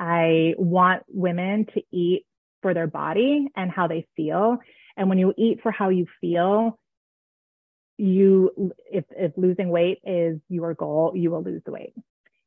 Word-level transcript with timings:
I 0.00 0.54
want 0.56 1.02
women 1.08 1.66
to 1.74 1.82
eat 1.92 2.24
for 2.62 2.72
their 2.72 2.86
body 2.86 3.48
and 3.54 3.70
how 3.70 3.86
they 3.86 4.06
feel. 4.16 4.56
And 4.96 5.10
when 5.10 5.18
you 5.18 5.34
eat 5.36 5.60
for 5.62 5.70
how 5.70 5.90
you 5.90 6.06
feel, 6.22 6.78
you 7.98 8.72
if 8.90 9.04
if 9.10 9.32
losing 9.36 9.68
weight 9.68 9.98
is 10.04 10.40
your 10.48 10.72
goal, 10.72 11.12
you 11.14 11.30
will 11.30 11.42
lose 11.42 11.60
the 11.66 11.72
weight. 11.72 11.92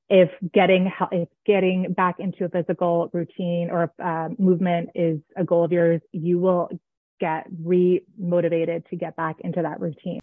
If 0.10 0.32
getting 0.52 0.92
if 1.12 1.30
getting 1.46 1.94
back 1.94 2.16
into 2.20 2.46
a 2.46 2.50
physical 2.50 3.12
routine 3.14 3.70
or 3.70 3.94
uh, 4.04 4.30
movement 4.40 4.90
is 4.96 5.20
a 5.38 5.44
goal 5.44 5.64
of 5.64 5.72
yours, 5.72 6.02
you 6.12 6.40
will 6.40 6.70
get 7.20 7.46
re 7.64 8.04
motivated 8.18 8.86
to 8.90 8.96
get 8.96 9.16
back 9.16 9.36
into 9.42 9.62
that 9.62 9.80
routine. 9.80 10.20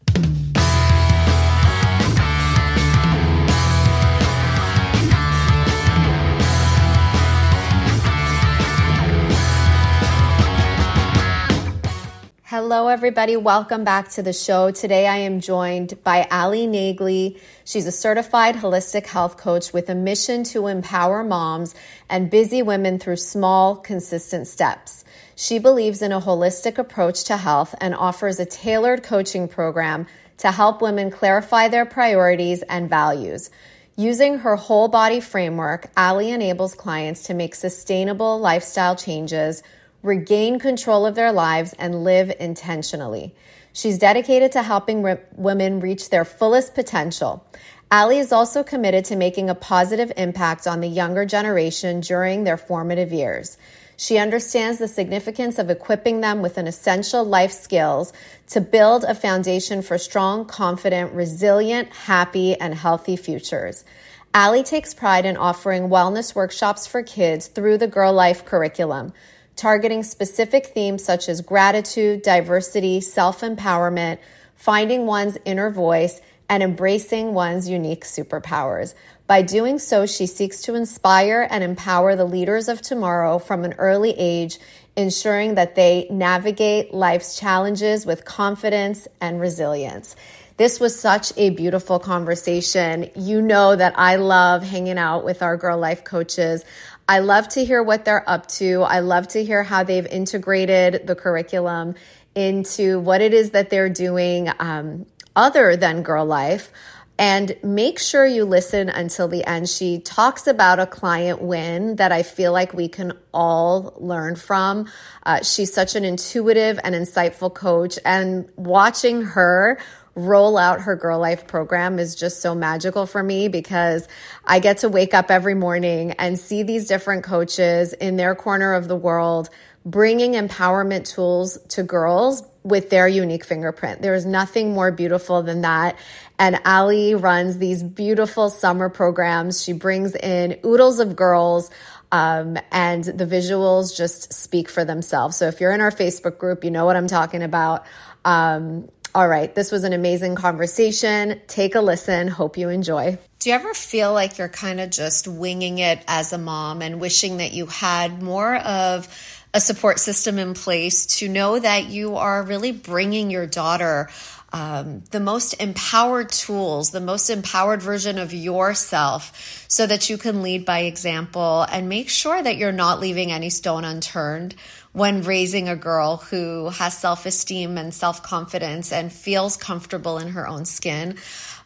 Hello, 12.51 12.89
everybody. 12.89 13.37
Welcome 13.37 13.85
back 13.85 14.09
to 14.09 14.25
the 14.25 14.33
show. 14.33 14.73
Today 14.73 15.07
I 15.07 15.19
am 15.19 15.39
joined 15.41 16.03
by 16.03 16.27
Ali 16.33 16.67
Naglee. 16.67 17.39
She's 17.65 17.87
a 17.87 17.93
certified 17.93 18.57
holistic 18.57 19.07
health 19.07 19.37
coach 19.37 19.73
with 19.73 19.89
a 19.89 19.95
mission 19.95 20.43
to 20.51 20.67
empower 20.67 21.23
moms 21.23 21.77
and 22.09 22.29
busy 22.29 22.61
women 22.61 22.99
through 22.99 23.19
small, 23.19 23.77
consistent 23.77 24.49
steps. 24.49 25.05
She 25.37 25.61
believes 25.61 26.03
in 26.03 26.11
a 26.11 26.21
holistic 26.21 26.77
approach 26.77 27.23
to 27.27 27.37
health 27.37 27.73
and 27.81 27.95
offers 27.95 28.41
a 28.41 28.47
tailored 28.47 29.05
coaching 29.05 29.47
program 29.47 30.09
to 30.39 30.51
help 30.51 30.83
women 30.83 31.13
clarify 31.13 31.69
their 31.69 31.87
priorities 31.87 32.63
and 32.63 32.91
values. 32.91 33.51
Using 33.95 34.39
her 34.39 34.57
whole 34.57 34.89
body 34.89 35.21
framework, 35.21 35.89
Ali 35.97 36.33
enables 36.33 36.75
clients 36.75 37.23
to 37.29 37.35
make 37.35 37.55
sustainable 37.55 38.41
lifestyle 38.41 38.97
changes 38.97 39.63
regain 40.03 40.59
control 40.59 41.07
of 41.07 41.15
their 41.15 41.33
lives, 41.33 41.75
and 41.79 42.05
live 42.05 42.33
intentionally. 42.41 43.35
She's 43.73 43.99
dedicated 43.99 44.53
to 44.53 44.63
helping 44.63 45.03
re- 45.03 45.19
women 45.37 45.81
reach 45.81 46.11
their 46.11 46.25
fullest 46.25 46.75
potential. 46.75 47.45
Ali 47.93 48.19
is 48.19 48.33
also 48.33 48.63
committed 48.63 49.05
to 49.07 49.17
making 49.17 49.51
a 49.51 49.55
positive 49.55 50.13
impact 50.17 50.67
on 50.67 50.81
the 50.81 50.89
younger 50.89 51.25
generation 51.25 52.01
during 52.01 52.45
their 52.45 52.57
formative 52.57 53.13
years. 53.13 53.59
She 53.97 54.17
understands 54.17 54.79
the 54.79 54.89
significance 54.89 55.59
of 55.59 55.69
equipping 55.69 56.21
them 56.21 56.41
with 56.41 56.57
an 56.57 56.67
essential 56.67 57.23
life 57.23 57.53
skills 57.53 58.13
to 58.49 58.61
build 58.61 59.05
a 59.05 59.15
foundation 59.15 59.83
for 59.83 59.99
strong, 59.99 60.47
confident, 60.47 61.13
resilient, 61.13 61.93
happy, 61.93 62.59
and 62.59 62.75
healthy 62.75 63.17
futures. 63.17 63.85
Ali 64.33 64.63
takes 64.63 64.95
pride 64.95 65.27
in 65.27 65.37
offering 65.37 65.89
wellness 65.89 66.35
workshops 66.35 66.87
for 66.87 67.03
kids 67.03 67.49
through 67.49 67.77
the 67.77 67.89
Girl 67.89 68.13
Life 68.13 68.45
curriculum 68.45 69.13
targeting 69.61 70.03
specific 70.03 70.69
themes 70.69 71.05
such 71.05 71.29
as 71.29 71.43
gratitude, 71.43 72.23
diversity, 72.23 72.99
self 72.99 73.43
empowerment, 73.43 74.19
finding 74.57 75.05
one's 75.05 75.37
inner 75.45 75.69
voice, 75.69 76.23
and 76.49 76.63
embracing 76.63 77.35
one's 77.35 77.69
unique 77.69 78.05
superpowers. 78.05 78.95
By 79.27 79.43
doing 79.43 79.79
so, 79.79 80.07
she 80.07 80.27
seeks 80.27 80.63
to 80.63 80.75
inspire 80.75 81.47
and 81.51 81.63
empower 81.63 82.17
the 82.17 82.25
leaders 82.25 82.69
of 82.69 82.81
tomorrow 82.81 83.39
from 83.39 83.65
an 83.65 83.75
early 83.75 84.13
age, 84.19 84.59
ensuring 84.97 85.57
that 85.57 85.75
they 85.75 86.09
navigate 86.11 86.95
life's 86.95 87.39
challenges 87.39 88.07
with 88.07 88.25
confidence 88.25 89.07
and 89.21 89.43
resilience. 89.43 90.17
This 90.61 90.79
was 90.79 91.01
such 91.01 91.33
a 91.39 91.49
beautiful 91.49 91.99
conversation. 91.99 93.09
You 93.17 93.41
know 93.41 93.75
that 93.75 93.99
I 93.99 94.17
love 94.17 94.63
hanging 94.63 94.99
out 94.99 95.25
with 95.25 95.41
our 95.43 95.57
girl 95.57 95.79
life 95.79 96.05
coaches. 96.05 96.67
I 97.11 97.19
love 97.19 97.49
to 97.49 97.65
hear 97.65 97.83
what 97.83 98.05
they're 98.05 98.23
up 98.31 98.47
to. 98.61 98.83
I 98.83 99.01
love 99.01 99.27
to 99.29 99.43
hear 99.43 99.65
how 99.65 99.83
they've 99.83 100.07
integrated 100.07 101.09
the 101.09 101.17
curriculum 101.17 101.97
into 102.37 103.01
what 103.01 103.21
it 103.21 103.35
is 103.35 103.51
that 103.51 103.69
they're 103.69 103.89
doing 103.89 104.49
um, 104.61 105.07
other 105.35 105.75
than 105.75 106.05
Girl 106.05 106.25
Life. 106.25 106.71
And 107.19 107.57
make 107.65 107.99
sure 107.99 108.25
you 108.25 108.45
listen 108.45 108.89
until 108.89 109.27
the 109.27 109.45
end. 109.45 109.69
She 109.69 109.99
talks 109.99 110.47
about 110.47 110.79
a 110.79 110.87
client 110.87 111.43
win 111.43 111.97
that 111.97 112.13
I 112.13 112.23
feel 112.23 112.53
like 112.53 112.75
we 112.75 112.87
can 112.87 113.15
all 113.35 113.93
learn 113.99 114.37
from. 114.37 114.89
Uh, 115.25 115.43
she's 115.43 115.75
such 115.75 115.97
an 115.97 116.05
intuitive 116.05 116.79
and 116.85 116.95
insightful 116.95 117.53
coach, 117.53 117.99
and 118.05 118.49
watching 118.55 119.23
her 119.23 119.81
roll 120.15 120.59
out 120.59 120.83
her 120.83 120.97
Girl 120.97 121.19
Life 121.19 121.47
program 121.47 121.99
is 121.99 122.15
just 122.15 122.41
so 122.41 122.55
magical 122.55 123.07
for 123.07 123.23
me 123.23 123.49
because 123.49 124.09
I 124.45 124.59
get 124.59 124.79
to 124.79 124.89
wake 124.89 125.15
up 125.15 125.31
every 125.31 125.55
morning 125.55 126.13
and 126.13 126.39
see 126.39 126.63
these 126.63 126.87
different 126.87 127.25
coaches 127.25 127.93
in 127.93 128.17
their 128.17 128.35
corner 128.35 128.75
of 128.75 128.89
the 128.89 128.97
world 128.97 129.51
bringing 129.85 130.33
empowerment 130.33 131.13
tools 131.13 131.59
to 131.69 131.83
girls 131.83 132.43
with 132.63 132.91
their 132.91 133.09
unique 133.09 133.45
fingerprint. 133.45 134.03
There 134.03 134.15
is 134.15 134.27
nothing 134.27 134.73
more 134.73 134.93
beautiful 134.93 135.43
than 135.43 135.63
that. 135.63 135.97
And 136.39 136.61
Ali 136.65 137.15
runs 137.15 137.59
these 137.59 137.83
beautiful 137.83 138.51
summer 138.51 138.91
programs. 138.91 139.63
She 139.63 139.73
brings 139.73 140.15
in 140.15 140.59
oodles 140.65 140.99
of 140.99 141.17
girls. 141.17 141.71
Um, 142.13 142.59
and 142.73 143.05
the 143.05 143.25
visuals 143.25 143.97
just 143.97 144.33
speak 144.33 144.69
for 144.69 144.85
themselves. 144.85 145.37
So 145.37 145.47
if 145.47 145.61
you're 145.61 145.73
in 145.73 145.81
our 145.81 145.93
Facebook 145.93 146.39
group, 146.39 146.65
you 146.65 146.71
know 146.71 146.85
what 146.85 146.97
I'm 146.97 147.07
talking 147.07 147.43
about. 147.43 147.87
Um, 148.25 148.89
all 149.15 149.27
right, 149.27 149.55
this 149.55 149.73
was 149.73 149.85
an 149.85 149.93
amazing 149.93 150.37
conversation. 150.37 151.41
Take 151.47 151.75
a 151.75 151.81
listen. 151.81 152.29
Hope 152.29 152.57
you 152.57 152.69
enjoy. 152.69 153.19
Do 153.41 153.49
you 153.49 153.55
ever 153.55 153.75
feel 153.75 154.13
like 154.13 154.39
you're 154.39 154.49
kind 154.49 154.81
of 154.81 154.91
just 154.91 155.27
winging 155.27 155.79
it 155.79 156.03
as 156.07 156.33
a 156.33 156.39
mom 156.39 156.83
and 156.83 157.01
wishing 157.01 157.39
that 157.39 157.53
you 157.53 157.67
had 157.67 158.23
more 158.23 158.57
of 158.57 159.09
a 159.53 159.61
support 159.61 159.99
system 159.99 160.39
in 160.39 160.55
place 160.55 161.07
to 161.19 161.29
know 161.29 161.59
that 161.59 161.87
you 161.87 162.17
are 162.17 162.43
really 162.43 162.71
bringing 162.71 163.31
your 163.31 163.47
daughter 163.47 164.09
um, 164.53 165.03
the 165.11 165.21
most 165.21 165.55
empowered 165.55 166.29
tools, 166.29 166.91
the 166.91 167.01
most 167.01 167.31
empowered 167.31 167.83
version 167.83 168.19
of 168.19 168.33
yourself, 168.33 169.65
so 169.69 169.87
that 169.87 170.11
you 170.11 170.19
can 170.19 170.43
lead 170.43 170.65
by 170.65 170.81
example 170.81 171.67
and 171.71 171.89
make 171.89 172.09
sure 172.09 172.43
that 172.43 172.57
you're 172.57 172.73
not 172.73 173.01
leaving 173.01 173.31
any 173.31 173.51
stone 173.51 173.85
unturned 173.85 174.55
when 174.93 175.23
raising 175.23 175.69
a 175.69 175.77
girl 175.77 176.17
who 176.17 176.69
has 176.71 176.97
self 176.99 177.27
esteem 177.27 177.79
and 177.79 177.95
self 177.95 178.23
confidence 178.23 178.93
and 178.93 179.13
feels 179.13 179.57
comfortable 179.57 180.19
in 180.19 180.29
her 180.29 180.49
own 180.49 180.65
skin. 180.65 181.17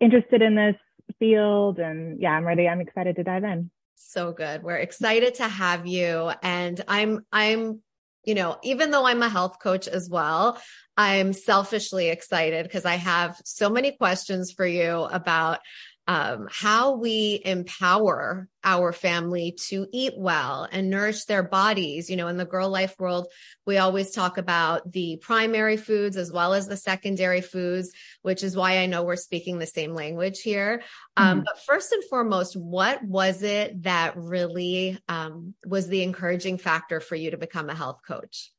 interested 0.00 0.42
in 0.42 0.54
this 0.54 0.76
field. 1.18 1.78
And 1.78 2.20
yeah, 2.20 2.32
I'm 2.32 2.46
ready. 2.46 2.68
I'm 2.68 2.82
excited 2.82 3.16
to 3.16 3.24
dive 3.24 3.44
in. 3.44 3.70
So 3.94 4.32
good. 4.32 4.62
We're 4.62 4.76
excited 4.76 5.36
to 5.36 5.48
have 5.48 5.86
you. 5.86 6.30
And 6.42 6.82
I'm, 6.88 7.24
I'm, 7.32 7.80
you 8.24 8.34
know, 8.34 8.58
even 8.62 8.90
though 8.90 9.06
I'm 9.06 9.22
a 9.22 9.30
health 9.30 9.58
coach 9.62 9.88
as 9.88 10.10
well, 10.10 10.60
I'm 10.96 11.32
selfishly 11.32 12.10
excited 12.10 12.64
because 12.64 12.84
I 12.84 12.96
have 12.96 13.40
so 13.44 13.70
many 13.70 13.92
questions 13.92 14.52
for 14.52 14.66
you 14.66 15.04
about 15.04 15.60
um, 16.06 16.48
how 16.50 16.96
we 16.96 17.40
empower 17.44 18.48
our 18.64 18.92
family 18.92 19.56
to 19.68 19.86
eat 19.92 20.14
well 20.16 20.66
and 20.70 20.90
nourish 20.90 21.24
their 21.24 21.42
bodies. 21.42 22.10
You 22.10 22.16
know, 22.16 22.28
in 22.28 22.36
the 22.36 22.44
girl 22.44 22.68
life 22.68 22.94
world, 22.98 23.28
we 23.66 23.78
always 23.78 24.10
talk 24.10 24.36
about 24.36 24.90
the 24.90 25.18
primary 25.22 25.76
foods 25.76 26.16
as 26.16 26.32
well 26.32 26.52
as 26.52 26.66
the 26.66 26.76
secondary 26.76 27.40
foods, 27.40 27.92
which 28.22 28.42
is 28.42 28.56
why 28.56 28.78
I 28.78 28.86
know 28.86 29.04
we're 29.04 29.16
speaking 29.16 29.58
the 29.58 29.66
same 29.66 29.94
language 29.94 30.40
here. 30.40 30.82
Um, 31.16 31.38
mm-hmm. 31.38 31.44
But 31.44 31.62
first 31.64 31.92
and 31.92 32.02
foremost, 32.04 32.56
what 32.56 33.02
was 33.04 33.42
it 33.42 33.82
that 33.84 34.16
really 34.16 34.98
um, 35.08 35.54
was 35.64 35.88
the 35.88 36.02
encouraging 36.02 36.58
factor 36.58 37.00
for 37.00 37.14
you 37.14 37.30
to 37.30 37.38
become 37.38 37.70
a 37.70 37.74
health 37.74 38.00
coach? 38.06 38.52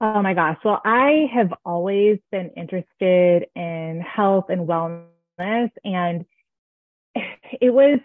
Oh 0.00 0.22
my 0.22 0.32
gosh. 0.32 0.58
Well, 0.64 0.80
I 0.84 1.28
have 1.34 1.52
always 1.64 2.18
been 2.30 2.50
interested 2.56 3.46
in 3.56 4.00
health 4.00 4.46
and 4.48 4.68
wellness 4.68 5.70
and 5.84 6.24
it 7.60 7.70
was 7.70 8.00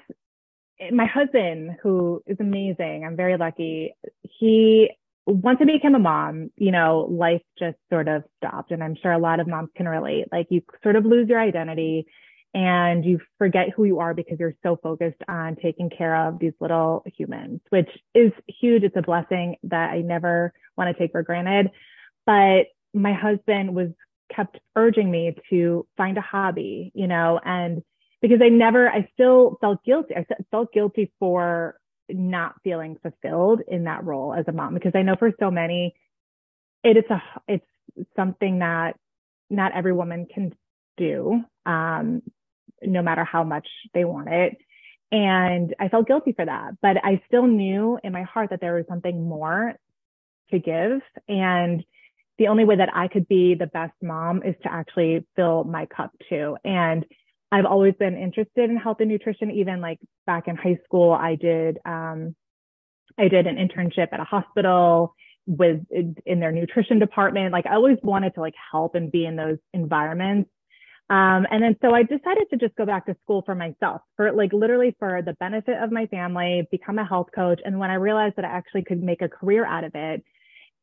my 0.92 1.06
husband 1.06 1.77
who 1.81 2.21
is 2.25 2.38
amazing. 2.39 3.04
I'm 3.06 3.15
very 3.15 3.38
lucky. 3.38 3.95
He 4.21 4.92
once 5.25 5.60
I 5.62 5.65
became 5.65 5.95
a 5.95 6.00
mom, 6.00 6.51
you 6.57 6.71
know, 6.71 7.07
life 7.10 7.42
just 7.57 7.77
sort 7.89 8.10
of 8.10 8.24
stopped. 8.38 8.71
And 8.71 8.83
I'm 8.83 8.95
sure 9.01 9.12
a 9.12 9.18
lot 9.18 9.39
of 9.39 9.48
moms 9.48 9.69
can 9.75 9.88
relate. 9.88 10.25
Like 10.31 10.48
you 10.50 10.62
sort 10.83 10.98
of 10.98 11.06
lose 11.06 11.30
your 11.30 11.39
identity 11.39 12.06
and 12.54 13.06
you 13.06 13.19
forget 13.38 13.69
who 13.69 13.86
you 13.86 14.00
are 14.00 14.13
because 14.13 14.38
you're 14.39 14.56
so 14.63 14.77
focused 14.83 15.21
on 15.27 15.56
taking 15.56 15.89
care 15.89 16.27
of 16.27 16.39
these 16.39 16.54
little 16.60 17.04
humans, 17.18 17.62
which 17.69 17.89
is 18.13 18.31
huge. 18.48 18.83
It's 18.83 18.98
a 18.98 19.01
blessing 19.01 19.56
that 19.63 19.92
I 19.92 20.01
never 20.01 20.54
want 20.77 20.95
to 20.95 21.01
take 21.01 21.13
for 21.13 21.24
granted. 21.24 21.71
But 22.25 22.68
my 22.94 23.13
husband 23.13 23.74
was 23.74 23.89
kept 24.33 24.60
urging 24.75 25.10
me 25.10 25.36
to 25.50 25.88
find 25.98 26.18
a 26.18 26.21
hobby, 26.21 26.92
you 26.94 27.07
know, 27.07 27.39
and 27.44 27.81
because 28.23 28.39
I 28.41 28.47
never, 28.47 28.89
I 28.89 29.09
still 29.13 29.57
felt 29.59 29.83
guilty. 29.83 30.15
I 30.15 30.25
felt 30.49 30.71
guilty 30.71 31.11
for 31.19 31.75
not 32.09 32.55
feeling 32.63 32.97
fulfilled 33.03 33.59
in 33.67 33.83
that 33.83 34.05
role 34.05 34.33
as 34.33 34.45
a 34.47 34.53
mom 34.53 34.73
because 34.73 34.93
I 34.95 35.01
know 35.01 35.17
for 35.19 35.31
so 35.41 35.51
many, 35.51 35.93
it 36.85 36.95
is 36.95 37.03
a, 37.09 37.21
it's 37.49 37.65
something 38.15 38.59
that 38.59 38.95
not 39.49 39.73
every 39.75 39.91
woman 39.91 40.25
can 40.33 40.53
do, 40.95 41.41
um, 41.65 42.21
no 42.81 43.01
matter 43.01 43.25
how 43.25 43.43
much 43.43 43.67
they 43.93 44.05
want 44.05 44.29
it. 44.29 44.57
And 45.11 45.75
I 45.77 45.89
felt 45.89 46.07
guilty 46.07 46.31
for 46.31 46.45
that, 46.45 46.77
but 46.81 46.95
I 47.03 47.21
still 47.27 47.45
knew 47.45 47.99
in 48.05 48.13
my 48.13 48.23
heart 48.23 48.51
that 48.51 48.61
there 48.61 48.75
was 48.75 48.85
something 48.87 49.27
more 49.27 49.73
to 50.51 50.59
give. 50.59 51.01
And 51.27 51.83
the 52.37 52.47
only 52.47 52.63
way 52.63 52.77
that 52.77 52.95
I 52.95 53.09
could 53.09 53.27
be 53.27 53.53
the 53.53 53.67
best 53.67 53.93
mom 54.01 54.43
is 54.43 54.55
to 54.63 54.71
actually 54.71 55.25
fill 55.35 55.65
my 55.65 55.87
cup 55.87 56.11
too. 56.29 56.55
And 56.63 57.05
I've 57.53 57.65
always 57.65 57.94
been 58.00 58.17
interested 58.17 58.67
in 58.67 58.77
health 58.77 58.97
and 59.00 59.09
nutrition. 59.09 59.51
Even 59.51 59.79
like 59.79 60.00
back 60.25 60.47
in 60.47 60.55
high 60.55 60.79
school, 60.85 61.11
I 61.11 61.35
did 61.35 61.77
um, 61.85 62.35
I 63.19 63.27
did 63.27 63.45
an 63.45 63.57
internship 63.57 64.07
at 64.11 64.19
a 64.19 64.23
hospital 64.23 65.13
with 65.45 65.81
in 65.91 66.39
their 66.39 66.51
nutrition 66.51 66.97
department. 66.97 67.51
Like 67.51 67.67
I 67.67 67.75
always 67.75 68.00
wanted 68.01 68.33
to 68.33 68.41
like 68.41 68.55
help 68.71 68.95
and 68.95 69.11
be 69.11 69.27
in 69.27 69.35
those 69.35 69.59
environments. 69.71 70.50
Um, 71.11 71.45
and 71.51 71.61
then 71.61 71.75
so 71.79 71.94
I 71.94 72.01
decided 72.01 72.50
to 72.50 72.57
just 72.57 72.75
go 72.75 72.88
back 72.88 73.05
to 73.05 73.15
school 73.21 73.44
for 73.45 73.53
myself, 73.53 74.01
for 74.17 74.31
like 74.31 74.51
literally 74.51 74.95
for 74.97 75.21
the 75.21 75.33
benefit 75.33 75.77
of 75.77 75.91
my 75.91 76.07
family, 76.07 76.67
become 76.71 76.97
a 76.97 77.05
health 77.05 77.27
coach. 77.35 77.61
And 77.63 77.77
when 77.77 77.91
I 77.91 77.95
realized 77.95 78.38
that 78.38 78.45
I 78.45 78.50
actually 78.50 78.83
could 78.83 79.03
make 79.03 79.21
a 79.21 79.29
career 79.29 79.63
out 79.63 79.83
of 79.83 79.91
it, 79.94 80.23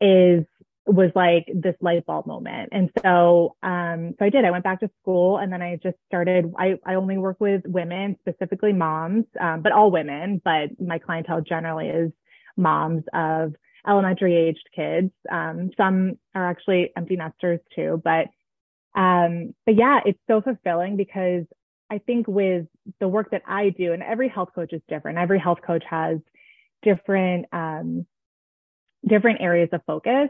is 0.01 0.45
was 0.87 1.11
like 1.15 1.47
this 1.55 1.75
light 1.81 2.07
bulb 2.07 2.27
moment. 2.27 2.71
And 2.73 2.91
so, 3.03 3.55
um, 3.63 4.15
so 4.19 4.25
I 4.25 4.31
did, 4.31 4.45
I 4.45 4.51
went 4.51 4.65
back 4.65 4.81
to 4.81 4.91
school 5.03 5.39
and 5.39 5.53
then 5.53 5.63
I 5.63 5.79
just 5.83 5.97
started, 6.07 6.53
I, 6.59 6.75
I 6.85 6.95
only 6.95 7.19
work 7.19 7.37
with 7.39 7.63
women, 7.67 8.17
specifically 8.21 8.73
moms, 8.73 9.27
um, 9.41 9.63
but 9.63 9.73
all 9.73 9.91
women, 9.91 10.41
but 10.45 10.71
my 10.81 10.99
clientele 10.99 11.43
generally 11.43 11.89
is 11.89 12.13
moms 12.57 13.05
of 13.13 13.55
elementary 13.87 14.37
aged 14.37 14.69
kids. 14.75 15.13
Um, 15.31 15.71
some 15.77 16.19
are 16.35 16.49
actually 16.49 16.93
empty 16.97 17.17
nesters 17.17 17.61
too, 17.75 18.01
but, 18.03 18.27
um, 18.99 19.55
but 19.67 19.77
yeah, 19.77 20.01
it's 20.05 20.19
so 20.29 20.41
fulfilling 20.41 20.97
because 20.97 21.45
I 21.91 21.99
think 21.99 22.27
with 22.27 22.67
the 23.01 23.09
work 23.09 23.33
that 23.33 23.43
I 23.47 23.71
do 23.71 23.93
and 23.93 24.03
every 24.03 24.29
health 24.29 24.51
coach 24.55 24.73
is 24.73 24.81
different. 24.89 25.19
Every 25.19 25.39
health 25.39 25.59
coach 25.65 25.85
has 25.89 26.19
different, 26.83 27.47
um, 27.53 28.07
different 29.07 29.41
areas 29.41 29.69
of 29.73 29.83
focus 29.87 30.29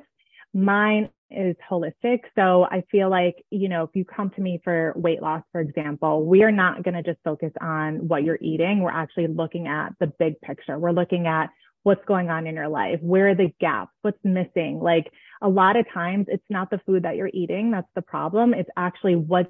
Mine 0.52 1.10
is 1.30 1.54
holistic. 1.70 2.20
So 2.34 2.64
I 2.64 2.82
feel 2.90 3.08
like, 3.08 3.36
you 3.50 3.68
know, 3.68 3.84
if 3.84 3.90
you 3.94 4.04
come 4.04 4.30
to 4.30 4.40
me 4.40 4.60
for 4.64 4.92
weight 4.96 5.22
loss, 5.22 5.42
for 5.52 5.60
example, 5.60 6.26
we 6.26 6.42
are 6.42 6.50
not 6.50 6.82
going 6.82 6.94
to 6.94 7.02
just 7.02 7.20
focus 7.24 7.52
on 7.60 8.08
what 8.08 8.24
you're 8.24 8.38
eating. 8.40 8.80
We're 8.80 8.90
actually 8.90 9.28
looking 9.28 9.68
at 9.68 9.90
the 10.00 10.08
big 10.18 10.40
picture. 10.40 10.78
We're 10.78 10.90
looking 10.90 11.26
at 11.28 11.50
what's 11.82 12.04
going 12.04 12.30
on 12.30 12.46
in 12.46 12.56
your 12.56 12.68
life. 12.68 12.98
Where 13.00 13.28
are 13.28 13.34
the 13.34 13.52
gaps? 13.60 13.92
What's 14.02 14.18
missing? 14.24 14.80
Like 14.82 15.10
a 15.40 15.48
lot 15.48 15.76
of 15.76 15.86
times 15.92 16.26
it's 16.28 16.44
not 16.50 16.68
the 16.70 16.80
food 16.84 17.04
that 17.04 17.16
you're 17.16 17.30
eating. 17.32 17.70
That's 17.70 17.88
the 17.94 18.02
problem. 18.02 18.52
It's 18.52 18.68
actually 18.76 19.16
what's, 19.16 19.48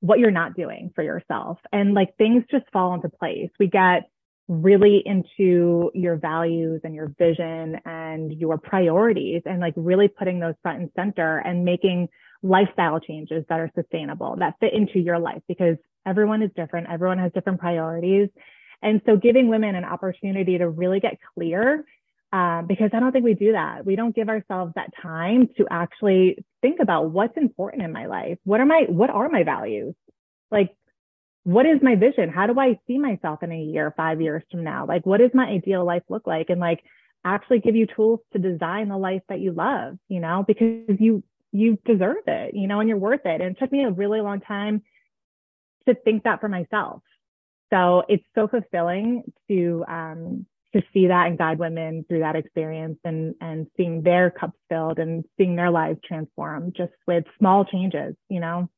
what 0.00 0.18
you're 0.18 0.30
not 0.30 0.56
doing 0.56 0.90
for 0.94 1.04
yourself. 1.04 1.58
And 1.72 1.94
like 1.94 2.16
things 2.16 2.44
just 2.50 2.64
fall 2.72 2.94
into 2.94 3.08
place. 3.10 3.50
We 3.60 3.68
get 3.68 4.08
really 4.48 5.02
into 5.04 5.90
your 5.94 6.16
values 6.16 6.80
and 6.84 6.94
your 6.94 7.08
vision 7.18 7.80
and 7.84 8.32
your 8.32 8.58
priorities 8.58 9.42
and 9.44 9.60
like 9.60 9.74
really 9.76 10.08
putting 10.08 10.38
those 10.38 10.54
front 10.62 10.80
and 10.80 10.90
center 10.94 11.38
and 11.38 11.64
making 11.64 12.08
lifestyle 12.42 13.00
changes 13.00 13.44
that 13.48 13.58
are 13.58 13.70
sustainable 13.74 14.36
that 14.38 14.54
fit 14.60 14.72
into 14.72 15.00
your 15.00 15.18
life 15.18 15.42
because 15.48 15.76
everyone 16.06 16.42
is 16.42 16.50
different. 16.54 16.86
Everyone 16.88 17.18
has 17.18 17.32
different 17.32 17.58
priorities. 17.58 18.28
And 18.82 19.00
so 19.04 19.16
giving 19.16 19.48
women 19.48 19.74
an 19.74 19.84
opportunity 19.84 20.58
to 20.58 20.68
really 20.68 21.00
get 21.00 21.18
clear 21.34 21.84
um, 22.32 22.66
because 22.68 22.90
I 22.92 23.00
don't 23.00 23.12
think 23.12 23.24
we 23.24 23.34
do 23.34 23.52
that. 23.52 23.84
We 23.84 23.96
don't 23.96 24.14
give 24.14 24.28
ourselves 24.28 24.72
that 24.76 24.90
time 25.00 25.48
to 25.56 25.66
actually 25.70 26.44
think 26.62 26.78
about 26.80 27.10
what's 27.10 27.36
important 27.36 27.82
in 27.82 27.92
my 27.92 28.06
life. 28.06 28.38
What 28.44 28.60
are 28.60 28.66
my, 28.66 28.84
what 28.88 29.10
are 29.10 29.28
my 29.28 29.42
values? 29.42 29.94
Like 30.50 30.76
what 31.46 31.64
is 31.64 31.78
my 31.80 31.94
vision? 31.94 32.28
How 32.28 32.48
do 32.48 32.58
I 32.58 32.76
see 32.88 32.98
myself 32.98 33.40
in 33.44 33.52
a 33.52 33.56
year, 33.56 33.94
five 33.96 34.20
years 34.20 34.42
from 34.50 34.64
now? 34.64 34.84
Like, 34.84 35.06
what 35.06 35.18
does 35.18 35.30
my 35.32 35.44
ideal 35.44 35.84
life 35.84 36.02
look 36.08 36.26
like? 36.26 36.50
And 36.50 36.60
like, 36.60 36.82
actually 37.24 37.60
give 37.60 37.76
you 37.76 37.86
tools 37.86 38.18
to 38.32 38.40
design 38.40 38.88
the 38.88 38.98
life 38.98 39.22
that 39.28 39.38
you 39.38 39.52
love, 39.52 39.96
you 40.08 40.18
know, 40.18 40.44
because 40.44 40.96
you, 40.98 41.22
you 41.52 41.78
deserve 41.84 42.24
it, 42.26 42.54
you 42.54 42.66
know, 42.66 42.80
and 42.80 42.88
you're 42.88 42.98
worth 42.98 43.24
it. 43.24 43.40
And 43.40 43.54
it 43.54 43.60
took 43.60 43.70
me 43.70 43.84
a 43.84 43.90
really 43.92 44.20
long 44.20 44.40
time 44.40 44.82
to 45.88 45.94
think 45.94 46.24
that 46.24 46.40
for 46.40 46.48
myself. 46.48 47.02
So 47.72 48.02
it's 48.08 48.24
so 48.34 48.48
fulfilling 48.48 49.22
to, 49.46 49.84
um, 49.88 50.46
to 50.74 50.82
see 50.92 51.06
that 51.06 51.28
and 51.28 51.38
guide 51.38 51.60
women 51.60 52.04
through 52.08 52.20
that 52.20 52.34
experience 52.34 52.98
and, 53.04 53.36
and 53.40 53.68
seeing 53.76 54.02
their 54.02 54.32
cups 54.32 54.58
filled 54.68 54.98
and 54.98 55.24
seeing 55.38 55.54
their 55.54 55.70
lives 55.70 56.00
transform 56.04 56.72
just 56.76 56.92
with 57.06 57.22
small 57.38 57.64
changes, 57.64 58.16
you 58.28 58.40
know? 58.40 58.68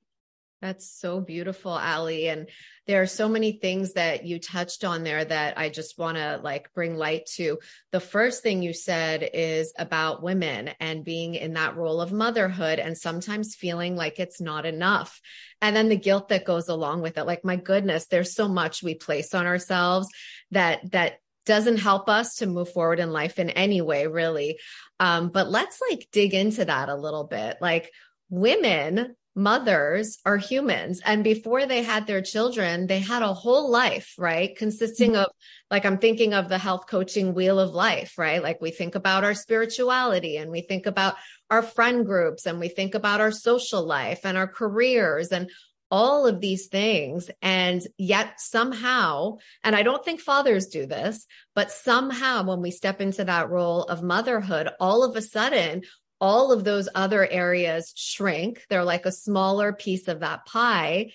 That's 0.60 0.90
so 0.90 1.20
beautiful, 1.20 1.70
Ali. 1.70 2.28
And 2.28 2.48
there 2.88 3.00
are 3.00 3.06
so 3.06 3.28
many 3.28 3.52
things 3.52 3.92
that 3.92 4.26
you 4.26 4.40
touched 4.40 4.82
on 4.82 5.04
there 5.04 5.24
that 5.24 5.56
I 5.56 5.68
just 5.68 5.98
want 5.98 6.16
to 6.16 6.40
like 6.42 6.72
bring 6.74 6.96
light 6.96 7.26
to. 7.36 7.58
The 7.92 8.00
first 8.00 8.42
thing 8.42 8.62
you 8.62 8.72
said 8.72 9.28
is 9.34 9.72
about 9.78 10.22
women 10.22 10.70
and 10.80 11.04
being 11.04 11.36
in 11.36 11.52
that 11.52 11.76
role 11.76 12.00
of 12.00 12.10
motherhood 12.10 12.80
and 12.80 12.98
sometimes 12.98 13.54
feeling 13.54 13.94
like 13.94 14.18
it's 14.18 14.40
not 14.40 14.66
enough. 14.66 15.20
And 15.62 15.76
then 15.76 15.88
the 15.88 15.96
guilt 15.96 16.28
that 16.30 16.44
goes 16.44 16.68
along 16.68 17.02
with 17.02 17.18
it. 17.18 17.26
Like, 17.26 17.44
my 17.44 17.56
goodness, 17.56 18.06
there's 18.06 18.34
so 18.34 18.48
much 18.48 18.82
we 18.82 18.94
place 18.96 19.34
on 19.34 19.46
ourselves 19.46 20.08
that, 20.50 20.90
that 20.90 21.20
doesn't 21.46 21.78
help 21.78 22.08
us 22.08 22.36
to 22.36 22.46
move 22.46 22.72
forward 22.72 22.98
in 22.98 23.12
life 23.12 23.38
in 23.38 23.50
any 23.50 23.80
way, 23.80 24.08
really. 24.08 24.58
Um, 24.98 25.28
but 25.28 25.48
let's 25.48 25.80
like 25.88 26.08
dig 26.10 26.34
into 26.34 26.64
that 26.64 26.88
a 26.88 26.96
little 26.96 27.24
bit. 27.24 27.58
Like, 27.60 27.92
women 28.30 29.16
mothers 29.38 30.18
are 30.26 30.37
humans. 30.37 31.00
And 31.04 31.23
before 31.23 31.64
they 31.64 31.83
had 31.83 32.07
their 32.07 32.21
children 32.21 32.87
they 32.87 32.99
had 32.99 33.23
a 33.23 33.33
whole 33.33 33.71
life 33.71 34.14
right? 34.18 34.54
Consisting 34.57 35.12
mm-hmm. 35.12 35.23
of 35.23 35.30
like 35.71 35.85
i'm 35.87 35.99
thinking 35.99 36.35
of 36.35 36.49
the 36.49 36.59
health 36.59 36.87
coaching 36.88 37.35
wheel 37.35 37.59
of 37.59 37.71
life 37.71 38.18
right? 38.18 38.42
Like 38.42 38.61
we 38.61 38.71
think 38.71 38.95
about 38.95 39.25
our 39.25 39.35
spirituality 39.35 40.37
and 40.37 40.50
we 40.50 40.62
think 40.62 40.87
about 40.87 41.14
our 41.50 41.62
friend 41.62 42.04
groups 42.04 42.45
and 42.47 42.61
we 42.61 42.68
think 42.68 42.95
about 42.95 43.21
our 43.21 43.33
social 43.33 43.87
life 43.87 44.21
and 44.25 44.37
our 44.37 44.49
careers 44.49 45.28
and 45.28 45.50
all 45.90 46.26
of 46.26 46.40
these 46.40 46.66
things. 46.66 47.30
And 47.40 47.80
yet 47.97 48.40
somehow 48.40 49.37
and 49.64 49.75
i 49.76 49.83
don't 49.83 50.04
think 50.04 50.21
fathers 50.21 50.66
do 50.66 50.87
this 50.87 51.26
but 51.54 51.71
somehow 51.71 52.42
when 52.45 52.61
we 52.61 52.71
step 52.71 53.00
into 53.00 53.25
that 53.25 53.50
role 53.50 53.85
of 53.85 54.02
motherhood 54.02 54.68
all 54.80 55.02
of 55.02 55.16
a 55.16 55.23
sudden 55.23 55.83
all 56.20 56.52
of 56.52 56.64
those 56.64 56.88
other 56.94 57.26
areas 57.26 57.92
shrink. 57.96 58.64
They're 58.68 58.84
like 58.84 59.06
a 59.06 59.12
smaller 59.12 59.72
piece 59.72 60.08
of 60.08 60.20
that 60.20 60.46
pie. 60.46 61.12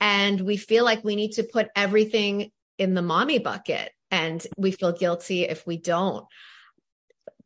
And 0.00 0.40
we 0.40 0.56
feel 0.56 0.84
like 0.84 1.04
we 1.04 1.16
need 1.16 1.32
to 1.32 1.42
put 1.42 1.68
everything 1.76 2.50
in 2.78 2.94
the 2.94 3.02
mommy 3.02 3.38
bucket 3.38 3.92
and 4.10 4.44
we 4.56 4.72
feel 4.72 4.92
guilty 4.92 5.44
if 5.44 5.66
we 5.66 5.76
don't. 5.76 6.26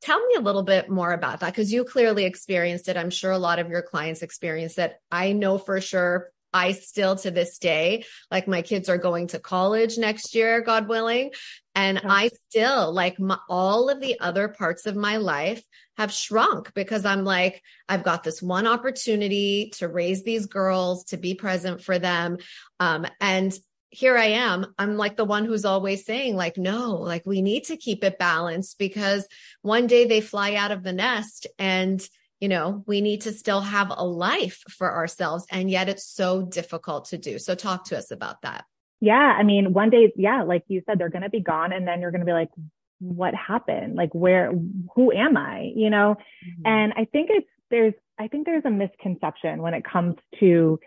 Tell 0.02 0.24
me 0.26 0.34
a 0.36 0.40
little 0.40 0.62
bit 0.62 0.90
more 0.90 1.12
about 1.12 1.40
that 1.40 1.52
because 1.52 1.72
you 1.72 1.84
clearly 1.84 2.24
experienced 2.24 2.88
it. 2.88 2.96
I'm 2.96 3.10
sure 3.10 3.30
a 3.30 3.38
lot 3.38 3.58
of 3.58 3.70
your 3.70 3.82
clients 3.82 4.22
experienced 4.22 4.78
it. 4.78 4.94
I 5.10 5.32
know 5.32 5.58
for 5.58 5.80
sure 5.80 6.30
I 6.56 6.72
still 6.72 7.16
to 7.16 7.30
this 7.30 7.58
day, 7.58 8.06
like 8.30 8.48
my 8.48 8.62
kids 8.62 8.88
are 8.88 8.96
going 8.96 9.26
to 9.28 9.38
college 9.38 9.98
next 9.98 10.34
year, 10.34 10.62
God 10.62 10.88
willing. 10.88 11.32
And 11.74 12.00
I 12.02 12.30
still 12.48 12.92
like 12.92 13.20
my, 13.20 13.38
all 13.50 13.90
of 13.90 14.00
the 14.00 14.18
other 14.20 14.48
parts 14.48 14.86
of 14.86 14.96
my 14.96 15.18
life 15.18 15.62
have 15.98 16.10
shrunk 16.10 16.72
because 16.72 17.04
I'm 17.04 17.24
like, 17.24 17.62
I've 17.90 18.02
got 18.02 18.24
this 18.24 18.40
one 18.40 18.66
opportunity 18.66 19.70
to 19.76 19.88
raise 19.88 20.24
these 20.24 20.46
girls, 20.46 21.04
to 21.06 21.18
be 21.18 21.34
present 21.34 21.82
for 21.82 21.98
them. 21.98 22.38
Um, 22.80 23.06
and 23.20 23.52
here 23.90 24.16
I 24.16 24.26
am. 24.26 24.74
I'm 24.78 24.96
like 24.96 25.16
the 25.16 25.26
one 25.26 25.44
who's 25.44 25.66
always 25.66 26.06
saying, 26.06 26.36
like, 26.36 26.56
no, 26.56 26.94
like 26.94 27.26
we 27.26 27.42
need 27.42 27.64
to 27.64 27.76
keep 27.76 28.02
it 28.02 28.18
balanced 28.18 28.78
because 28.78 29.28
one 29.60 29.86
day 29.86 30.06
they 30.06 30.22
fly 30.22 30.54
out 30.54 30.72
of 30.72 30.82
the 30.82 30.94
nest 30.94 31.46
and, 31.58 32.00
you 32.40 32.48
know, 32.48 32.84
we 32.86 33.00
need 33.00 33.22
to 33.22 33.32
still 33.32 33.62
have 33.62 33.90
a 33.90 34.04
life 34.04 34.62
for 34.68 34.92
ourselves. 34.92 35.46
And 35.50 35.70
yet 35.70 35.88
it's 35.88 36.04
so 36.04 36.42
difficult 36.42 37.06
to 37.06 37.18
do. 37.18 37.38
So 37.38 37.54
talk 37.54 37.84
to 37.86 37.98
us 37.98 38.10
about 38.10 38.42
that. 38.42 38.64
Yeah. 39.00 39.14
I 39.38 39.42
mean, 39.42 39.72
one 39.72 39.90
day, 39.90 40.12
yeah, 40.16 40.42
like 40.42 40.64
you 40.68 40.82
said, 40.86 40.98
they're 40.98 41.10
going 41.10 41.22
to 41.22 41.30
be 41.30 41.40
gone 41.40 41.72
and 41.72 41.86
then 41.86 42.00
you're 42.00 42.10
going 42.10 42.20
to 42.20 42.26
be 42.26 42.32
like, 42.32 42.50
what 42.98 43.34
happened? 43.34 43.94
Like, 43.94 44.14
where, 44.14 44.52
who 44.94 45.12
am 45.12 45.36
I? 45.36 45.70
You 45.74 45.90
know? 45.90 46.16
Mm-hmm. 46.46 46.62
And 46.66 46.92
I 46.96 47.04
think 47.04 47.28
it's, 47.30 47.46
there's, 47.70 47.94
I 48.18 48.28
think 48.28 48.46
there's 48.46 48.64
a 48.64 48.70
misconception 48.70 49.60
when 49.60 49.74
it 49.74 49.84
comes 49.84 50.16
to 50.40 50.80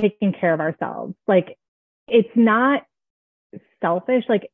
taking 0.00 0.32
care 0.32 0.54
of 0.54 0.60
ourselves. 0.60 1.14
Like, 1.26 1.58
it's 2.08 2.30
not 2.34 2.84
selfish. 3.82 4.24
Like, 4.28 4.50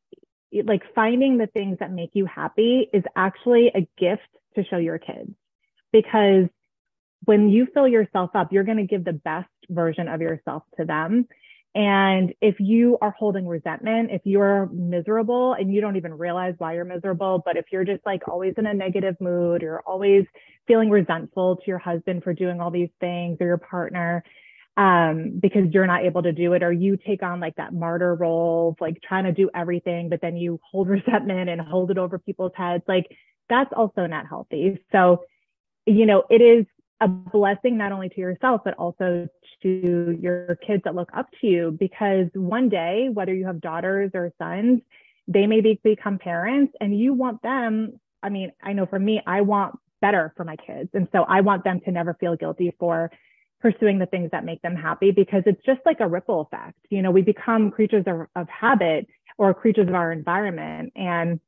like 0.64 0.82
finding 0.94 1.38
the 1.38 1.46
things 1.46 1.78
that 1.78 1.92
make 1.92 2.10
you 2.14 2.26
happy 2.26 2.88
is 2.92 3.04
actually 3.14 3.70
a 3.74 3.86
gift 3.98 4.28
to 4.56 4.64
show 4.64 4.78
your 4.78 4.98
kids 4.98 5.30
because 5.92 6.46
when 7.24 7.48
you 7.48 7.66
fill 7.74 7.88
yourself 7.88 8.30
up, 8.34 8.52
you're 8.52 8.64
going 8.64 8.78
to 8.78 8.86
give 8.86 9.04
the 9.04 9.12
best 9.12 9.48
version 9.68 10.08
of 10.08 10.20
yourself 10.20 10.62
to 10.78 10.84
them. 10.84 11.26
And 11.74 12.32
if 12.40 12.56
you 12.58 12.98
are 13.02 13.14
holding 13.16 13.46
resentment, 13.46 14.10
if 14.10 14.22
you're 14.24 14.66
miserable 14.72 15.52
and 15.52 15.72
you 15.72 15.80
don't 15.80 15.96
even 15.96 16.14
realize 16.14 16.54
why 16.58 16.74
you're 16.74 16.84
miserable, 16.84 17.42
but 17.44 17.56
if 17.56 17.66
you're 17.70 17.84
just 17.84 18.04
like 18.06 18.26
always 18.26 18.54
in 18.56 18.66
a 18.66 18.74
negative 18.74 19.16
mood, 19.20 19.62
you're 19.62 19.82
always 19.86 20.24
feeling 20.66 20.90
resentful 20.90 21.56
to 21.56 21.62
your 21.66 21.78
husband 21.78 22.24
for 22.24 22.32
doing 22.32 22.60
all 22.60 22.70
these 22.70 22.88
things 23.00 23.36
or 23.40 23.46
your 23.46 23.58
partner, 23.58 24.24
um, 24.76 25.38
because 25.40 25.64
you're 25.72 25.86
not 25.86 26.04
able 26.04 26.22
to 26.22 26.32
do 26.32 26.54
it, 26.54 26.62
or 26.62 26.72
you 26.72 26.96
take 26.96 27.22
on 27.22 27.40
like 27.40 27.56
that 27.56 27.74
martyr 27.74 28.14
role 28.14 28.70
of 28.70 28.80
like 28.80 29.00
trying 29.06 29.24
to 29.24 29.32
do 29.32 29.50
everything, 29.54 30.08
but 30.08 30.20
then 30.22 30.36
you 30.36 30.58
hold 30.70 30.88
resentment 30.88 31.50
and 31.50 31.60
hold 31.60 31.90
it 31.90 31.98
over 31.98 32.18
people's 32.18 32.52
heads, 32.56 32.84
like 32.88 33.06
that's 33.48 33.72
also 33.76 34.06
not 34.06 34.26
healthy. 34.26 34.78
So, 34.92 35.22
you 35.88 36.06
know, 36.06 36.24
it 36.30 36.40
is 36.40 36.66
a 37.00 37.08
blessing 37.08 37.76
not 37.76 37.92
only 37.92 38.08
to 38.08 38.20
yourself, 38.20 38.62
but 38.64 38.74
also 38.74 39.28
to 39.62 40.18
your 40.20 40.56
kids 40.66 40.82
that 40.84 40.94
look 40.94 41.10
up 41.16 41.26
to 41.40 41.46
you. 41.46 41.76
Because 41.78 42.26
one 42.34 42.68
day, 42.68 43.08
whether 43.12 43.34
you 43.34 43.46
have 43.46 43.60
daughters 43.60 44.10
or 44.14 44.32
sons, 44.38 44.80
they 45.26 45.46
may 45.46 45.60
be, 45.60 45.80
become 45.82 46.18
parents 46.18 46.74
and 46.80 46.98
you 46.98 47.12
want 47.12 47.42
them. 47.42 48.00
I 48.22 48.30
mean, 48.30 48.52
I 48.62 48.72
know 48.72 48.86
for 48.86 48.98
me, 48.98 49.20
I 49.26 49.42
want 49.42 49.78
better 50.00 50.32
for 50.36 50.44
my 50.44 50.56
kids. 50.56 50.90
And 50.94 51.08
so 51.12 51.22
I 51.22 51.40
want 51.40 51.64
them 51.64 51.80
to 51.84 51.90
never 51.90 52.14
feel 52.14 52.36
guilty 52.36 52.74
for 52.78 53.10
pursuing 53.60 53.98
the 53.98 54.06
things 54.06 54.30
that 54.30 54.44
make 54.44 54.62
them 54.62 54.76
happy 54.76 55.10
because 55.10 55.42
it's 55.46 55.64
just 55.66 55.80
like 55.84 56.00
a 56.00 56.06
ripple 56.06 56.42
effect. 56.42 56.78
You 56.90 57.02
know, 57.02 57.10
we 57.10 57.22
become 57.22 57.70
creatures 57.70 58.04
of, 58.06 58.26
of 58.36 58.48
habit 58.48 59.06
or 59.36 59.52
creatures 59.54 59.88
of 59.88 59.94
our 59.94 60.12
environment. 60.12 60.92
And 60.94 61.40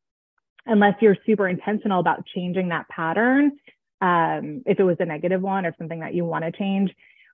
unless 0.67 0.95
you're 1.01 1.17
super 1.25 1.49
intentional 1.49 2.01
about 2.01 2.27
changing 2.35 2.69
that 2.69 2.89
pattern, 2.89 3.53
um, 4.00 4.62
if 4.66 4.80
it 4.80 4.85
was 4.85 4.97
a 5.00 5.04
negative 5.04 5.42
one 5.42 5.66
or 5.66 5.75
something 5.78 6.00
that 6.00 6.14
you 6.14 6.25
want 6.25 6.45
to 6.45 6.52
change, 6.52 6.90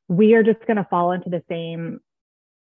we 0.09 0.35
are 0.35 0.43
just 0.43 0.65
going 0.67 0.77
to 0.77 0.87
fall 0.89 1.13
into 1.13 1.31
the 1.31 1.43
same 1.49 2.01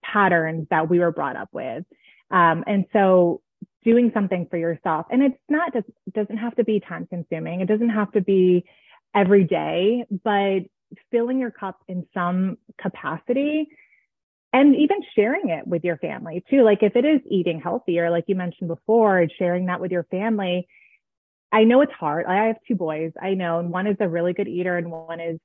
patterns 0.02 0.66
that 0.70 0.88
we 0.88 0.98
were 0.98 1.12
brought 1.12 1.36
up 1.36 1.48
with. 1.52 1.84
Um, 2.30 2.64
and 2.66 2.84
so 2.92 3.40
doing 3.84 4.10
something 4.12 4.46
for 4.50 4.56
yourself, 4.56 5.06
and 5.10 5.22
it's 5.22 5.38
not 5.48 5.72
just, 5.72 5.86
doesn't 6.12 6.36
have 6.36 6.54
to 6.56 6.64
be 6.64 6.80
time 6.80 7.06
consuming. 7.06 7.60
It 7.60 7.68
doesn't 7.68 7.90
have 7.90 8.12
to 8.12 8.20
be 8.20 8.64
every 9.14 9.44
day, 9.44 10.04
but 10.24 10.60
filling 11.10 11.38
your 11.38 11.50
cup 11.50 11.78
in 11.88 12.06
some 12.14 12.58
capacity 12.80 13.68
and 14.52 14.74
even 14.74 14.98
sharing 15.14 15.50
it 15.50 15.66
with 15.66 15.84
your 15.84 15.98
family 15.98 16.42
too. 16.48 16.62
Like 16.62 16.82
if 16.82 16.96
it 16.96 17.04
is 17.04 17.20
eating 17.30 17.60
healthier, 17.60 18.10
like 18.10 18.24
you 18.26 18.34
mentioned 18.34 18.68
before, 18.68 19.26
sharing 19.38 19.66
that 19.66 19.80
with 19.80 19.92
your 19.92 20.04
family, 20.04 20.66
I 21.52 21.64
know 21.64 21.80
it's 21.80 21.92
hard. 21.92 22.26
I 22.26 22.46
have 22.46 22.56
two 22.66 22.74
boys. 22.74 23.12
I 23.20 23.34
know, 23.34 23.58
and 23.58 23.70
one 23.70 23.86
is 23.86 23.96
a 24.00 24.08
really 24.08 24.32
good 24.32 24.48
eater 24.48 24.76
and 24.76 24.90
one 24.90 25.20
is 25.20 25.38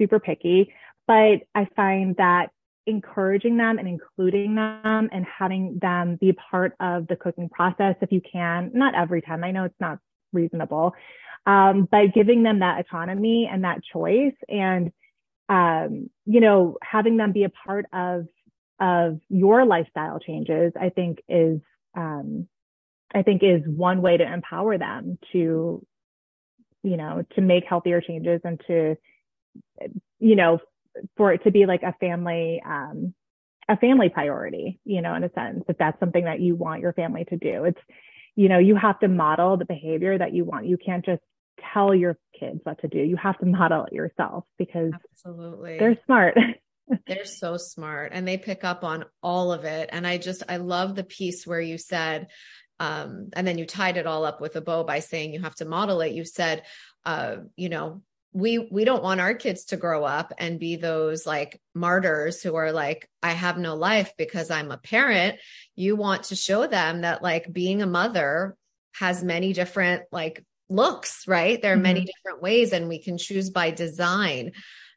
super 0.00 0.20
picky. 0.20 0.72
But 1.06 1.40
I 1.54 1.66
find 1.74 2.16
that 2.16 2.50
encouraging 2.86 3.56
them 3.56 3.78
and 3.78 3.88
including 3.88 4.54
them 4.54 5.08
and 5.12 5.24
having 5.24 5.78
them 5.80 6.16
be 6.16 6.32
part 6.32 6.74
of 6.80 7.06
the 7.06 7.16
cooking 7.16 7.48
process, 7.48 7.96
if 8.00 8.10
you 8.12 8.20
can, 8.20 8.70
not 8.74 8.94
every 8.94 9.22
time. 9.22 9.44
I 9.44 9.50
know 9.52 9.64
it's 9.64 9.80
not 9.80 9.98
reasonable, 10.32 10.94
um, 11.46 11.88
but 11.90 12.14
giving 12.14 12.42
them 12.42 12.60
that 12.60 12.80
autonomy 12.80 13.48
and 13.52 13.64
that 13.64 13.80
choice, 13.92 14.34
and 14.48 14.92
um, 15.48 16.08
you 16.24 16.40
know, 16.40 16.76
having 16.82 17.16
them 17.16 17.32
be 17.32 17.44
a 17.44 17.50
part 17.50 17.86
of 17.92 18.26
of 18.80 19.20
your 19.28 19.64
lifestyle 19.64 20.18
changes, 20.18 20.72
I 20.80 20.88
think 20.88 21.22
is 21.28 21.60
um, 21.96 22.48
I 23.14 23.22
think 23.22 23.42
is 23.42 23.62
one 23.66 24.02
way 24.02 24.16
to 24.16 24.32
empower 24.32 24.78
them 24.78 25.18
to, 25.32 25.84
you 26.82 26.96
know, 26.96 27.24
to 27.34 27.40
make 27.40 27.64
healthier 27.68 28.00
changes 28.00 28.40
and 28.44 28.60
to, 28.66 28.96
you 30.18 30.36
know, 30.36 30.58
for 31.16 31.32
it 31.32 31.44
to 31.44 31.50
be 31.50 31.66
like 31.66 31.82
a 31.82 31.94
family, 32.00 32.62
um, 32.64 33.14
a 33.68 33.76
family 33.76 34.08
priority, 34.08 34.80
you 34.84 35.02
know, 35.02 35.14
in 35.14 35.24
a 35.24 35.32
sense, 35.32 35.64
if 35.68 35.78
that's 35.78 35.98
something 36.00 36.24
that 36.24 36.40
you 36.40 36.54
want 36.54 36.80
your 36.80 36.92
family 36.92 37.24
to 37.26 37.36
do. 37.36 37.64
It's, 37.64 37.80
you 38.34 38.48
know, 38.48 38.58
you 38.58 38.76
have 38.76 38.98
to 39.00 39.08
model 39.08 39.56
the 39.56 39.64
behavior 39.64 40.16
that 40.16 40.32
you 40.32 40.44
want. 40.44 40.66
You 40.66 40.78
can't 40.78 41.04
just 41.04 41.22
tell 41.72 41.94
your 41.94 42.18
kids 42.38 42.60
what 42.64 42.80
to 42.80 42.88
do. 42.88 42.98
You 42.98 43.16
have 43.16 43.38
to 43.38 43.46
model 43.46 43.84
it 43.84 43.92
yourself 43.92 44.44
because 44.58 44.92
absolutely 44.94 45.78
they're 45.78 45.98
smart. 46.06 46.36
they're 47.06 47.24
so 47.24 47.56
smart 47.56 48.12
and 48.12 48.26
they 48.26 48.36
pick 48.36 48.64
up 48.64 48.84
on 48.84 49.04
all 49.22 49.52
of 49.52 49.64
it. 49.64 49.90
And 49.92 50.06
I 50.06 50.18
just, 50.18 50.42
I 50.48 50.56
love 50.56 50.94
the 50.94 51.04
piece 51.04 51.46
where 51.46 51.60
you 51.60 51.78
said, 51.78 52.28
um, 52.82 53.28
and 53.34 53.46
then 53.46 53.58
you 53.58 53.64
tied 53.64 53.96
it 53.96 54.08
all 54.08 54.24
up 54.24 54.40
with 54.40 54.56
a 54.56 54.60
bow 54.60 54.82
by 54.82 54.98
saying 54.98 55.32
you 55.32 55.40
have 55.40 55.54
to 55.54 55.64
model 55.64 56.00
it. 56.00 56.14
You 56.14 56.24
said, 56.24 56.64
uh, 57.04 57.36
you 57.54 57.68
know, 57.68 58.02
we 58.32 58.58
we 58.58 58.84
don't 58.84 59.04
want 59.04 59.20
our 59.20 59.34
kids 59.34 59.66
to 59.66 59.76
grow 59.76 60.02
up 60.02 60.32
and 60.36 60.58
be 60.58 60.74
those 60.74 61.24
like 61.24 61.60
martyrs 61.74 62.42
who 62.42 62.54
are 62.54 62.72
like 62.72 63.06
i 63.22 63.32
have 63.32 63.58
no 63.58 63.74
life 63.74 64.14
because 64.16 64.50
i'm 64.50 64.70
a 64.70 64.78
parent 64.78 65.38
you 65.76 65.96
want 65.96 66.22
to 66.22 66.34
show 66.34 66.66
them 66.66 67.02
that 67.02 67.22
like 67.22 67.52
being 67.52 67.82
a 67.82 67.86
mother 67.86 68.56
has 68.94 69.22
many 69.22 69.52
different 69.52 70.04
like 70.10 70.42
looks 70.70 71.28
right 71.28 71.60
there 71.60 71.74
are 71.74 71.76
mm-hmm. 71.76 71.82
many 71.82 72.06
different 72.06 72.40
ways 72.40 72.72
and 72.72 72.88
we 72.88 72.98
can 72.98 73.18
choose 73.18 73.50
by 73.50 73.70
design 73.70 74.52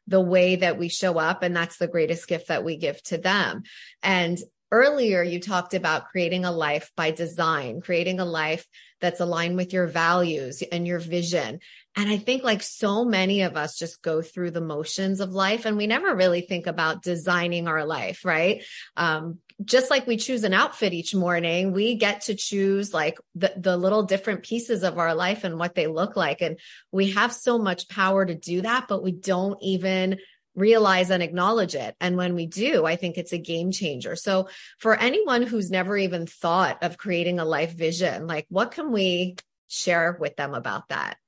the 0.06 0.18
way 0.18 0.56
that 0.56 0.78
we 0.78 0.88
show 0.88 1.18
up 1.18 1.42
and 1.42 1.54
that's 1.54 1.76
the 1.76 1.88
greatest 1.88 2.26
gift 2.26 2.48
that 2.48 2.64
we 2.64 2.78
give 2.78 3.02
to 3.02 3.18
them 3.18 3.64
and 4.02 4.38
earlier 4.72 5.22
you 5.22 5.40
talked 5.40 5.74
about 5.74 6.08
creating 6.08 6.44
a 6.44 6.52
life 6.52 6.90
by 6.96 7.10
design, 7.10 7.80
creating 7.80 8.20
a 8.20 8.24
life 8.24 8.66
that's 9.00 9.20
aligned 9.20 9.56
with 9.56 9.72
your 9.72 9.86
values 9.86 10.62
and 10.62 10.86
your 10.86 10.98
vision. 10.98 11.60
And 11.96 12.10
I 12.10 12.16
think 12.16 12.42
like 12.42 12.62
so 12.62 13.04
many 13.04 13.42
of 13.42 13.56
us 13.56 13.78
just 13.78 14.02
go 14.02 14.22
through 14.22 14.50
the 14.50 14.60
motions 14.60 15.20
of 15.20 15.32
life 15.32 15.66
and 15.66 15.76
we 15.76 15.86
never 15.86 16.14
really 16.14 16.40
think 16.40 16.66
about 16.66 17.02
designing 17.02 17.68
our 17.68 17.84
life, 17.84 18.24
right? 18.24 18.64
Um, 18.96 19.38
just 19.64 19.90
like 19.90 20.06
we 20.06 20.16
choose 20.16 20.44
an 20.44 20.52
outfit 20.52 20.92
each 20.92 21.14
morning, 21.14 21.72
we 21.72 21.94
get 21.94 22.22
to 22.22 22.34
choose 22.34 22.92
like 22.92 23.18
the, 23.34 23.52
the 23.56 23.76
little 23.76 24.02
different 24.02 24.42
pieces 24.42 24.82
of 24.82 24.98
our 24.98 25.14
life 25.14 25.44
and 25.44 25.58
what 25.58 25.74
they 25.74 25.86
look 25.86 26.16
like. 26.16 26.42
And 26.42 26.58
we 26.92 27.12
have 27.12 27.32
so 27.32 27.58
much 27.58 27.88
power 27.88 28.24
to 28.24 28.34
do 28.34 28.62
that, 28.62 28.86
but 28.88 29.02
we 29.02 29.12
don't 29.12 29.58
even 29.62 30.18
realize 30.56 31.10
and 31.10 31.22
acknowledge 31.22 31.74
it. 31.74 31.94
And 32.00 32.16
when 32.16 32.34
we 32.34 32.46
do, 32.46 32.86
I 32.86 32.96
think 32.96 33.18
it's 33.18 33.32
a 33.32 33.38
game 33.38 33.70
changer. 33.70 34.16
So 34.16 34.48
for 34.78 34.96
anyone 34.96 35.42
who's 35.42 35.70
never 35.70 35.96
even 35.96 36.26
thought 36.26 36.82
of 36.82 36.98
creating 36.98 37.38
a 37.38 37.44
life 37.44 37.72
vision, 37.72 38.26
like 38.26 38.46
what 38.48 38.72
can 38.72 38.90
we 38.90 39.36
share 39.68 40.16
with 40.18 40.34
them 40.36 40.54
about 40.54 40.88
that? 40.88 41.18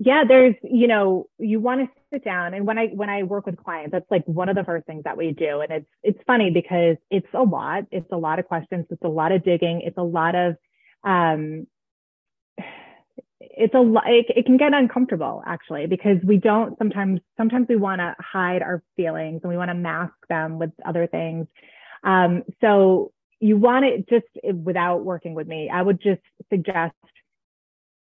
Yeah, 0.00 0.24
there's, 0.26 0.54
you 0.62 0.86
know, 0.86 1.28
you 1.38 1.60
want 1.60 1.80
to 1.80 1.88
sit 2.12 2.24
down 2.24 2.54
and 2.54 2.66
when 2.66 2.78
I 2.78 2.86
when 2.86 3.10
I 3.10 3.24
work 3.24 3.46
with 3.46 3.56
clients, 3.56 3.92
that's 3.92 4.10
like 4.10 4.24
one 4.26 4.48
of 4.48 4.56
the 4.56 4.64
first 4.64 4.86
things 4.86 5.04
that 5.04 5.16
we 5.16 5.32
do. 5.32 5.60
And 5.60 5.70
it's 5.70 5.88
it's 6.02 6.20
funny 6.26 6.50
because 6.50 6.96
it's 7.10 7.26
a 7.34 7.42
lot. 7.42 7.84
It's 7.90 8.10
a 8.12 8.16
lot 8.16 8.38
of 8.38 8.46
questions, 8.46 8.86
it's 8.90 9.02
a 9.02 9.08
lot 9.08 9.32
of 9.32 9.44
digging, 9.44 9.82
it's 9.84 9.98
a 9.98 10.02
lot 10.02 10.34
of 10.34 10.56
um 11.04 11.66
it's 13.58 13.74
a 13.74 13.82
it, 14.06 14.26
it 14.36 14.46
can 14.46 14.56
get 14.56 14.72
uncomfortable 14.72 15.42
actually 15.46 15.86
because 15.86 16.16
we 16.24 16.36
don't 16.36 16.78
sometimes 16.78 17.20
sometimes 17.36 17.66
we 17.68 17.76
want 17.76 18.00
to 18.00 18.14
hide 18.18 18.62
our 18.62 18.82
feelings 18.96 19.40
and 19.42 19.50
we 19.50 19.56
want 19.56 19.70
to 19.70 19.74
mask 19.74 20.14
them 20.28 20.58
with 20.58 20.70
other 20.86 21.06
things. 21.06 21.46
Um, 22.04 22.44
so 22.60 23.12
you 23.40 23.56
want 23.56 23.84
it 23.84 24.08
just 24.08 24.26
without 24.64 25.04
working 25.04 25.34
with 25.34 25.46
me 25.46 25.70
i 25.72 25.80
would 25.80 26.00
just 26.00 26.20
suggest 26.50 26.94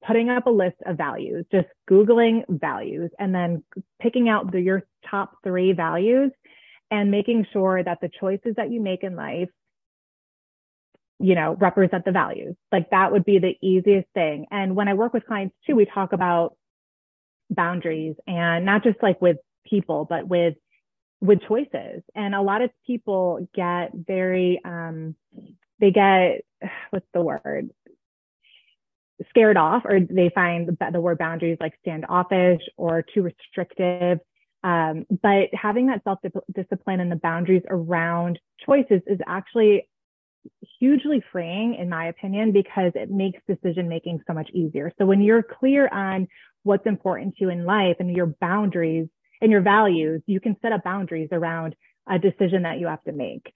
putting 0.07 0.29
up 0.29 0.47
a 0.47 0.51
list 0.51 0.77
of 0.87 0.97
values 0.97 1.45
just 1.51 1.67
googling 1.91 2.43
values 2.49 3.11
and 3.19 3.35
then 3.35 3.63
picking 4.01 4.29
out 4.29 4.53
the, 4.53 4.61
your 4.61 4.83
top 5.11 5.37
three 5.43 5.73
values 5.73 6.31
and 6.91 7.11
making 7.11 7.47
sure 7.53 7.83
that 7.83 7.99
the 8.03 8.11
choices 8.21 8.55
that 8.57 8.71
you 8.71 8.81
make 8.81 9.03
in 9.03 9.17
life 9.17 9.49
you 11.25 11.35
know 11.35 11.57
represent 11.59 12.05
the 12.05 12.13
values 12.13 12.55
like 12.71 12.91
that 12.91 13.11
would 13.11 13.25
be 13.25 13.39
the 13.39 13.57
easiest 13.63 14.09
thing. 14.15 14.47
And 14.51 14.77
when 14.77 14.89
i 14.89 14.95
work 14.95 15.13
with 15.15 15.27
clients 15.27 15.55
too 15.67 15.75
we 15.75 15.87
talk 15.87 16.13
about 16.13 16.57
boundaries 17.51 18.17
and 18.27 18.65
not 18.65 18.83
just 18.83 19.03
like 19.03 19.21
with 19.23 19.39
people 19.67 20.07
but 20.09 20.29
with 20.29 20.55
with 21.21 21.41
choices. 21.49 22.03
And 22.15 22.35
a 22.35 22.43
lot 22.43 22.61
of 22.61 22.71
people 22.87 23.49
get 23.55 23.93
very 23.95 24.61
um 24.65 25.15
they 25.81 25.91
get 25.91 26.45
what's 26.91 27.07
the 27.15 27.23
word? 27.23 27.71
Scared 29.31 29.57
off 29.57 29.85
or 29.87 30.01
they 30.01 30.31
find 30.35 30.69
the, 30.69 30.91
the 30.93 31.01
word 31.01 31.19
boundaries 31.19 31.57
like 31.61 31.73
standoffish 31.81 32.61
or 32.77 33.03
too 33.15 33.23
restrictive. 33.23 34.19
Um, 34.63 35.07
but 35.23 35.49
having 35.53 35.87
that 35.87 36.03
self 36.05 36.19
discipline 36.55 37.01
and 37.01 37.13
the 37.13 37.17
boundaries 37.17 37.63
around 37.69 38.39
choices 38.67 39.03
is 39.07 39.19
actually 39.27 39.89
hugely 40.79 41.23
freeing 41.33 41.75
in 41.75 41.89
my 41.89 42.07
opinion 42.09 42.53
because 42.53 42.93
it 42.95 43.11
makes 43.11 43.41
decision 43.47 43.89
making 43.89 44.21
so 44.27 44.33
much 44.33 44.51
easier 44.53 44.93
so 44.99 45.07
when 45.07 45.21
you're 45.21 45.43
clear 45.43 45.89
on 45.89 46.27
what's 46.63 46.87
important 46.87 47.35
to 47.37 47.45
you 47.45 47.51
in 47.51 47.65
life 47.65 47.97
and 47.99 48.15
your 48.15 48.27
boundaries 48.41 49.09
and 49.41 49.51
your 49.51 49.63
values 49.63 50.23
you 50.27 50.41
can 50.41 50.57
set 50.63 50.73
up 50.73 50.83
boundaries 50.85 51.29
around 51.33 51.75
a 52.09 52.19
decision 52.19 52.63
that 52.63 52.79
you 52.79 52.87
have 52.87 53.03
to 53.05 53.13
make 53.13 53.53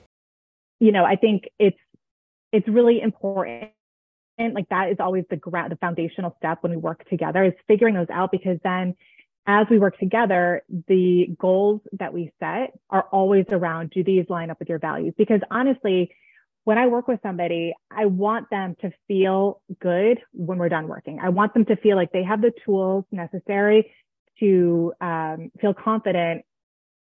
You 0.81 0.91
know, 0.93 1.05
I 1.05 1.17
think 1.17 1.45
it's 1.59 1.77
it's 2.53 2.69
really 2.69 3.01
important 3.03 3.73
and 4.39 4.55
like 4.55 4.69
that 4.71 4.91
is 4.91 4.97
always 5.01 5.25
the 5.29 5.37
ground 5.37 5.73
the 5.73 5.77
foundational 5.77 6.35
step 6.39 6.63
when 6.63 6.71
we 6.71 6.79
work 6.79 7.07
together 7.11 7.45
is 7.45 7.53
figuring 7.67 7.95
those 7.95 8.09
out 8.11 8.31
because 8.31 8.59
then 8.63 8.95
as 9.47 9.67
we 9.71 9.79
work 9.79 9.99
together, 9.99 10.63
the 10.89 11.29
goals 11.39 11.81
that 11.93 12.13
we 12.13 12.33
set 12.39 12.73
are 12.91 13.07
always 13.13 13.47
around 13.51 13.91
do 13.91 14.05
these 14.05 14.27
line 14.29 14.51
up 14.51 14.59
with 14.59 14.69
your 14.69 14.79
values? 14.79 15.15
Because 15.17 15.41
honestly, 15.51 16.15
when 16.65 16.77
I 16.77 16.87
work 16.87 17.09
with 17.09 17.21
somebody, 17.23 17.73
I 17.91 18.07
want 18.07 18.51
them 18.51 18.77
to 18.83 18.91
feel 19.07 19.63
good 19.81 20.19
when 20.33 20.59
we're 20.59 20.69
done 20.69 20.87
working. 20.87 21.19
I 21.23 21.31
want 21.31 21.55
them 21.55 21.65
to 21.67 21.77
feel 21.77 21.97
like 21.97 22.13
they 22.13 22.25
have 22.25 22.43
the 22.43 22.53
tools 22.65 23.05
necessary 23.11 23.91
to 24.41 24.93
um, 25.01 25.51
feel 25.61 25.73
confident 25.73 26.45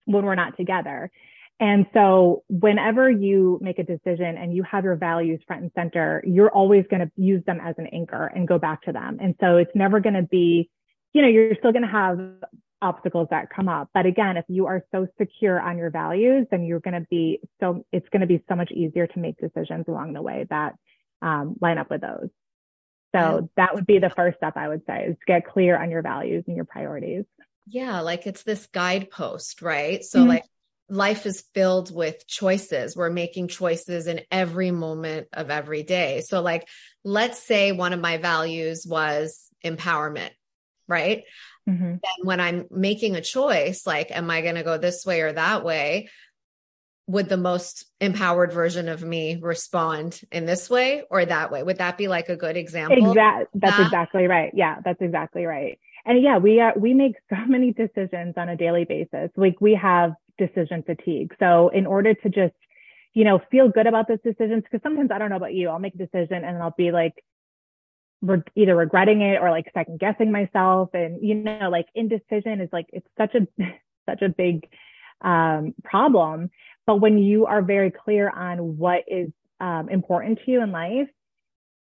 when 0.05 0.25
we're 0.25 0.35
not 0.35 0.55
together. 0.55 1.11
And 1.59 1.87
so 1.93 2.43
whenever 2.47 3.11
you 3.11 3.59
make 3.61 3.79
a 3.79 3.83
decision 3.83 4.37
and 4.37 4.55
you 4.55 4.63
have 4.63 4.85
your 4.85 4.95
values 4.95 5.41
front 5.45 5.63
and 5.63 5.71
center, 5.75 6.23
you're 6.25 6.49
always 6.49 6.85
going 6.89 7.01
to 7.01 7.11
use 7.17 7.43
them 7.45 7.59
as 7.61 7.75
an 7.77 7.87
anchor 7.87 8.31
and 8.33 8.47
go 8.47 8.57
back 8.57 8.83
to 8.83 8.93
them. 8.93 9.17
And 9.21 9.35
so 9.41 9.57
it's 9.57 9.71
never 9.75 9.99
going 9.99 10.15
to 10.15 10.23
be, 10.23 10.69
you 11.13 11.21
know, 11.21 11.27
you're 11.27 11.55
still 11.55 11.71
going 11.71 11.83
to 11.83 11.87
have 11.87 12.19
obstacles 12.81 13.27
that 13.31 13.49
come 13.49 13.67
up. 13.67 13.89
But 13.93 14.05
again, 14.05 14.37
if 14.37 14.45
you 14.47 14.67
are 14.67 14.83
so 14.91 15.07
secure 15.17 15.59
on 15.59 15.77
your 15.77 15.89
values, 15.89 16.47
then 16.51 16.63
you're 16.63 16.79
going 16.79 16.93
to 17.01 17.07
be 17.09 17.39
so 17.59 17.85
it's 17.91 18.07
going 18.09 18.21
to 18.21 18.27
be 18.27 18.43
so 18.47 18.55
much 18.55 18.71
easier 18.71 19.07
to 19.07 19.19
make 19.19 19.37
decisions 19.37 19.85
along 19.87 20.13
the 20.13 20.21
way 20.21 20.45
that 20.49 20.75
um, 21.21 21.55
line 21.61 21.77
up 21.77 21.89
with 21.89 22.01
those. 22.01 22.29
So 23.15 23.49
that 23.57 23.73
would 23.73 23.87
be 23.87 23.97
the 23.97 24.11
first 24.11 24.37
step 24.37 24.53
I 24.55 24.67
would 24.67 24.83
say 24.85 25.05
is 25.05 25.15
get 25.25 25.47
clear 25.47 25.81
on 25.81 25.89
your 25.89 26.03
values 26.03 26.43
and 26.45 26.55
your 26.55 26.65
priorities. 26.65 27.25
Yeah, 27.65 28.01
like 28.01 28.27
it's 28.27 28.43
this 28.43 28.67
guidepost, 28.67 29.61
right? 29.61 30.03
So 30.03 30.19
mm-hmm. 30.19 30.29
like 30.29 30.45
life 30.89 31.25
is 31.25 31.43
filled 31.53 31.93
with 31.93 32.27
choices. 32.27 32.95
We're 32.95 33.09
making 33.09 33.47
choices 33.47 34.07
in 34.07 34.21
every 34.31 34.71
moment 34.71 35.27
of 35.33 35.49
every 35.49 35.83
day. 35.83 36.21
So 36.21 36.41
like 36.41 36.67
let's 37.03 37.41
say 37.41 37.71
one 37.71 37.93
of 37.93 37.99
my 37.99 38.17
values 38.17 38.85
was 38.87 39.49
empowerment, 39.65 40.31
right? 40.89 41.23
Mm-hmm. 41.69 41.91
Then 41.91 42.23
when 42.23 42.39
I'm 42.39 42.65
making 42.71 43.15
a 43.15 43.21
choice, 43.21 43.85
like, 43.85 44.11
am 44.11 44.29
I 44.29 44.41
going 44.41 44.55
to 44.55 44.63
go 44.63 44.77
this 44.77 45.05
way 45.05 45.21
or 45.21 45.31
that 45.31 45.63
way? 45.63 46.09
Would 47.07 47.29
the 47.29 47.37
most 47.37 47.85
empowered 48.01 48.51
version 48.51 48.89
of 48.89 49.03
me 49.03 49.39
respond 49.41 50.19
in 50.31 50.45
this 50.45 50.69
way 50.69 51.03
or 51.09 51.25
that 51.25 51.51
way? 51.51 51.63
Would 51.63 51.77
that 51.77 51.97
be 51.97 52.07
like 52.07 52.29
a 52.29 52.35
good 52.35 52.57
example? 52.57 53.11
Exactly. 53.11 53.45
That's 53.59 53.79
exactly 53.79 54.27
right. 54.27 54.51
Yeah, 54.53 54.77
that's 54.83 55.01
exactly 55.01 55.45
right. 55.45 55.79
And 56.05 56.21
yeah, 56.21 56.37
we 56.37 56.59
uh, 56.59 56.71
we 56.75 56.93
make 56.93 57.15
so 57.29 57.37
many 57.47 57.73
decisions 57.73 58.33
on 58.37 58.49
a 58.49 58.57
daily 58.57 58.85
basis. 58.85 59.29
Like 59.35 59.59
we 59.59 59.75
have 59.75 60.13
decision 60.37 60.83
fatigue. 60.83 61.35
So 61.39 61.69
in 61.69 61.85
order 61.85 62.13
to 62.13 62.29
just 62.29 62.55
you 63.13 63.23
know 63.23 63.39
feel 63.51 63.69
good 63.69 63.87
about 63.87 64.07
those 64.07 64.21
decisions, 64.23 64.63
because 64.63 64.81
sometimes 64.83 65.09
I 65.11 65.17
don't 65.17 65.29
know 65.29 65.35
about 65.35 65.53
you, 65.53 65.69
I'll 65.69 65.79
make 65.79 65.95
a 65.95 65.97
decision 65.97 66.43
and 66.43 66.61
I'll 66.61 66.75
be 66.77 66.91
like, 66.91 67.23
re- 68.21 68.43
either 68.55 68.75
regretting 68.75 69.21
it 69.21 69.41
or 69.41 69.51
like 69.51 69.65
second 69.73 69.99
guessing 69.99 70.31
myself. 70.31 70.89
And 70.93 71.21
you 71.21 71.35
know 71.35 71.69
like 71.69 71.87
indecision 71.95 72.61
is 72.61 72.69
like 72.71 72.87
it's 72.93 73.07
such 73.17 73.35
a 73.35 73.47
such 74.09 74.21
a 74.21 74.29
big 74.29 74.67
um, 75.21 75.73
problem. 75.83 76.49
But 76.85 77.01
when 77.01 77.19
you 77.19 77.45
are 77.45 77.61
very 77.61 77.91
clear 77.91 78.29
on 78.29 78.77
what 78.77 79.03
is 79.07 79.29
um, 79.59 79.89
important 79.89 80.39
to 80.45 80.51
you 80.51 80.63
in 80.63 80.71
life 80.71 81.09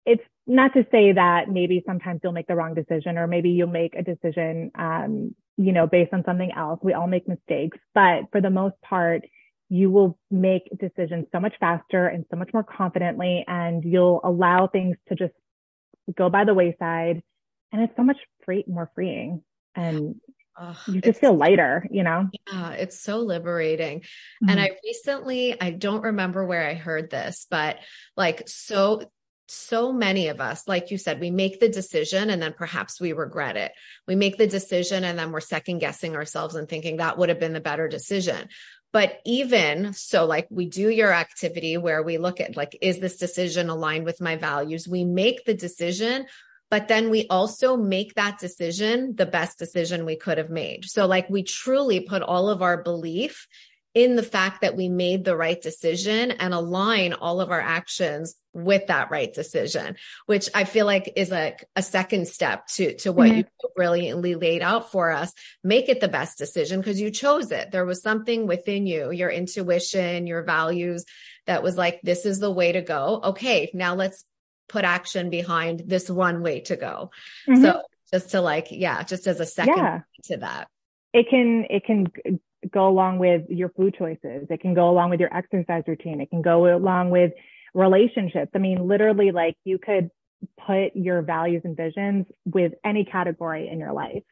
it's 0.06 0.22
not 0.46 0.72
to 0.72 0.86
say 0.92 1.12
that 1.12 1.50
maybe 1.50 1.82
sometimes 1.84 2.20
you'll 2.22 2.32
make 2.32 2.46
the 2.46 2.54
wrong 2.54 2.72
decision 2.74 3.18
or 3.18 3.26
maybe 3.26 3.50
you'll 3.50 3.66
make 3.66 3.94
a 3.96 4.02
decision 4.02 4.70
um, 4.76 5.34
you 5.56 5.72
know 5.72 5.86
based 5.86 6.12
on 6.14 6.22
something 6.24 6.52
else. 6.56 6.78
We 6.82 6.94
all 6.94 7.08
make 7.08 7.28
mistakes. 7.28 7.76
But 7.92 8.22
for 8.30 8.40
the 8.40 8.50
most 8.50 8.80
part 8.82 9.22
you 9.68 9.90
will 9.90 10.16
make 10.30 10.62
decisions 10.78 11.26
so 11.32 11.40
much 11.40 11.52
faster 11.58 12.06
and 12.06 12.24
so 12.30 12.36
much 12.36 12.50
more 12.54 12.62
confidently 12.62 13.44
and 13.48 13.82
you'll 13.84 14.20
allow 14.22 14.68
things 14.68 14.96
to 15.08 15.16
just 15.16 15.34
go 16.14 16.28
by 16.28 16.44
the 16.44 16.54
wayside 16.54 17.22
and 17.72 17.82
it's 17.82 17.96
so 17.96 18.02
much 18.02 18.18
free 18.44 18.64
more 18.66 18.90
freeing 18.94 19.42
and 19.74 20.16
you 20.88 21.00
just 21.00 21.20
feel 21.20 21.34
lighter, 21.34 21.86
you 21.90 22.02
know? 22.02 22.28
Yeah, 22.50 22.70
it's 22.70 22.98
so 22.98 23.18
liberating. 23.18 24.00
Mm-hmm. 24.00 24.48
And 24.48 24.60
I 24.60 24.70
recently, 24.82 25.60
I 25.60 25.70
don't 25.70 26.02
remember 26.02 26.44
where 26.46 26.66
I 26.66 26.74
heard 26.74 27.10
this, 27.10 27.46
but 27.50 27.78
like 28.16 28.48
so 28.48 29.02
so 29.48 29.92
many 29.92 30.28
of 30.28 30.40
us, 30.40 30.66
like 30.66 30.90
you 30.90 30.98
said, 30.98 31.20
we 31.20 31.30
make 31.30 31.60
the 31.60 31.68
decision 31.68 32.30
and 32.30 32.42
then 32.42 32.52
perhaps 32.52 33.00
we 33.00 33.12
regret 33.12 33.56
it. 33.56 33.72
We 34.06 34.16
make 34.16 34.38
the 34.38 34.46
decision 34.46 35.04
and 35.04 35.16
then 35.16 35.30
we're 35.30 35.40
second 35.40 35.78
guessing 35.78 36.16
ourselves 36.16 36.56
and 36.56 36.68
thinking 36.68 36.96
that 36.96 37.16
would 37.16 37.28
have 37.28 37.38
been 37.38 37.52
the 37.52 37.60
better 37.60 37.86
decision. 37.86 38.48
But 38.96 39.20
even 39.26 39.92
so, 39.92 40.24
like 40.24 40.46
we 40.48 40.64
do 40.64 40.88
your 40.88 41.12
activity 41.12 41.76
where 41.76 42.02
we 42.02 42.16
look 42.16 42.40
at 42.40 42.56
like, 42.56 42.78
is 42.80 42.98
this 42.98 43.18
decision 43.18 43.68
aligned 43.68 44.06
with 44.06 44.22
my 44.22 44.36
values? 44.36 44.88
We 44.88 45.04
make 45.04 45.44
the 45.44 45.52
decision, 45.52 46.24
but 46.70 46.88
then 46.88 47.10
we 47.10 47.26
also 47.28 47.76
make 47.76 48.14
that 48.14 48.38
decision 48.38 49.14
the 49.14 49.26
best 49.26 49.58
decision 49.58 50.06
we 50.06 50.16
could 50.16 50.38
have 50.38 50.48
made. 50.48 50.86
So 50.86 51.06
like 51.06 51.28
we 51.28 51.42
truly 51.42 52.00
put 52.00 52.22
all 52.22 52.48
of 52.48 52.62
our 52.62 52.82
belief 52.82 53.46
in 53.96 54.14
the 54.14 54.22
fact 54.22 54.60
that 54.60 54.76
we 54.76 54.90
made 54.90 55.24
the 55.24 55.34
right 55.34 55.62
decision 55.62 56.30
and 56.30 56.52
align 56.52 57.14
all 57.14 57.40
of 57.40 57.50
our 57.50 57.62
actions 57.62 58.34
with 58.52 58.88
that 58.88 59.10
right 59.10 59.32
decision, 59.32 59.96
which 60.26 60.50
I 60.54 60.64
feel 60.64 60.84
like 60.84 61.14
is 61.16 61.30
like 61.30 61.62
a, 61.74 61.80
a 61.80 61.82
second 61.82 62.28
step 62.28 62.66
to, 62.74 62.94
to 62.98 63.10
what 63.10 63.30
mm-hmm. 63.30 63.38
you 63.38 63.70
brilliantly 63.74 64.34
laid 64.34 64.60
out 64.60 64.92
for 64.92 65.12
us. 65.12 65.32
Make 65.64 65.88
it 65.88 66.02
the 66.02 66.08
best 66.08 66.36
decision 66.36 66.78
because 66.78 67.00
you 67.00 67.10
chose 67.10 67.50
it. 67.50 67.70
There 67.70 67.86
was 67.86 68.02
something 68.02 68.46
within 68.46 68.86
you, 68.86 69.10
your 69.10 69.30
intuition, 69.30 70.26
your 70.26 70.42
values 70.42 71.06
that 71.46 71.62
was 71.62 71.78
like, 71.78 71.98
this 72.02 72.26
is 72.26 72.38
the 72.38 72.50
way 72.50 72.72
to 72.72 72.82
go. 72.82 73.22
Okay. 73.24 73.70
Now 73.72 73.94
let's 73.94 74.26
put 74.68 74.84
action 74.84 75.30
behind 75.30 75.84
this 75.86 76.10
one 76.10 76.42
way 76.42 76.60
to 76.60 76.76
go. 76.76 77.12
Mm-hmm. 77.48 77.62
So 77.62 77.80
just 78.12 78.32
to 78.32 78.42
like, 78.42 78.66
yeah, 78.72 79.04
just 79.04 79.26
as 79.26 79.40
a 79.40 79.46
second 79.46 79.78
yeah. 79.78 80.00
to 80.24 80.36
that. 80.36 80.68
It 81.14 81.28
can, 81.30 81.64
it 81.70 81.86
can 81.86 82.12
go 82.72 82.88
along 82.88 83.18
with 83.18 83.42
your 83.48 83.68
food 83.70 83.94
choices. 83.98 84.46
It 84.50 84.60
can 84.60 84.74
go 84.74 84.88
along 84.88 85.10
with 85.10 85.20
your 85.20 85.34
exercise 85.34 85.82
routine. 85.86 86.20
It 86.20 86.30
can 86.30 86.42
go 86.42 86.74
along 86.76 87.10
with 87.10 87.32
relationships. 87.74 88.50
I 88.54 88.58
mean, 88.58 88.86
literally, 88.86 89.30
like 89.30 89.56
you 89.64 89.78
could 89.78 90.10
put 90.66 90.94
your 90.94 91.22
values 91.22 91.62
and 91.64 91.76
visions 91.76 92.26
with 92.44 92.72
any 92.84 93.04
category 93.04 93.68
in 93.68 93.78
your 93.78 93.92
life. 93.92 94.22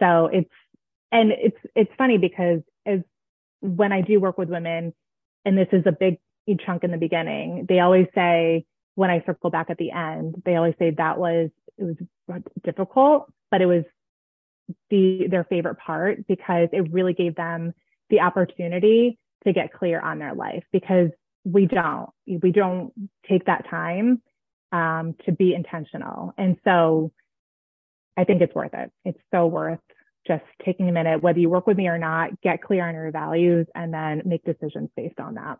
So 0.00 0.26
it's, 0.32 0.50
and 1.10 1.32
it's, 1.32 1.56
it's 1.74 1.90
funny 1.96 2.18
because 2.18 2.60
as 2.86 3.00
when 3.60 3.92
I 3.92 4.02
do 4.02 4.20
work 4.20 4.38
with 4.38 4.48
women, 4.48 4.94
and 5.44 5.56
this 5.56 5.68
is 5.72 5.84
a 5.86 5.92
big 5.92 6.18
chunk 6.64 6.84
in 6.84 6.90
the 6.90 6.98
beginning, 6.98 7.66
they 7.68 7.80
always 7.80 8.06
say, 8.14 8.64
when 8.94 9.10
I 9.10 9.22
circle 9.24 9.50
back 9.50 9.70
at 9.70 9.78
the 9.78 9.92
end, 9.92 10.42
they 10.44 10.56
always 10.56 10.74
say 10.78 10.90
that 10.90 11.18
was, 11.18 11.50
it 11.76 11.96
was 12.26 12.42
difficult, 12.64 13.32
but 13.50 13.62
it 13.62 13.66
was 13.66 13.84
the 14.90 15.26
their 15.30 15.44
favorite 15.44 15.78
part 15.78 16.26
because 16.26 16.68
it 16.72 16.92
really 16.92 17.14
gave 17.14 17.34
them 17.34 17.72
the 18.10 18.20
opportunity 18.20 19.18
to 19.44 19.52
get 19.52 19.72
clear 19.72 20.00
on 20.00 20.18
their 20.18 20.34
life 20.34 20.64
because 20.72 21.10
we 21.44 21.66
don't 21.66 22.10
we 22.26 22.52
don't 22.52 22.92
take 23.28 23.46
that 23.46 23.68
time 23.70 24.20
um, 24.72 25.14
to 25.24 25.32
be 25.32 25.54
intentional. 25.54 26.32
And 26.36 26.56
so 26.64 27.12
i 28.16 28.24
think 28.24 28.42
it's 28.42 28.54
worth 28.54 28.74
it. 28.74 28.90
It's 29.04 29.20
so 29.32 29.46
worth 29.46 29.78
just 30.26 30.44
taking 30.64 30.88
a 30.88 30.92
minute 30.92 31.22
whether 31.22 31.38
you 31.38 31.48
work 31.48 31.66
with 31.66 31.76
me 31.76 31.88
or 31.88 31.98
not 31.98 32.40
get 32.42 32.62
clear 32.62 32.86
on 32.86 32.94
your 32.94 33.10
values 33.10 33.66
and 33.74 33.94
then 33.94 34.22
make 34.26 34.44
decisions 34.44 34.90
based 34.96 35.20
on 35.20 35.34
that. 35.34 35.58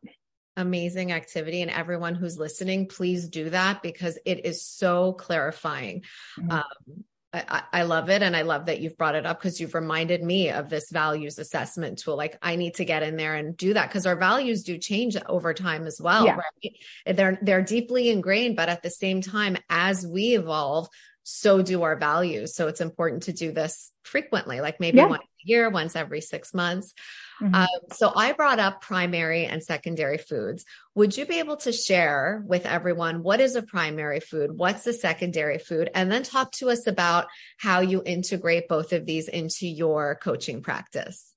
Amazing 0.56 1.12
activity. 1.12 1.62
And 1.62 1.70
everyone 1.70 2.16
who's 2.16 2.36
listening 2.36 2.88
please 2.88 3.28
do 3.28 3.50
that 3.50 3.80
because 3.80 4.18
it 4.26 4.44
is 4.44 4.62
so 4.62 5.12
clarifying. 5.12 6.02
Mm-hmm. 6.38 6.50
um, 6.50 7.04
I, 7.32 7.62
I, 7.72 7.82
love 7.82 8.08
it. 8.08 8.22
And 8.22 8.34
I 8.34 8.42
love 8.42 8.66
that 8.66 8.80
you've 8.80 8.96
brought 8.96 9.14
it 9.14 9.26
up 9.26 9.38
because 9.38 9.60
you've 9.60 9.74
reminded 9.74 10.22
me 10.22 10.48
of 10.50 10.70
this 10.70 10.90
values 10.90 11.38
assessment 11.38 11.98
tool. 11.98 12.16
Like 12.16 12.38
I 12.40 12.56
need 12.56 12.74
to 12.76 12.86
get 12.86 13.02
in 13.02 13.16
there 13.16 13.34
and 13.34 13.54
do 13.54 13.74
that 13.74 13.88
because 13.88 14.06
our 14.06 14.16
values 14.16 14.64
do 14.64 14.78
change 14.78 15.14
over 15.28 15.52
time 15.52 15.86
as 15.86 16.00
well. 16.00 16.24
Yeah. 16.24 16.36
Right. 16.36 17.16
They're, 17.16 17.38
they're 17.42 17.62
deeply 17.62 18.08
ingrained, 18.08 18.56
but 18.56 18.70
at 18.70 18.82
the 18.82 18.88
same 18.88 19.20
time, 19.20 19.58
as 19.68 20.06
we 20.06 20.36
evolve, 20.36 20.88
so 21.22 21.60
do 21.60 21.82
our 21.82 21.96
values. 21.96 22.54
So 22.54 22.68
it's 22.68 22.80
important 22.80 23.24
to 23.24 23.34
do 23.34 23.52
this 23.52 23.92
frequently, 24.04 24.62
like 24.62 24.80
maybe 24.80 24.96
yeah. 24.96 25.08
once 25.08 25.22
a 25.24 25.46
year, 25.46 25.68
once 25.68 25.94
every 25.94 26.22
six 26.22 26.54
months. 26.54 26.94
Mm-hmm. 27.40 27.54
Um, 27.54 27.68
so 27.92 28.12
I 28.14 28.32
brought 28.32 28.58
up 28.58 28.80
primary 28.80 29.46
and 29.46 29.62
secondary 29.62 30.18
foods. 30.18 30.64
Would 30.94 31.16
you 31.16 31.26
be 31.26 31.38
able 31.38 31.56
to 31.58 31.72
share 31.72 32.42
with 32.46 32.66
everyone 32.66 33.22
what 33.22 33.40
is 33.40 33.54
a 33.54 33.62
primary 33.62 34.20
food? 34.20 34.50
What's 34.56 34.86
a 34.86 34.92
secondary 34.92 35.58
food? 35.58 35.90
And 35.94 36.10
then 36.10 36.22
talk 36.22 36.52
to 36.52 36.70
us 36.70 36.86
about 36.86 37.26
how 37.58 37.80
you 37.80 38.02
integrate 38.04 38.68
both 38.68 38.92
of 38.92 39.06
these 39.06 39.28
into 39.28 39.66
your 39.66 40.16
coaching 40.16 40.62
practice. 40.62 41.32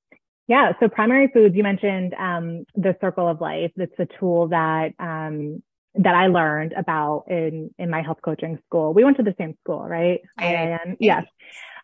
Yeah. 0.47 0.73
So 0.79 0.89
primary 0.89 1.29
foods, 1.33 1.55
you 1.55 1.63
mentioned 1.63 2.13
um, 2.15 2.65
the 2.75 2.95
circle 2.99 3.27
of 3.27 3.39
life. 3.39 3.71
That's 3.75 3.91
a 3.99 4.07
tool 4.19 4.49
that 4.49 4.93
um, 4.99 5.63
that 5.95 6.15
I 6.15 6.27
learned 6.27 6.73
about 6.73 7.25
in 7.29 7.73
in 7.77 7.89
my 7.89 8.01
health 8.01 8.19
coaching 8.23 8.59
school. 8.65 8.93
We 8.93 9.03
went 9.03 9.17
to 9.17 9.23
the 9.23 9.35
same 9.37 9.55
school, 9.63 9.87
right? 9.87 10.21
And 10.37 10.97
yes. 10.99 11.25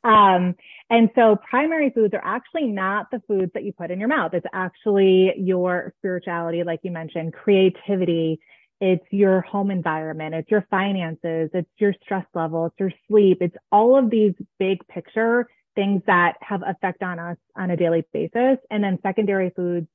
Um, 0.03 0.55
and 0.89 1.09
so 1.15 1.37
primary 1.49 1.89
foods 1.89 2.13
are 2.13 2.23
actually 2.23 2.67
not 2.67 3.07
the 3.11 3.21
foods 3.27 3.51
that 3.53 3.63
you 3.63 3.73
put 3.73 3.91
in 3.91 3.99
your 3.99 4.07
mouth. 4.07 4.33
It's 4.33 4.45
actually 4.53 5.33
your 5.37 5.93
spirituality, 5.97 6.63
like 6.63 6.79
you 6.83 6.91
mentioned, 6.91 7.33
creativity. 7.33 8.39
It's 8.79 9.05
your 9.11 9.41
home 9.41 9.71
environment. 9.71 10.35
It's 10.35 10.49
your 10.49 10.65
finances. 10.69 11.49
It's 11.53 11.69
your 11.77 11.93
stress 12.03 12.25
level. 12.33 12.67
It's 12.67 12.79
your 12.79 12.91
sleep. 13.07 13.39
It's 13.41 13.55
all 13.71 13.97
of 13.97 14.09
these 14.09 14.33
big 14.59 14.87
picture 14.87 15.47
things 15.75 16.01
that 16.07 16.33
have 16.41 16.63
effect 16.65 17.03
on 17.03 17.19
us 17.19 17.37
on 17.55 17.69
a 17.69 17.77
daily 17.77 18.03
basis. 18.13 18.57
And 18.71 18.83
then 18.83 18.97
secondary 19.03 19.51
foods 19.55 19.87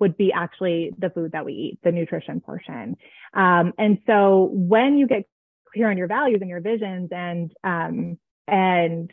would 0.00 0.16
be 0.16 0.32
actually 0.32 0.92
the 0.98 1.10
food 1.10 1.32
that 1.32 1.44
we 1.44 1.52
eat, 1.52 1.78
the 1.82 1.92
nutrition 1.92 2.40
portion. 2.40 2.96
Um, 3.34 3.72
and 3.78 3.98
so 4.06 4.50
when 4.52 4.96
you 4.96 5.06
get 5.06 5.24
clear 5.72 5.90
on 5.90 5.98
your 5.98 6.06
values 6.06 6.38
and 6.40 6.48
your 6.48 6.60
visions 6.60 7.10
and, 7.12 7.52
um, 7.64 8.18
and 8.46 9.10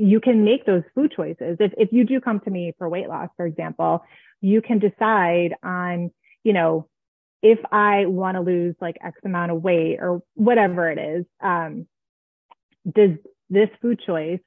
you 0.00 0.18
can 0.18 0.44
make 0.44 0.64
those 0.64 0.82
food 0.94 1.12
choices. 1.14 1.58
If, 1.60 1.72
if 1.76 1.92
you 1.92 2.04
do 2.04 2.20
come 2.20 2.40
to 2.40 2.50
me 2.50 2.72
for 2.78 2.88
weight 2.88 3.08
loss, 3.08 3.28
for 3.36 3.44
example, 3.44 4.02
you 4.40 4.62
can 4.62 4.78
decide 4.78 5.54
on, 5.62 6.10
you 6.42 6.54
know, 6.54 6.88
if 7.42 7.58
I 7.70 8.06
want 8.06 8.36
to 8.36 8.40
lose 8.40 8.74
like 8.80 8.96
X 9.04 9.18
amount 9.24 9.52
of 9.52 9.62
weight 9.62 9.98
or 10.00 10.22
whatever 10.34 10.90
it 10.90 10.98
is, 10.98 11.26
um, 11.42 11.86
does 12.90 13.10
this 13.50 13.68
food 13.82 14.00
choice 14.06 14.40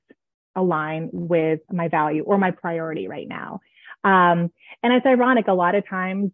align 0.55 1.09
with 1.13 1.59
my 1.71 1.87
value 1.87 2.23
or 2.23 2.39
my 2.39 2.49
priority 2.49 3.07
right 3.07 3.27
now? 3.27 3.59
Um, 4.03 4.51
and 4.81 4.91
it's 4.91 5.05
ironic, 5.05 5.47
a 5.47 5.53
lot 5.53 5.75
of 5.75 5.87
times, 5.87 6.31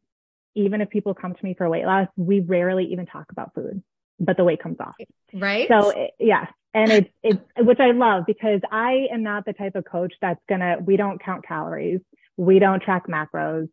even 0.55 0.79
if 0.79 0.89
people 0.89 1.13
come 1.13 1.33
to 1.33 1.45
me 1.45 1.55
for 1.57 1.69
weight 1.69 1.85
loss, 1.85 2.07
we 2.15 2.39
rarely 2.39 2.85
even 2.85 3.05
talk 3.05 3.25
about 3.31 3.53
food, 3.53 3.83
but 4.19 4.37
the 4.37 4.43
weight 4.43 4.61
comes 4.61 4.77
off. 4.79 4.95
Right. 5.33 5.67
So 5.67 6.09
yeah. 6.19 6.47
And 6.73 6.91
it's, 6.91 7.09
it's, 7.23 7.39
which 7.57 7.79
I 7.79 7.91
love 7.91 8.25
because 8.27 8.61
I 8.71 9.07
am 9.11 9.23
not 9.23 9.45
the 9.45 9.53
type 9.53 9.75
of 9.75 9.85
coach 9.85 10.13
that's 10.21 10.41
gonna, 10.47 10.77
we 10.79 10.97
don't 10.97 11.21
count 11.21 11.45
calories. 11.45 11.99
We 12.37 12.59
don't 12.59 12.81
track 12.81 13.07
macros. 13.07 13.69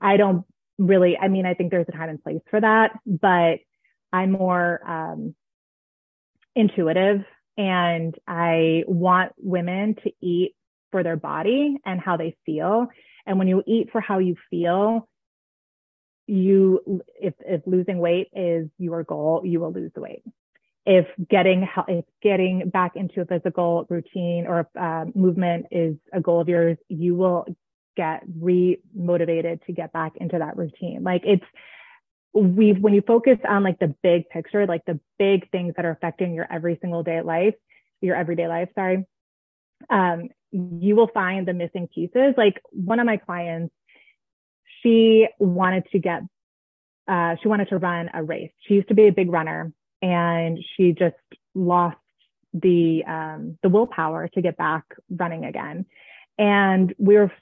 I 0.00 0.18
don't 0.18 0.44
really, 0.78 1.16
I 1.16 1.28
mean, 1.28 1.46
I 1.46 1.54
think 1.54 1.70
there's 1.70 1.86
a 1.88 1.92
time 1.92 2.10
and 2.10 2.22
place 2.22 2.42
for 2.50 2.60
that, 2.60 2.92
but 3.06 3.60
I'm 4.12 4.32
more, 4.32 4.80
um, 4.86 5.34
intuitive 6.54 7.24
and 7.56 8.14
I 8.26 8.84
want 8.86 9.32
women 9.38 9.94
to 10.04 10.12
eat 10.20 10.54
for 10.90 11.02
their 11.02 11.16
body 11.16 11.76
and 11.84 12.00
how 12.00 12.16
they 12.16 12.36
feel. 12.44 12.88
And 13.26 13.38
when 13.38 13.48
you 13.48 13.62
eat 13.66 13.90
for 13.92 14.00
how 14.00 14.18
you 14.18 14.36
feel, 14.50 15.08
you, 16.26 17.02
if, 17.20 17.34
if 17.40 17.62
losing 17.66 17.98
weight 17.98 18.28
is 18.34 18.68
your 18.78 19.04
goal, 19.04 19.42
you 19.44 19.60
will 19.60 19.72
lose 19.72 19.92
the 19.94 20.00
weight. 20.00 20.22
If 20.84 21.06
getting, 21.28 21.68
if 21.88 22.04
getting 22.22 22.70
back 22.70 22.96
into 22.96 23.20
a 23.20 23.24
physical 23.24 23.86
routine 23.88 24.46
or 24.46 24.68
uh, 24.78 25.06
movement 25.14 25.66
is 25.70 25.96
a 26.12 26.20
goal 26.20 26.40
of 26.40 26.48
yours, 26.48 26.78
you 26.88 27.14
will 27.16 27.46
get 27.96 28.22
re-motivated 28.40 29.62
to 29.66 29.72
get 29.72 29.92
back 29.92 30.12
into 30.16 30.38
that 30.38 30.56
routine. 30.56 31.02
Like 31.02 31.22
it's, 31.24 31.44
we 32.34 32.72
when 32.72 32.92
you 32.92 33.02
focus 33.06 33.38
on 33.48 33.64
like 33.64 33.78
the 33.78 33.94
big 34.02 34.28
picture, 34.28 34.66
like 34.66 34.84
the 34.84 35.00
big 35.18 35.50
things 35.50 35.72
that 35.76 35.86
are 35.86 35.90
affecting 35.90 36.34
your 36.34 36.46
every 36.52 36.78
single 36.82 37.02
day 37.02 37.22
life, 37.22 37.54
your 38.02 38.14
everyday 38.14 38.46
life, 38.46 38.68
sorry, 38.74 39.06
um, 39.88 40.28
you 40.52 40.94
will 40.96 41.08
find 41.08 41.48
the 41.48 41.54
missing 41.54 41.88
pieces. 41.92 42.34
Like 42.36 42.60
one 42.70 43.00
of 43.00 43.06
my 43.06 43.16
clients, 43.16 43.74
she 44.86 45.26
wanted 45.38 45.84
to 45.92 45.98
get, 45.98 46.22
uh, 47.08 47.36
she 47.42 47.48
wanted 47.48 47.68
to 47.68 47.78
run 47.78 48.10
a 48.14 48.22
race. 48.22 48.52
She 48.66 48.74
used 48.74 48.88
to 48.88 48.94
be 48.94 49.08
a 49.08 49.12
big 49.12 49.30
runner 49.30 49.72
and 50.00 50.58
she 50.76 50.92
just 50.92 51.16
lost 51.54 51.96
the, 52.52 53.02
um, 53.06 53.58
the 53.62 53.68
willpower 53.68 54.28
to 54.28 54.42
get 54.42 54.56
back 54.56 54.84
running 55.10 55.44
again. 55.44 55.86
And 56.38 56.94
we 56.98 57.16
were 57.16 57.32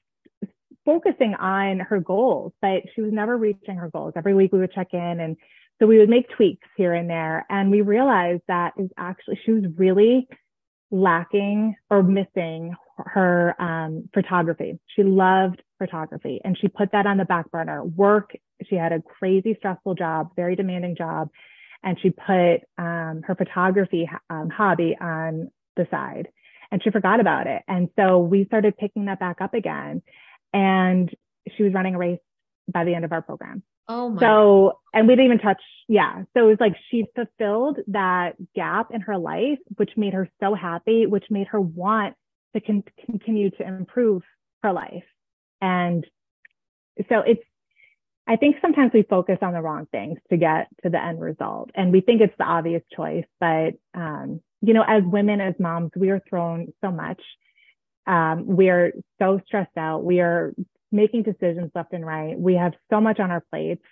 focusing 0.84 1.34
on 1.34 1.80
her 1.80 2.00
goals, 2.00 2.52
but 2.62 2.82
she 2.94 3.00
was 3.00 3.12
never 3.12 3.36
reaching 3.36 3.76
her 3.76 3.90
goals. 3.90 4.14
Every 4.16 4.34
week 4.34 4.52
we 4.52 4.60
would 4.60 4.72
check 4.72 4.88
in 4.92 5.20
and 5.20 5.36
so 5.80 5.86
we 5.86 5.98
would 5.98 6.08
make 6.08 6.30
tweaks 6.30 6.68
here 6.76 6.94
and 6.94 7.10
there. 7.10 7.44
And 7.50 7.70
we 7.70 7.80
realized 7.80 8.42
that 8.48 8.74
is 8.78 8.88
actually, 8.96 9.40
she 9.44 9.52
was 9.52 9.64
really 9.76 10.28
lacking 10.90 11.74
or 11.90 12.02
missing 12.02 12.74
her 12.96 13.60
um, 13.60 14.08
photography. 14.14 14.78
She 14.94 15.02
loved 15.02 15.62
photography 15.78 16.40
and 16.44 16.56
she 16.58 16.68
put 16.68 16.92
that 16.92 17.06
on 17.06 17.16
the 17.16 17.24
back 17.24 17.50
burner. 17.50 17.84
Work, 17.84 18.32
she 18.68 18.76
had 18.76 18.92
a 18.92 19.00
crazy 19.00 19.54
stressful 19.58 19.94
job, 19.94 20.30
very 20.36 20.56
demanding 20.56 20.96
job, 20.96 21.30
and 21.82 21.98
she 22.00 22.10
put 22.10 22.60
um, 22.78 23.22
her 23.24 23.34
photography 23.36 24.08
um, 24.30 24.50
hobby 24.50 24.96
on 25.00 25.50
the 25.76 25.86
side 25.90 26.28
and 26.74 26.82
she 26.82 26.90
forgot 26.90 27.20
about 27.20 27.46
it. 27.46 27.62
And 27.68 27.88
so 27.96 28.18
we 28.18 28.46
started 28.46 28.76
picking 28.76 29.04
that 29.04 29.20
back 29.20 29.40
up 29.40 29.54
again. 29.54 30.02
And 30.52 31.08
she 31.56 31.62
was 31.62 31.72
running 31.72 31.94
a 31.94 31.98
race 31.98 32.18
by 32.68 32.84
the 32.84 32.94
end 32.94 33.04
of 33.04 33.12
our 33.12 33.22
program. 33.22 33.62
Oh 33.86 34.08
my. 34.08 34.20
So, 34.20 34.80
and 34.92 35.06
we 35.06 35.12
didn't 35.14 35.26
even 35.26 35.38
touch, 35.38 35.60
yeah. 35.88 36.22
So 36.34 36.46
it 36.46 36.50
was 36.50 36.56
like 36.58 36.74
she 36.90 37.04
fulfilled 37.14 37.78
that 37.88 38.32
gap 38.54 38.88
in 38.92 39.02
her 39.02 39.18
life, 39.18 39.58
which 39.76 39.90
made 39.96 40.14
her 40.14 40.28
so 40.40 40.54
happy, 40.54 41.06
which 41.06 41.26
made 41.30 41.46
her 41.48 41.60
want 41.60 42.16
to 42.54 42.60
con- 42.60 42.84
continue 43.06 43.50
to 43.50 43.66
improve 43.66 44.22
her 44.64 44.72
life. 44.72 45.04
And 45.64 46.06
so 47.08 47.20
it's 47.20 47.42
I 48.26 48.36
think 48.36 48.56
sometimes 48.62 48.92
we 48.94 49.02
focus 49.02 49.38
on 49.42 49.52
the 49.52 49.60
wrong 49.60 49.86
things 49.92 50.18
to 50.30 50.36
get 50.36 50.68
to 50.82 50.90
the 50.90 51.02
end 51.02 51.20
result. 51.20 51.70
And 51.74 51.92
we 51.92 52.00
think 52.00 52.22
it's 52.22 52.34
the 52.38 52.44
obvious 52.44 52.82
choice. 52.94 53.26
But, 53.38 53.74
um, 53.94 54.40
you 54.62 54.72
know, 54.72 54.82
as 54.86 55.02
women, 55.04 55.40
as 55.40 55.54
moms, 55.58 55.90
we 55.94 56.08
are 56.08 56.22
thrown 56.28 56.72
so 56.82 56.90
much. 56.90 57.20
Um, 58.06 58.46
we 58.46 58.70
are 58.70 58.92
so 59.18 59.40
stressed 59.46 59.76
out. 59.76 60.04
We 60.04 60.20
are 60.20 60.54
making 60.90 61.24
decisions 61.24 61.70
left 61.74 61.92
and 61.92 62.04
right. 62.04 62.38
We 62.38 62.54
have 62.54 62.72
so 62.90 63.00
much 63.00 63.20
on 63.20 63.30
our 63.30 63.42
plates. 63.50 63.84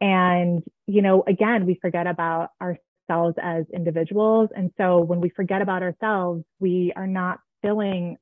And, 0.00 0.62
you 0.86 1.02
know, 1.02 1.24
again, 1.26 1.66
we 1.66 1.78
forget 1.80 2.06
about 2.06 2.50
ourselves 2.60 3.36
as 3.42 3.64
individuals. 3.74 4.50
And 4.54 4.70
so 4.76 5.00
when 5.00 5.20
we 5.20 5.30
forget 5.30 5.60
about 5.60 5.82
ourselves, 5.82 6.44
we 6.60 6.92
are 6.94 7.06
not 7.08 7.40
filling 7.62 8.16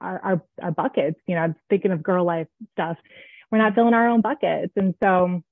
our, 0.00 0.18
our, 0.20 0.42
our 0.62 0.70
buckets. 0.70 1.20
You 1.26 1.34
know, 1.34 1.42
I'm 1.42 1.56
thinking 1.68 1.90
of 1.90 2.02
girl 2.02 2.24
life 2.24 2.48
stuff 2.72 2.96
we're 3.50 3.58
not 3.58 3.74
filling 3.74 3.94
our 3.94 4.08
own 4.08 4.20
buckets. 4.20 4.72
And 4.76 4.94
so 5.02 5.42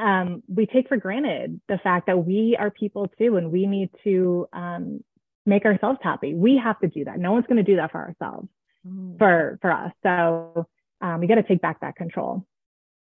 um, 0.00 0.42
we 0.48 0.66
take 0.66 0.88
for 0.88 0.96
granted 0.96 1.60
the 1.68 1.78
fact 1.78 2.06
that 2.06 2.24
we 2.24 2.56
are 2.58 2.70
people 2.70 3.10
too, 3.18 3.36
and 3.36 3.50
we 3.50 3.66
need 3.66 3.90
to 4.04 4.48
um, 4.52 5.02
make 5.46 5.64
ourselves 5.64 5.98
happy. 6.02 6.34
We 6.34 6.60
have 6.62 6.78
to 6.80 6.88
do 6.88 7.04
that. 7.04 7.18
No 7.18 7.32
one's 7.32 7.46
going 7.46 7.64
to 7.64 7.70
do 7.70 7.76
that 7.76 7.92
for 7.92 7.98
ourselves, 7.98 8.48
mm. 8.86 9.18
for 9.18 9.58
for 9.60 9.72
us. 9.72 9.92
So 10.02 10.66
um, 11.00 11.20
we 11.20 11.26
got 11.26 11.36
to 11.36 11.42
take 11.42 11.60
back 11.60 11.80
that 11.80 11.96
control. 11.96 12.46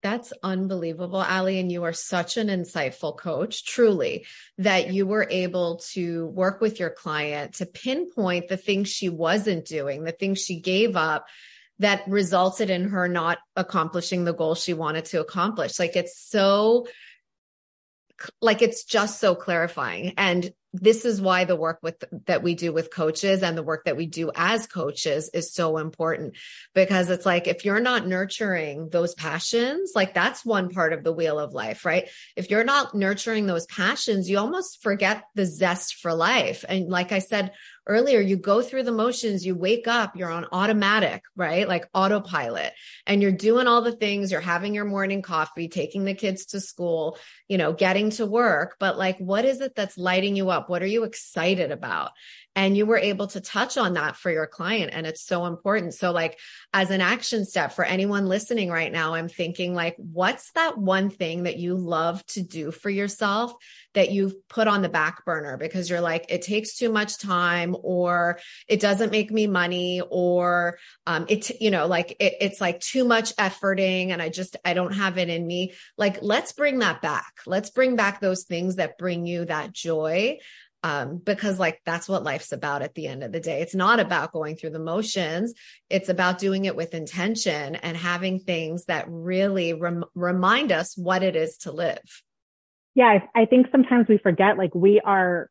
That's 0.03 0.33
unbelievable, 0.43 1.21
Ali. 1.21 1.59
And 1.61 1.71
you 1.71 1.85
are 1.85 1.93
such 1.93 2.35
an 2.35 2.49
insightful 2.49 3.17
coach, 3.17 3.65
truly, 3.65 4.25
that 4.57 4.93
you 4.93 5.07
were 5.07 5.25
able 5.29 5.77
to 5.93 6.27
work 6.27 6.59
with 6.59 6.77
your 6.77 6.89
client 6.89 7.55
to 7.55 7.65
pinpoint 7.65 8.49
the 8.49 8.57
things 8.57 8.89
she 8.89 9.07
wasn't 9.07 9.65
doing, 9.65 10.03
the 10.03 10.11
things 10.11 10.43
she 10.43 10.59
gave 10.59 10.97
up 10.97 11.25
that 11.79 12.03
resulted 12.07 12.69
in 12.69 12.89
her 12.89 13.07
not 13.07 13.39
accomplishing 13.55 14.25
the 14.25 14.33
goal 14.33 14.55
she 14.55 14.73
wanted 14.73 15.05
to 15.05 15.21
accomplish. 15.21 15.79
Like 15.79 15.95
it's 15.95 16.19
so, 16.19 16.85
like 18.41 18.61
it's 18.61 18.83
just 18.83 19.21
so 19.21 19.35
clarifying. 19.35 20.15
And 20.17 20.51
this 20.73 21.05
is 21.05 21.21
why 21.21 21.45
the 21.45 21.55
work 21.55 21.79
with 21.83 22.03
that 22.25 22.41
we 22.41 22.55
do 22.55 22.73
with 22.73 22.91
coaches 22.91 23.43
and 23.43 23.55
the 23.55 23.63
work 23.63 23.85
that 23.85 23.95
we 23.95 24.07
do 24.07 24.31
as 24.35 24.65
coaches 24.65 25.29
is 25.33 25.53
so 25.53 25.77
important. 25.77 26.35
Because 26.73 27.11
it's 27.11 27.25
like 27.25 27.47
if 27.47 27.63
you're 27.63 27.79
not 27.79 28.07
nurturing 28.07 28.89
those 28.89 29.13
passions 29.13 29.91
like 29.95 30.15
that's 30.15 30.43
one 30.43 30.69
part 30.69 30.91
of 30.91 31.03
the 31.03 31.13
wheel 31.13 31.39
of 31.39 31.53
life 31.53 31.85
right? 31.85 32.09
If 32.35 32.49
you're 32.49 32.63
not 32.63 32.95
nurturing 32.95 33.45
those 33.45 33.67
passions 33.67 34.29
you 34.29 34.39
almost 34.39 34.81
forget 34.81 35.23
the 35.35 35.45
zest 35.45 35.95
for 35.95 36.13
life. 36.13 36.65
And 36.67 36.89
like 36.89 37.11
i 37.11 37.19
said 37.19 37.51
earlier, 37.85 38.19
you 38.19 38.37
go 38.37 38.61
through 38.61 38.83
the 38.83 38.91
motions, 38.91 39.45
you 39.45 39.55
wake 39.55 39.87
up, 39.87 40.15
you're 40.15 40.31
on 40.31 40.47
automatic, 40.51 41.23
right? 41.35 41.67
Like 41.67 41.89
autopilot 41.93 42.73
and 43.05 43.21
you're 43.21 43.31
doing 43.31 43.67
all 43.67 43.81
the 43.81 43.91
things, 43.91 44.31
you're 44.31 44.41
having 44.41 44.73
your 44.73 44.85
morning 44.85 45.21
coffee, 45.21 45.67
taking 45.67 46.05
the 46.05 46.13
kids 46.13 46.47
to 46.47 46.59
school, 46.59 47.17
you 47.47 47.57
know, 47.57 47.73
getting 47.73 48.11
to 48.11 48.25
work. 48.25 48.77
But 48.79 48.97
like, 48.97 49.17
what 49.17 49.45
is 49.45 49.61
it 49.61 49.75
that's 49.75 49.97
lighting 49.97 50.35
you 50.35 50.49
up? 50.49 50.69
What 50.69 50.81
are 50.83 50.87
you 50.87 51.03
excited 51.03 51.71
about? 51.71 52.11
And 52.55 52.77
you 52.77 52.85
were 52.85 52.97
able 52.97 53.27
to 53.27 53.41
touch 53.41 53.77
on 53.77 53.93
that 53.93 54.15
for 54.15 54.31
your 54.31 54.45
client. 54.45 54.91
And 54.93 55.07
it's 55.07 55.25
so 55.25 55.45
important. 55.45 55.93
So 55.95 56.11
like, 56.11 56.39
as 56.71 56.91
an 56.91 57.01
action 57.01 57.45
step 57.45 57.73
for 57.73 57.83
anyone 57.83 58.27
listening 58.27 58.69
right 58.69 58.91
now, 58.91 59.15
I'm 59.15 59.29
thinking 59.29 59.73
like, 59.73 59.95
what's 59.97 60.51
that 60.51 60.77
one 60.77 61.09
thing 61.09 61.43
that 61.43 61.57
you 61.57 61.75
love 61.75 62.23
to 62.27 62.43
do 62.43 62.71
for 62.71 62.89
yourself 62.89 63.53
that 63.93 64.11
you've 64.11 64.47
put 64.47 64.67
on 64.67 64.81
the 64.81 64.89
back 64.89 65.25
burner 65.25 65.57
because 65.57 65.89
you're 65.89 66.01
like, 66.01 66.25
it 66.29 66.41
takes 66.41 66.75
too 66.75 66.91
much 66.91 67.17
time 67.19 67.75
or 67.81 68.39
it 68.67 68.79
doesn't 68.79 69.11
make 69.11 69.31
me 69.31 69.47
money 69.47 70.01
or, 70.09 70.77
um, 71.05 71.25
it, 71.29 71.49
you 71.61 71.71
know, 71.71 71.87
like 71.87 72.15
it, 72.19 72.33
it's 72.41 72.61
like 72.61 72.79
too 72.79 73.05
much 73.05 73.35
efforting 73.35 74.09
and 74.09 74.21
I 74.21 74.29
just, 74.29 74.57
I 74.65 74.73
don't 74.73 74.93
have 74.93 75.17
it 75.17 75.29
in 75.29 75.45
me. 75.45 75.73
Like, 75.97 76.19
let's 76.21 76.53
bring 76.53 76.79
that 76.79 77.01
back. 77.01 77.33
Let's 77.45 77.69
bring 77.69 77.95
back 77.95 78.19
those 78.19 78.43
things 78.43 78.77
that 78.77 78.97
bring 78.97 79.25
you 79.25 79.45
that 79.45 79.73
joy 79.73 80.37
um, 80.83 81.17
because 81.17 81.59
like 81.59 81.81
that's 81.85 82.07
what 82.07 82.23
life's 82.23 82.51
about 82.51 82.81
at 82.81 82.93
the 82.93 83.07
end 83.07 83.23
of 83.23 83.31
the 83.31 83.39
day. 83.39 83.61
It's 83.61 83.75
not 83.75 83.99
about 83.99 84.31
going 84.31 84.55
through 84.55 84.71
the 84.71 84.79
motions. 84.79 85.53
It's 85.89 86.09
about 86.09 86.39
doing 86.39 86.65
it 86.65 86.75
with 86.75 86.93
intention 86.93 87.75
and 87.75 87.97
having 87.97 88.39
things 88.39 88.85
that 88.85 89.05
really 89.07 89.73
rem- 89.73 90.05
remind 90.13 90.71
us 90.71 90.97
what 90.97 91.23
it 91.23 91.35
is 91.35 91.57
to 91.59 91.71
live 91.71 92.23
yeah, 92.95 93.19
I, 93.33 93.45
think 93.45 93.67
sometimes 93.71 94.07
we 94.07 94.17
forget 94.19 94.57
like 94.57 94.75
we 94.75 95.01
are 95.03 95.49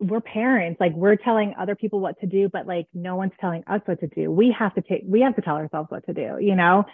we're 0.00 0.20
parents, 0.20 0.80
like 0.80 0.94
we're 0.94 1.16
telling 1.16 1.54
other 1.58 1.74
people 1.74 2.00
what 2.00 2.18
to 2.20 2.26
do, 2.26 2.48
but 2.50 2.66
like 2.66 2.86
no 2.94 3.16
one's 3.16 3.32
telling 3.40 3.62
us 3.66 3.80
what 3.84 4.00
to 4.00 4.06
do. 4.06 4.30
We 4.30 4.54
have 4.58 4.74
to 4.74 4.82
take, 4.82 5.02
we 5.06 5.20
have 5.20 5.36
to 5.36 5.42
tell 5.42 5.56
ourselves 5.56 5.90
what 5.90 6.06
to 6.06 6.14
do, 6.14 6.38
you 6.40 6.56
know? 6.56 6.84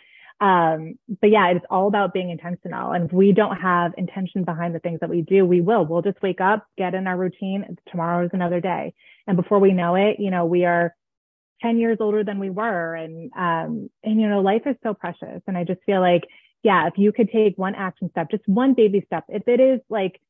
Um, 0.40 0.98
but 1.20 1.30
yeah, 1.30 1.48
it's 1.48 1.64
all 1.70 1.88
about 1.88 2.12
being 2.12 2.30
intentional. 2.30 2.92
And 2.92 3.06
if 3.06 3.12
we 3.12 3.32
don't 3.32 3.56
have 3.56 3.92
intention 3.96 4.44
behind 4.44 4.74
the 4.74 4.80
things 4.80 5.00
that 5.00 5.08
we 5.08 5.22
do, 5.22 5.44
we 5.44 5.60
will. 5.60 5.86
We'll 5.86 6.02
just 6.02 6.20
wake 6.22 6.40
up, 6.40 6.66
get 6.76 6.94
in 6.94 7.06
our 7.06 7.16
routine. 7.16 7.76
Tomorrow 7.90 8.26
is 8.26 8.30
another 8.34 8.60
day. 8.60 8.94
And 9.26 9.36
before 9.36 9.58
we 9.58 9.72
know 9.72 9.94
it, 9.94 10.16
you 10.18 10.30
know, 10.30 10.44
we 10.44 10.64
are 10.64 10.94
10 11.62 11.78
years 11.78 11.96
older 12.00 12.22
than 12.22 12.38
we 12.38 12.50
were. 12.50 12.94
And, 12.94 13.32
um, 13.34 13.90
and, 14.04 14.20
you 14.20 14.28
know, 14.28 14.40
life 14.40 14.62
is 14.66 14.76
so 14.82 14.92
precious. 14.92 15.40
And 15.46 15.56
I 15.56 15.64
just 15.64 15.80
feel 15.84 16.00
like 16.00 16.24
yeah, 16.66 16.88
if 16.88 16.94
you 16.96 17.12
could 17.12 17.30
take 17.30 17.56
one 17.56 17.76
action 17.76 18.10
step, 18.10 18.28
just 18.28 18.42
one 18.48 18.74
baby 18.74 19.00
step, 19.06 19.22
if 19.28 19.46
it 19.46 19.60
is 19.60 19.78
like 19.88 20.20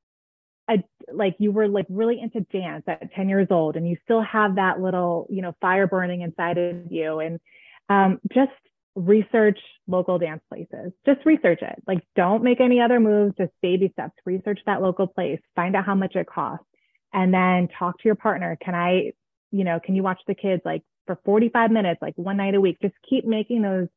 a, 0.69 0.85
like 1.11 1.35
you 1.39 1.51
were 1.51 1.67
like 1.67 1.87
really 1.89 2.21
into 2.21 2.41
dance 2.53 2.85
at 2.87 3.11
10 3.15 3.31
years 3.31 3.47
old 3.51 3.75
and 3.75 3.89
you 3.89 3.97
still 4.05 4.21
have 4.21 4.57
that 4.57 4.79
little, 4.79 5.27
you 5.31 5.41
know, 5.41 5.57
fire 5.63 5.87
burning 5.87 6.21
inside 6.21 6.59
of 6.59 6.93
you 6.93 7.21
and 7.21 7.41
um, 7.89 8.21
just 8.35 8.53
research 8.97 9.59
local 9.87 10.19
dance 10.19 10.43
places. 10.49 10.93
Just 11.05 11.25
research 11.25 11.61
it. 11.63 11.83
Like 11.87 12.03
don't 12.17 12.43
make 12.43 12.61
any 12.61 12.81
other 12.81 12.99
moves, 12.99 13.35
just 13.37 13.53
baby 13.63 13.91
steps. 13.93 14.15
Research 14.25 14.59
that 14.67 14.83
local 14.83 15.07
place, 15.07 15.39
find 15.55 15.77
out 15.77 15.85
how 15.85 15.95
much 15.95 16.17
it 16.17 16.27
costs 16.27 16.67
and 17.13 17.33
then 17.33 17.69
talk 17.79 17.99
to 17.99 18.05
your 18.05 18.15
partner. 18.15 18.59
Can 18.61 18.75
I, 18.75 19.13
you 19.53 19.65
know, 19.65 19.79
can 19.83 19.95
you 19.95 20.03
watch 20.03 20.21
the 20.27 20.35
kids 20.35 20.63
like 20.65 20.83
for 21.07 21.19
45 21.25 21.71
minutes, 21.71 22.01
like 22.03 22.15
one 22.17 22.39
night 22.39 22.55
a 22.55 22.61
week? 22.61 22.79
Just 22.83 22.95
keep 23.09 23.25
making 23.27 23.63
those 23.63 23.89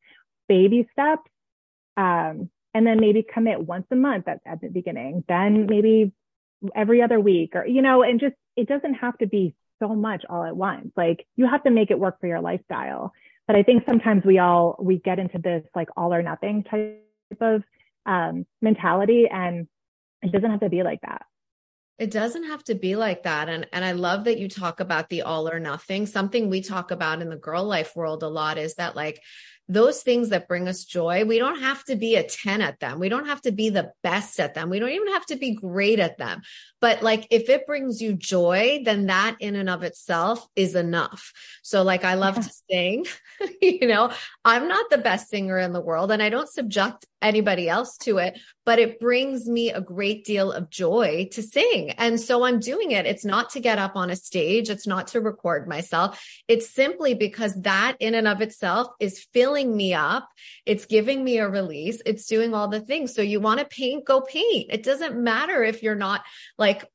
baby 0.48 0.88
steps 0.92 1.30
um, 1.98 2.50
and 2.74 2.86
then 2.86 3.00
maybe 3.00 3.24
commit 3.24 3.60
once 3.60 3.88
a 3.92 3.96
month 3.96 4.28
at, 4.28 4.42
at 4.46 4.62
the 4.62 4.68
beginning, 4.68 5.24
then 5.28 5.66
maybe 5.66 6.12
every 6.76 7.02
other 7.02 7.20
week 7.20 7.56
or, 7.56 7.66
you 7.66 7.82
know, 7.82 8.04
and 8.04 8.20
just, 8.20 8.36
it 8.58 8.68
doesn't 8.68 8.96
have 8.96 9.18
to 9.20 9.28
be 9.28 9.56
so 9.80 9.96
much 9.96 10.26
all 10.30 10.44
at 10.44 10.56
once. 10.56 10.92
Like 10.98 11.26
you 11.38 11.48
have 11.48 11.64
to 11.64 11.72
make 11.72 11.90
it 11.90 12.00
work 12.00 12.20
for 12.20 12.28
your 12.28 12.42
lifestyle. 12.42 13.14
But 13.50 13.56
I 13.56 13.64
think 13.64 13.84
sometimes 13.88 14.24
we 14.24 14.38
all, 14.38 14.76
we 14.80 15.00
get 15.00 15.18
into 15.18 15.40
this 15.40 15.64
like 15.74 15.88
all 15.98 16.14
or 16.14 16.22
nothing 16.22 16.64
type 16.66 17.02
of 17.42 17.64
um, 18.06 18.46
mentality 18.62 19.26
and 19.28 19.68
it 20.22 20.32
doesn't 20.32 20.52
have 20.52 20.60
to 20.60 20.70
be 20.70 20.84
like 20.84 21.02
that. 21.02 21.24
It 21.98 22.12
doesn't 22.12 22.44
have 22.44 22.64
to 22.66 22.76
be 22.76 22.96
like 22.96 23.24
that. 23.24 23.50
And, 23.50 23.66
and 23.74 23.84
I 23.84 23.94
love 23.94 24.26
that 24.26 24.38
you 24.38 24.50
talk 24.50 24.80
about 24.80 25.10
the 25.10 25.24
all 25.24 25.50
or 25.50 25.60
nothing. 25.60 26.06
Something 26.06 26.48
we 26.48 26.62
talk 26.62 26.92
about 26.92 27.24
in 27.24 27.30
the 27.32 27.38
girl 27.38 27.64
life 27.64 27.96
world 27.96 28.22
a 28.22 28.28
lot 28.28 28.60
is 28.60 28.76
that 28.76 28.96
like 28.96 29.20
those 29.70 30.02
things 30.02 30.30
that 30.30 30.48
bring 30.48 30.68
us 30.68 30.84
joy, 30.84 31.24
we 31.26 31.38
don't 31.38 31.62
have 31.62 31.84
to 31.86 31.96
be 31.96 32.16
a 32.16 32.24
10 32.24 32.62
at 32.62 32.80
them. 32.80 33.00
We 33.00 33.08
don't 33.08 33.28
have 33.28 33.42
to 33.44 33.52
be 33.52 33.70
the 33.70 33.92
best 34.02 34.40
at 34.40 34.56
them. 34.56 34.72
We 34.72 34.80
don't 34.80 34.90
even 34.90 35.14
have 35.14 35.28
to 35.28 35.36
be 35.36 35.54
great 35.54 36.00
at 36.00 36.18
them. 36.18 36.42
But 36.82 37.04
like 37.04 37.28
if 37.30 37.50
it 37.50 37.68
brings 37.68 38.02
you 38.02 38.14
joy, 38.14 38.82
then 38.84 39.06
that 39.06 39.38
in 39.40 39.56
and 39.56 39.70
of 39.70 39.84
itself 39.84 40.48
is 40.56 40.74
enough. 40.74 41.32
So 41.62 41.84
like 41.84 42.04
I 42.04 42.16
love 42.16 42.38
yeah. 42.38 42.42
to 42.42 42.54
sing, 42.70 43.06
you 43.62 43.88
know, 43.88 44.12
I'm 44.44 44.68
not 44.68 44.90
the 44.90 44.98
best 44.98 45.30
singer 45.30 45.60
in 45.60 45.72
the 45.72 45.82
world 45.82 46.12
and 46.12 46.24
I 46.24 46.30
don't 46.30 46.50
subject 46.50 47.06
anybody 47.22 47.70
else 47.70 47.98
to 47.98 48.18
it, 48.18 48.40
but 48.66 48.80
it 48.80 49.00
brings 49.00 49.48
me 49.48 49.72
a 49.72 49.82
great 49.82 50.24
deal 50.26 50.52
of 50.52 50.70
joy 50.70 51.28
to 51.32 51.42
sing. 51.42 51.92
And 51.92 52.20
so 52.20 52.44
I'm 52.44 52.60
doing 52.60 52.92
it. 52.92 53.06
It's 53.06 53.26
not 53.26 53.50
to 53.52 53.60
get 53.60 53.80
up 53.80 53.96
on 53.96 54.10
a 54.10 54.16
stage. 54.16 54.70
It's 54.70 54.88
not 54.88 55.08
to 55.08 55.22
record 55.22 55.68
myself. 55.68 56.24
It's 56.48 56.70
simply 56.70 57.14
because 57.14 57.54
that 57.62 57.98
in 58.00 58.16
and 58.16 58.28
of 58.28 58.42
itself 58.42 58.88
is 59.00 59.28
filling 59.34 59.76
me 59.76 59.94
up. 59.94 60.30
It's 60.66 60.86
giving 60.86 61.24
me 61.24 61.40
a 61.40 61.50
release. 61.50 62.02
It's 62.06 62.26
doing 62.26 62.54
all 62.54 62.68
the 62.68 62.82
things. 62.82 63.14
So 63.14 63.22
you 63.22 63.40
want 63.40 63.60
to 63.60 63.66
paint, 63.66 64.06
go 64.06 64.22
paint. 64.22 64.68
It 64.70 64.84
doesn't 64.84 65.18
matter 65.18 65.64
if 65.64 65.84
you're 65.84 65.96
not 65.96 66.24
like 66.58 66.86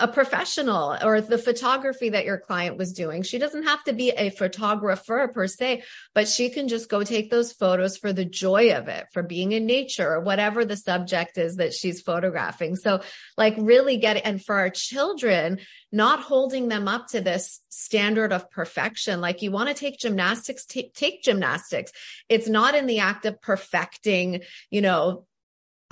a 0.00 0.08
professional 0.08 0.96
or 1.02 1.20
the 1.20 1.38
photography 1.38 2.08
that 2.10 2.24
your 2.24 2.38
client 2.38 2.76
was 2.76 2.92
doing. 2.92 3.22
She 3.22 3.38
doesn't 3.38 3.62
have 3.62 3.84
to 3.84 3.92
be 3.92 4.10
a 4.10 4.30
photographer 4.30 5.30
per 5.32 5.46
se, 5.46 5.84
but 6.14 6.26
she 6.26 6.50
can 6.50 6.66
just 6.66 6.88
go 6.88 7.04
take 7.04 7.30
those 7.30 7.52
photos 7.52 7.96
for 7.96 8.12
the 8.12 8.24
joy 8.24 8.72
of 8.72 8.88
it, 8.88 9.06
for 9.12 9.22
being 9.22 9.52
in 9.52 9.66
nature 9.66 10.08
or 10.08 10.20
whatever 10.20 10.64
the 10.64 10.76
subject 10.76 11.38
is 11.38 11.56
that 11.56 11.74
she's 11.74 12.00
photographing. 12.00 12.74
So 12.74 13.02
like 13.36 13.54
really 13.56 13.98
get 13.98 14.16
it. 14.16 14.22
And 14.24 14.44
for 14.44 14.56
our 14.56 14.70
children, 14.70 15.60
not 15.92 16.20
holding 16.20 16.68
them 16.68 16.88
up 16.88 17.06
to 17.08 17.20
this 17.20 17.60
standard 17.68 18.32
of 18.32 18.50
perfection. 18.50 19.20
Like 19.20 19.42
you 19.42 19.52
want 19.52 19.68
to 19.68 19.74
take 19.74 20.00
gymnastics, 20.00 20.66
t- 20.66 20.90
take 20.92 21.22
gymnastics. 21.22 21.92
It's 22.28 22.48
not 22.48 22.74
in 22.74 22.86
the 22.86 22.98
act 22.98 23.26
of 23.26 23.40
perfecting, 23.40 24.40
you 24.70 24.80
know, 24.80 25.26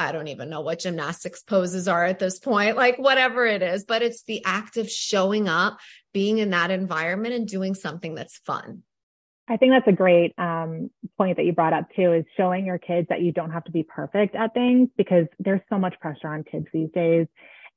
I 0.08 0.12
don't 0.12 0.28
even 0.28 0.50
know 0.50 0.60
what 0.60 0.80
gymnastics 0.80 1.42
poses 1.42 1.88
are 1.88 2.04
at 2.04 2.18
this 2.18 2.38
point, 2.38 2.76
like 2.76 2.98
whatever 2.98 3.46
it 3.46 3.62
is, 3.62 3.84
but 3.84 4.02
it's 4.02 4.24
the 4.24 4.44
act 4.44 4.76
of 4.76 4.90
showing 4.90 5.48
up, 5.48 5.78
being 6.12 6.38
in 6.38 6.50
that 6.50 6.70
environment 6.70 7.34
and 7.34 7.46
doing 7.48 7.74
something 7.74 8.14
that's 8.14 8.38
fun. 8.38 8.82
I 9.48 9.56
think 9.56 9.72
that's 9.72 9.88
a 9.88 9.92
great 9.92 10.34
um, 10.38 10.90
point 11.18 11.36
that 11.36 11.44
you 11.44 11.52
brought 11.52 11.72
up 11.72 11.88
too, 11.94 12.12
is 12.12 12.24
showing 12.36 12.64
your 12.64 12.78
kids 12.78 13.08
that 13.08 13.22
you 13.22 13.32
don't 13.32 13.50
have 13.50 13.64
to 13.64 13.72
be 13.72 13.82
perfect 13.82 14.34
at 14.34 14.54
things 14.54 14.88
because 14.96 15.26
there's 15.38 15.60
so 15.68 15.78
much 15.78 15.98
pressure 16.00 16.28
on 16.28 16.44
kids 16.44 16.66
these 16.72 16.90
days. 16.94 17.26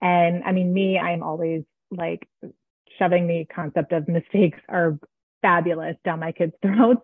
And 0.01 0.43
I 0.43 0.51
mean, 0.51 0.73
me, 0.73 0.99
I'm 0.99 1.23
always 1.23 1.63
like 1.91 2.27
shoving 2.99 3.27
the 3.27 3.45
concept 3.53 3.91
of 3.91 4.07
mistakes 4.07 4.59
are 4.69 4.99
fabulous 5.41 5.95
down 6.05 6.19
my 6.19 6.31
kids' 6.31 6.53
throats. 6.61 7.01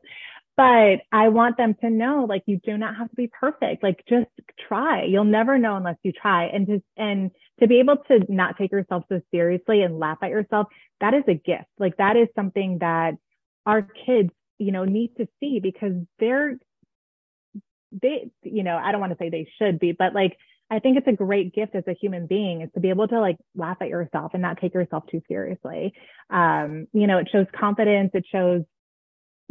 But 0.57 0.99
I 1.11 1.29
want 1.29 1.57
them 1.57 1.75
to 1.81 1.89
know, 1.89 2.25
like, 2.27 2.43
you 2.45 2.59
do 2.63 2.77
not 2.77 2.97
have 2.97 3.09
to 3.09 3.15
be 3.15 3.27
perfect. 3.27 3.83
Like, 3.83 4.03
just 4.07 4.27
try. 4.67 5.03
You'll 5.03 5.23
never 5.23 5.57
know 5.57 5.75
unless 5.75 5.97
you 6.03 6.11
try. 6.11 6.45
And 6.45 6.67
to, 6.67 6.83
and 6.97 7.31
to 7.59 7.67
be 7.67 7.79
able 7.79 7.97
to 8.09 8.19
not 8.27 8.57
take 8.57 8.71
yourself 8.71 9.05
so 9.09 9.21
seriously 9.31 9.81
and 9.81 9.97
laugh 9.97 10.17
at 10.21 10.29
yourself, 10.29 10.67
that 10.99 11.13
is 11.13 11.23
a 11.27 11.33
gift. 11.33 11.69
Like, 11.79 11.97
that 11.97 12.17
is 12.17 12.27
something 12.35 12.79
that 12.79 13.13
our 13.65 13.87
kids 14.05 14.31
you 14.61 14.71
know, 14.71 14.85
need 14.85 15.09
to 15.17 15.27
see 15.39 15.59
because 15.59 15.93
they're, 16.19 16.57
they, 17.91 18.29
you 18.43 18.61
know, 18.61 18.77
I 18.77 18.91
don't 18.91 19.01
want 19.01 19.11
to 19.11 19.17
say 19.17 19.29
they 19.29 19.47
should 19.57 19.79
be, 19.79 19.91
but 19.91 20.13
like, 20.13 20.37
I 20.69 20.77
think 20.79 20.97
it's 20.97 21.07
a 21.07 21.13
great 21.13 21.53
gift 21.53 21.75
as 21.75 21.83
a 21.87 21.95
human 21.99 22.27
being 22.27 22.61
is 22.61 22.69
to 22.75 22.79
be 22.79 22.89
able 22.89 23.07
to 23.07 23.19
like 23.19 23.37
laugh 23.55 23.77
at 23.81 23.89
yourself 23.89 24.31
and 24.33 24.41
not 24.41 24.61
take 24.61 24.75
yourself 24.75 25.03
too 25.11 25.21
seriously. 25.27 25.93
Um, 26.29 26.85
you 26.93 27.07
know, 27.07 27.17
it 27.17 27.27
shows 27.31 27.47
confidence. 27.59 28.11
It 28.13 28.25
shows, 28.31 28.61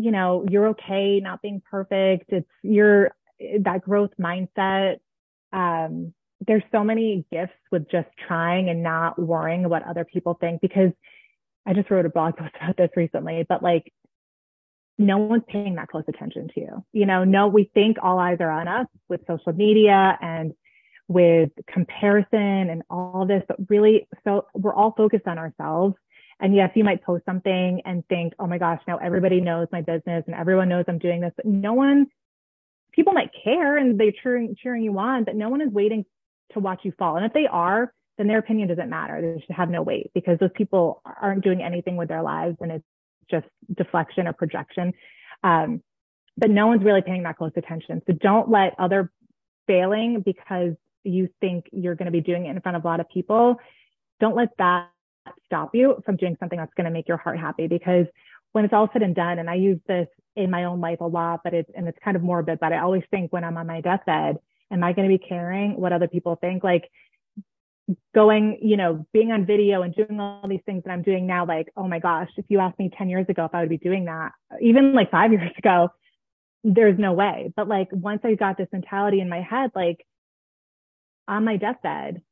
you 0.02 0.10
know, 0.10 0.44
you're 0.48 0.68
okay 0.68 1.20
not 1.20 1.42
being 1.42 1.62
perfect. 1.70 2.32
It's 2.32 2.48
your, 2.62 3.12
that 3.60 3.82
growth 3.82 4.10
mindset. 4.20 4.96
Um, 5.52 6.14
there's 6.46 6.62
so 6.72 6.82
many 6.84 7.24
gifts 7.30 7.52
with 7.70 7.90
just 7.90 8.08
trying 8.26 8.68
and 8.68 8.82
not 8.82 9.18
worrying 9.18 9.68
what 9.68 9.82
other 9.86 10.04
people 10.04 10.34
think 10.34 10.60
because 10.60 10.90
I 11.66 11.74
just 11.74 11.90
wrote 11.90 12.06
a 12.06 12.10
blog 12.10 12.36
post 12.38 12.54
about 12.60 12.76
this 12.76 12.90
recently, 12.96 13.44
but 13.48 13.62
like 13.62 13.92
no 14.98 15.18
one's 15.18 15.44
paying 15.48 15.76
that 15.76 15.88
close 15.88 16.04
attention 16.08 16.48
to 16.54 16.60
you. 16.60 16.84
You 16.92 17.06
know, 17.06 17.24
no, 17.24 17.48
we 17.48 17.70
think 17.72 17.96
all 18.02 18.18
eyes 18.18 18.36
are 18.40 18.50
on 18.50 18.68
us 18.68 18.86
with 19.08 19.20
social 19.26 19.52
media 19.52 20.18
and 20.20 20.52
with 21.08 21.50
comparison 21.66 22.68
and 22.70 22.82
all 22.88 23.26
this, 23.26 23.42
but 23.48 23.56
really, 23.68 24.06
so 24.24 24.46
we're 24.54 24.74
all 24.74 24.92
focused 24.96 25.26
on 25.26 25.38
ourselves. 25.38 25.94
And 26.40 26.54
yes, 26.54 26.70
you 26.74 26.84
might 26.84 27.04
post 27.04 27.24
something 27.26 27.82
and 27.84 28.06
think, 28.08 28.32
oh 28.38 28.46
my 28.46 28.58
gosh, 28.58 28.80
now 28.88 28.96
everybody 28.96 29.40
knows 29.40 29.68
my 29.70 29.82
business 29.82 30.24
and 30.26 30.34
everyone 30.34 30.68
knows 30.68 30.84
I'm 30.88 30.98
doing 30.98 31.20
this, 31.20 31.32
but 31.36 31.44
no 31.44 31.74
one, 31.74 32.06
people 32.92 33.12
might 33.12 33.30
care 33.44 33.76
and 33.76 34.00
they're 34.00 34.12
cheering, 34.22 34.56
cheering 34.60 34.82
you 34.82 34.98
on, 34.98 35.24
but 35.24 35.36
no 35.36 35.48
one 35.48 35.60
is 35.60 35.70
waiting 35.70 36.04
to 36.52 36.60
watch 36.60 36.80
you 36.82 36.92
fall. 36.98 37.16
And 37.16 37.26
if 37.26 37.32
they 37.32 37.46
are, 37.46 37.92
then 38.16 38.26
their 38.26 38.38
opinion 38.38 38.68
doesn't 38.68 38.88
matter. 38.88 39.20
They 39.20 39.40
should 39.46 39.54
have 39.54 39.70
no 39.70 39.82
weight 39.82 40.10
because 40.14 40.38
those 40.38 40.50
people 40.54 41.02
aren't 41.04 41.44
doing 41.44 41.62
anything 41.62 41.96
with 41.96 42.08
their 42.08 42.22
lives 42.22 42.56
and 42.60 42.72
it's 42.72 42.84
just 43.30 43.46
deflection 43.76 44.26
or 44.26 44.32
projection. 44.32 44.92
Um, 45.44 45.82
but 46.36 46.50
no 46.50 46.66
one's 46.66 46.82
really 46.82 47.02
paying 47.02 47.22
that 47.24 47.36
close 47.36 47.52
attention. 47.56 48.02
So 48.06 48.14
don't 48.14 48.50
let 48.50 48.74
other 48.78 49.12
failing 49.66 50.22
because 50.24 50.74
you 51.04 51.28
think 51.40 51.66
you're 51.72 51.94
going 51.94 52.06
to 52.06 52.12
be 52.12 52.20
doing 52.20 52.46
it 52.46 52.50
in 52.50 52.60
front 52.60 52.76
of 52.76 52.84
a 52.84 52.86
lot 52.86 53.00
of 53.00 53.08
people. 53.08 53.56
Don't 54.20 54.36
let 54.36 54.48
that 54.58 54.90
stop 55.46 55.70
you 55.74 56.02
from 56.04 56.16
doing 56.16 56.36
something 56.40 56.58
that's 56.58 56.74
going 56.76 56.84
to 56.84 56.90
make 56.90 57.08
your 57.08 57.16
heart 57.16 57.38
happy 57.38 57.66
because 57.66 58.06
when 58.52 58.64
it's 58.64 58.74
all 58.74 58.88
said 58.92 59.02
and 59.02 59.14
done, 59.14 59.38
and 59.38 59.48
I 59.48 59.54
use 59.54 59.78
this 59.86 60.08
in 60.36 60.50
my 60.50 60.64
own 60.64 60.80
life 60.80 61.00
a 61.00 61.06
lot, 61.06 61.40
but 61.44 61.54
it's, 61.54 61.70
and 61.74 61.86
it's 61.86 61.98
kind 62.04 62.16
of 62.16 62.22
morbid, 62.22 62.58
but 62.60 62.72
I 62.72 62.78
always 62.78 63.02
think 63.10 63.32
when 63.32 63.44
I'm 63.44 63.56
on 63.56 63.66
my 63.66 63.80
deathbed, 63.80 64.38
am 64.70 64.82
I 64.82 64.92
going 64.92 65.08
to 65.08 65.16
be 65.16 65.24
caring 65.24 65.80
what 65.80 65.92
other 65.92 66.08
people 66.08 66.36
think? 66.36 66.64
Like 66.64 66.90
going, 68.14 68.58
you 68.62 68.76
know, 68.76 69.06
being 69.12 69.32
on 69.32 69.46
video 69.46 69.82
and 69.82 69.94
doing 69.94 70.20
all 70.20 70.46
these 70.48 70.60
things 70.66 70.82
that 70.84 70.90
I'm 70.90 71.02
doing 71.02 71.26
now, 71.26 71.46
like, 71.46 71.68
oh 71.76 71.88
my 71.88 71.98
gosh, 71.98 72.28
if 72.36 72.44
you 72.48 72.60
asked 72.60 72.78
me 72.78 72.90
10 72.96 73.08
years 73.08 73.26
ago 73.28 73.44
if 73.44 73.54
I 73.54 73.60
would 73.60 73.68
be 73.68 73.78
doing 73.78 74.06
that, 74.06 74.32
even 74.60 74.94
like 74.94 75.10
five 75.10 75.32
years 75.32 75.52
ago, 75.58 75.88
there's 76.62 76.98
no 76.98 77.12
way. 77.12 77.52
But 77.56 77.68
like 77.68 77.88
once 77.92 78.20
I 78.24 78.34
got 78.34 78.58
this 78.58 78.68
mentality 78.72 79.20
in 79.20 79.28
my 79.28 79.42
head, 79.42 79.70
like 79.74 80.04
on 81.26 81.44
my 81.44 81.56
deathbed, 81.56 82.22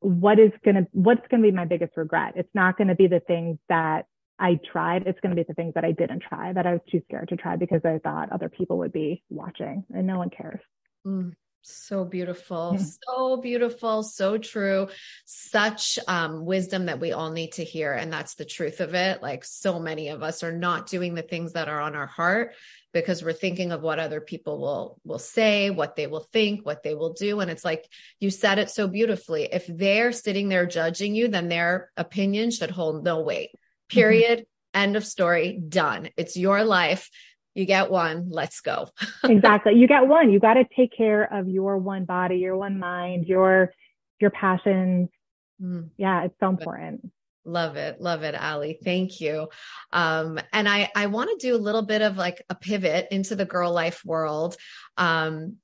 what 0.00 0.38
is 0.38 0.52
gonna 0.64 0.86
what's 0.92 1.26
gonna 1.30 1.42
be 1.42 1.50
my 1.50 1.64
biggest 1.64 1.96
regret? 1.96 2.34
It's 2.36 2.54
not 2.54 2.78
gonna 2.78 2.94
be 2.94 3.06
the 3.06 3.20
things 3.20 3.58
that 3.68 4.06
I 4.38 4.58
tried. 4.70 5.06
It's 5.06 5.20
gonna 5.20 5.34
be 5.34 5.44
the 5.44 5.54
things 5.54 5.74
that 5.74 5.84
I 5.84 5.92
didn't 5.92 6.22
try, 6.28 6.52
that 6.52 6.66
I 6.66 6.72
was 6.72 6.82
too 6.90 7.02
scared 7.06 7.28
to 7.28 7.36
try 7.36 7.56
because 7.56 7.82
I 7.84 7.98
thought 7.98 8.32
other 8.32 8.48
people 8.48 8.78
would 8.78 8.92
be 8.92 9.22
watching 9.30 9.84
and 9.94 10.06
no 10.06 10.18
one 10.18 10.30
cares. 10.30 10.60
Mm. 11.06 11.32
So 11.68 12.04
beautiful, 12.04 12.78
so 12.78 13.38
beautiful, 13.38 14.04
so 14.04 14.38
true. 14.38 14.86
Such 15.24 15.98
um, 16.06 16.44
wisdom 16.44 16.86
that 16.86 17.00
we 17.00 17.10
all 17.10 17.32
need 17.32 17.54
to 17.54 17.64
hear. 17.64 17.92
And 17.92 18.12
that's 18.12 18.36
the 18.36 18.44
truth 18.44 18.78
of 18.78 18.94
it. 18.94 19.20
Like, 19.20 19.44
so 19.44 19.80
many 19.80 20.10
of 20.10 20.22
us 20.22 20.44
are 20.44 20.52
not 20.52 20.86
doing 20.86 21.14
the 21.14 21.22
things 21.22 21.54
that 21.54 21.68
are 21.68 21.80
on 21.80 21.96
our 21.96 22.06
heart 22.06 22.54
because 23.02 23.22
we're 23.22 23.34
thinking 23.34 23.72
of 23.72 23.82
what 23.82 23.98
other 23.98 24.22
people 24.22 24.58
will 24.58 24.98
will 25.04 25.18
say 25.18 25.68
what 25.68 25.96
they 25.96 26.06
will 26.06 26.26
think 26.32 26.64
what 26.64 26.82
they 26.82 26.94
will 26.94 27.12
do. 27.12 27.40
And 27.40 27.50
it's 27.50 27.64
like 27.64 27.84
you 28.20 28.30
said 28.30 28.58
it 28.58 28.70
so 28.70 28.88
beautifully. 28.88 29.48
If 29.52 29.66
they're 29.66 30.12
sitting 30.12 30.48
there 30.48 30.64
judging 30.64 31.14
you 31.14 31.28
then 31.28 31.48
their 31.48 31.90
opinion 31.96 32.50
should 32.50 32.70
hold 32.70 33.04
no 33.04 33.20
weight. 33.20 33.50
Mm-hmm. 33.50 33.98
period. 33.98 34.38
Mm-hmm. 34.40 34.80
end 34.82 34.96
of 34.96 35.04
story. 35.04 35.60
Done. 35.68 36.08
It's 36.16 36.36
your 36.36 36.64
life. 36.64 37.10
You 37.54 37.66
get 37.66 37.90
one. 37.90 38.28
Let's 38.30 38.60
go. 38.60 38.88
Exactly. 39.24 39.74
You 39.74 39.86
get 39.86 40.06
one. 40.06 40.30
You 40.30 40.40
got 40.40 40.54
to 40.54 40.64
take 40.76 40.96
care 40.96 41.22
of 41.22 41.48
your 41.48 41.76
one 41.76 42.04
body 42.06 42.36
your 42.36 42.56
one 42.56 42.78
mind 42.78 43.26
your 43.26 43.72
your 44.20 44.30
passions. 44.30 45.10
Mm. 45.58 45.88
yeah 45.96 46.24
it's 46.24 46.34
so 46.38 46.50
important 46.50 47.10
Love 47.46 47.76
it. 47.76 48.00
Love 48.00 48.24
it, 48.24 48.34
Ali. 48.34 48.78
Thank 48.82 49.20
you. 49.20 49.48
Um, 49.92 50.40
and 50.52 50.68
I, 50.68 50.90
I 50.96 51.06
want 51.06 51.30
to 51.30 51.46
do 51.46 51.54
a 51.54 51.58
little 51.58 51.82
bit 51.82 52.02
of 52.02 52.16
like 52.16 52.44
a 52.50 52.54
pivot 52.54 53.08
into 53.12 53.36
the 53.36 53.46
GiRLiFE 53.46 54.04
world. 54.04 54.56
Um, 54.96 55.56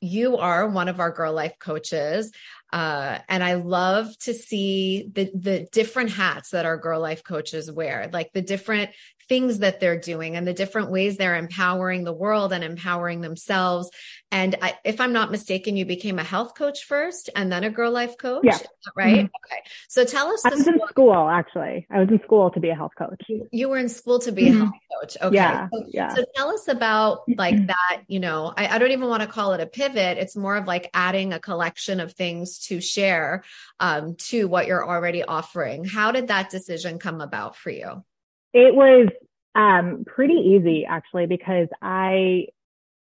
you 0.00 0.38
are 0.38 0.68
one 0.68 0.88
of 0.88 1.00
our 1.00 1.14
GiRLiFE 1.14 1.58
coaches. 1.58 2.32
Uh, 2.74 3.20
and 3.28 3.44
I 3.44 3.54
love 3.54 4.18
to 4.22 4.34
see 4.34 5.08
the 5.12 5.30
the 5.32 5.68
different 5.70 6.10
hats 6.10 6.50
that 6.50 6.66
our 6.66 6.76
GiRLiFE 6.80 7.22
coaches 7.22 7.70
wear, 7.70 8.10
like 8.12 8.32
the 8.32 8.42
different 8.42 8.90
things 9.28 9.60
that 9.60 9.80
they're 9.80 9.98
doing 9.98 10.36
and 10.36 10.46
the 10.46 10.52
different 10.52 10.90
ways 10.90 11.16
they're 11.16 11.36
empowering 11.36 12.04
the 12.04 12.12
world 12.12 12.52
and 12.52 12.62
empowering 12.62 13.20
themselves. 13.20 13.90
And 14.30 14.56
I, 14.60 14.74
if 14.84 15.00
I'm 15.00 15.12
not 15.12 15.30
mistaken, 15.30 15.76
you 15.76 15.86
became 15.86 16.18
a 16.18 16.24
health 16.24 16.54
coach 16.56 16.84
first 16.84 17.30
and 17.36 17.50
then 17.50 17.62
a 17.64 17.70
GiRLiFE 17.70 18.18
coach. 18.18 18.44
Yeah. 18.44 18.58
Right. 18.96 19.16
Mm-hmm. 19.16 19.20
Okay. 19.20 19.62
So 19.88 20.04
tell 20.04 20.28
us. 20.28 20.44
I 20.44 20.50
was 20.50 20.66
in 20.66 20.80
school, 20.88 21.28
actually. 21.28 21.86
I 21.90 22.00
was 22.00 22.08
in 22.10 22.20
school 22.24 22.50
to 22.50 22.60
be 22.60 22.70
a 22.70 22.74
health 22.74 22.92
coach. 22.98 23.22
You 23.52 23.68
were 23.68 23.78
in 23.78 23.88
school 23.88 24.18
to 24.20 24.32
be 24.32 24.46
mm-hmm. 24.46 24.62
a 24.62 24.64
health 24.64 24.74
coach. 25.00 25.16
Okay. 25.22 25.36
Yeah. 25.36 25.68
So, 25.72 25.84
yeah. 25.88 26.14
so 26.14 26.24
tell 26.34 26.50
us 26.50 26.68
about 26.68 27.20
like 27.36 27.66
that, 27.66 28.02
you 28.08 28.20
know, 28.20 28.52
I, 28.56 28.68
I, 28.68 28.78
don't 28.78 28.90
even 28.90 29.08
want 29.08 29.22
to 29.22 29.28
call 29.28 29.52
it 29.52 29.60
a 29.60 29.66
pivot. 29.66 30.18
It's 30.18 30.36
more 30.36 30.56
of 30.56 30.66
like 30.66 30.90
adding 30.92 31.32
a 31.32 31.38
collection 31.38 32.00
of 32.00 32.12
things 32.12 32.58
to 32.68 32.80
share 32.80 33.44
um, 33.80 34.16
to 34.16 34.48
what 34.48 34.66
you're 34.66 34.86
already 34.86 35.22
offering. 35.22 35.84
How 35.84 36.12
did 36.12 36.28
that 36.28 36.50
decision 36.50 36.98
come 36.98 37.20
about 37.20 37.56
for 37.56 37.70
you? 37.70 38.04
It 38.52 38.74
was 38.74 39.08
um, 39.54 40.04
pretty 40.06 40.34
easy 40.34 40.84
actually 40.86 41.26
because 41.26 41.68
I 41.80 42.46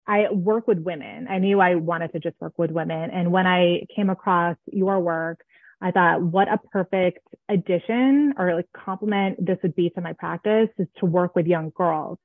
I 0.08 0.30
work 0.30 0.68
with 0.68 0.78
women. 0.78 1.26
I 1.28 1.38
knew 1.38 1.58
I 1.60 1.74
wanted 1.74 2.12
to 2.12 2.20
just 2.20 2.36
work 2.40 2.54
with 2.56 2.70
women, 2.70 3.10
and 3.10 3.32
when 3.32 3.46
I 3.46 3.86
came 3.94 4.08
across 4.08 4.56
your 4.70 5.00
work, 5.00 5.40
I 5.80 5.90
thought, 5.90 6.22
what 6.22 6.48
a 6.48 6.58
perfect 6.58 7.18
addition 7.48 8.34
or 8.38 8.54
like 8.54 8.66
complement 8.72 9.44
this 9.44 9.58
would 9.62 9.74
be 9.74 9.90
to 9.90 10.00
my 10.00 10.14
practice 10.14 10.68
is 10.78 10.86
to 10.98 11.06
work 11.06 11.36
with 11.36 11.46
young 11.46 11.70
girls 11.76 12.18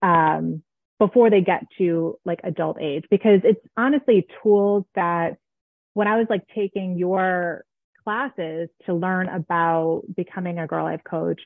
um, 0.00 0.62
before 0.98 1.28
they 1.28 1.42
get 1.42 1.64
to 1.78 2.18
like 2.24 2.40
adult 2.44 2.78
age, 2.80 3.04
because 3.10 3.40
it's 3.44 3.60
honestly 3.76 4.26
tools 4.42 4.84
that 4.94 5.36
when 5.98 6.06
I 6.06 6.16
was 6.16 6.28
like 6.30 6.46
taking 6.54 6.96
your 6.96 7.64
classes 8.04 8.68
to 8.86 8.94
learn 8.94 9.28
about 9.28 10.02
becoming 10.16 10.60
a 10.60 10.68
GiRLiFE 10.68 11.02
coach, 11.02 11.40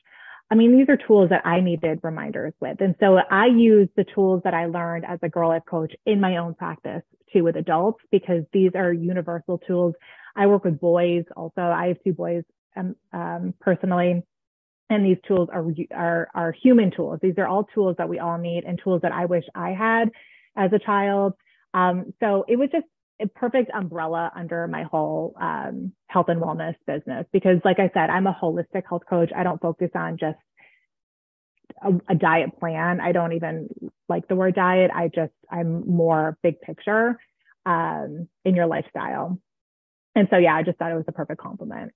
I 0.51 0.53
mean, 0.53 0.77
these 0.77 0.85
are 0.89 1.07
tools 1.07 1.31
that 1.31 1.43
I 1.43 1.59
needed 1.59 2.01
reminders 2.03 2.53
with. 2.61 2.79
And 2.79 2.93
so 2.99 3.17
I 3.31 3.47
use 3.47 3.89
the 3.97 4.05
tools 4.13 4.41
that 4.43 4.53
I 4.53 4.67
learned 4.67 5.05
as 5.05 5.17
a 5.23 5.27
GiRLiFE 5.27 5.65
coach 5.65 5.91
in 6.05 6.21
my 6.21 6.37
own 6.37 6.53
practice 6.53 7.01
too 7.33 7.43
with 7.43 7.55
adults 7.55 8.03
because 8.11 8.43
these 8.53 8.69
are 8.75 8.93
universal 8.93 9.57
tools. 9.57 9.95
I 10.35 10.45
work 10.45 10.65
with 10.65 10.79
boys 10.79 11.23
also. 11.35 11.61
I 11.61 11.87
have 11.87 11.97
two 12.03 12.13
boys 12.13 12.43
um, 12.77 12.95
um, 13.11 13.55
personally. 13.59 14.21
And 14.91 15.03
these 15.03 15.17
tools 15.27 15.49
are, 15.51 15.65
are, 15.95 16.27
are 16.35 16.51
human 16.51 16.91
tools. 16.91 17.17
These 17.23 17.39
are 17.39 17.47
all 17.47 17.63
tools 17.73 17.95
that 17.97 18.07
we 18.07 18.19
all 18.19 18.37
need 18.37 18.65
and 18.65 18.79
tools 18.83 19.01
that 19.01 19.13
I 19.13 19.25
wish 19.25 19.45
I 19.55 19.71
had 19.71 20.11
as 20.55 20.71
a 20.73 20.77
child. 20.77 21.33
Um, 21.73 22.13
so 22.19 22.45
it 22.47 22.57
was 22.57 22.69
just 22.71 22.85
a 23.21 23.27
perfect 23.27 23.71
umbrella 23.73 24.31
under 24.35 24.67
my 24.67 24.83
whole 24.83 25.35
um, 25.39 25.93
health 26.07 26.27
and 26.29 26.41
wellness 26.41 26.75
business 26.87 27.25
because 27.31 27.57
like 27.63 27.79
i 27.79 27.89
said 27.93 28.09
i'm 28.09 28.27
a 28.27 28.37
holistic 28.41 28.83
health 28.87 29.03
coach. 29.09 29.31
I 29.35 29.43
don't 29.43 29.61
focus 29.61 29.89
on 29.95 30.17
just 30.17 30.37
a, 31.83 31.91
a, 32.13 32.15
diet 32.15 32.59
plan. 32.59 32.99
I 32.99 33.11
don't 33.11 33.33
even 33.33 33.69
like 34.09 34.27
the 34.27 34.35
word 34.35 34.55
diet. 34.55 34.91
I 34.93 35.07
just 35.07 35.33
i'm 35.51 35.87
more 35.89 36.37
big 36.43 36.59
picture 36.61 37.19
um, 37.65 38.27
in 38.43 38.55
your 38.55 38.67
lifestyle. 38.67 39.39
And 40.15 40.27
so 40.29 40.37
yeah 40.37 40.55
i 40.55 40.63
just 40.63 40.77
thought 40.77 40.91
it 40.91 40.95
was 40.95 41.05
a 41.07 41.13
perfect 41.13 41.41
compliment. 41.41 41.93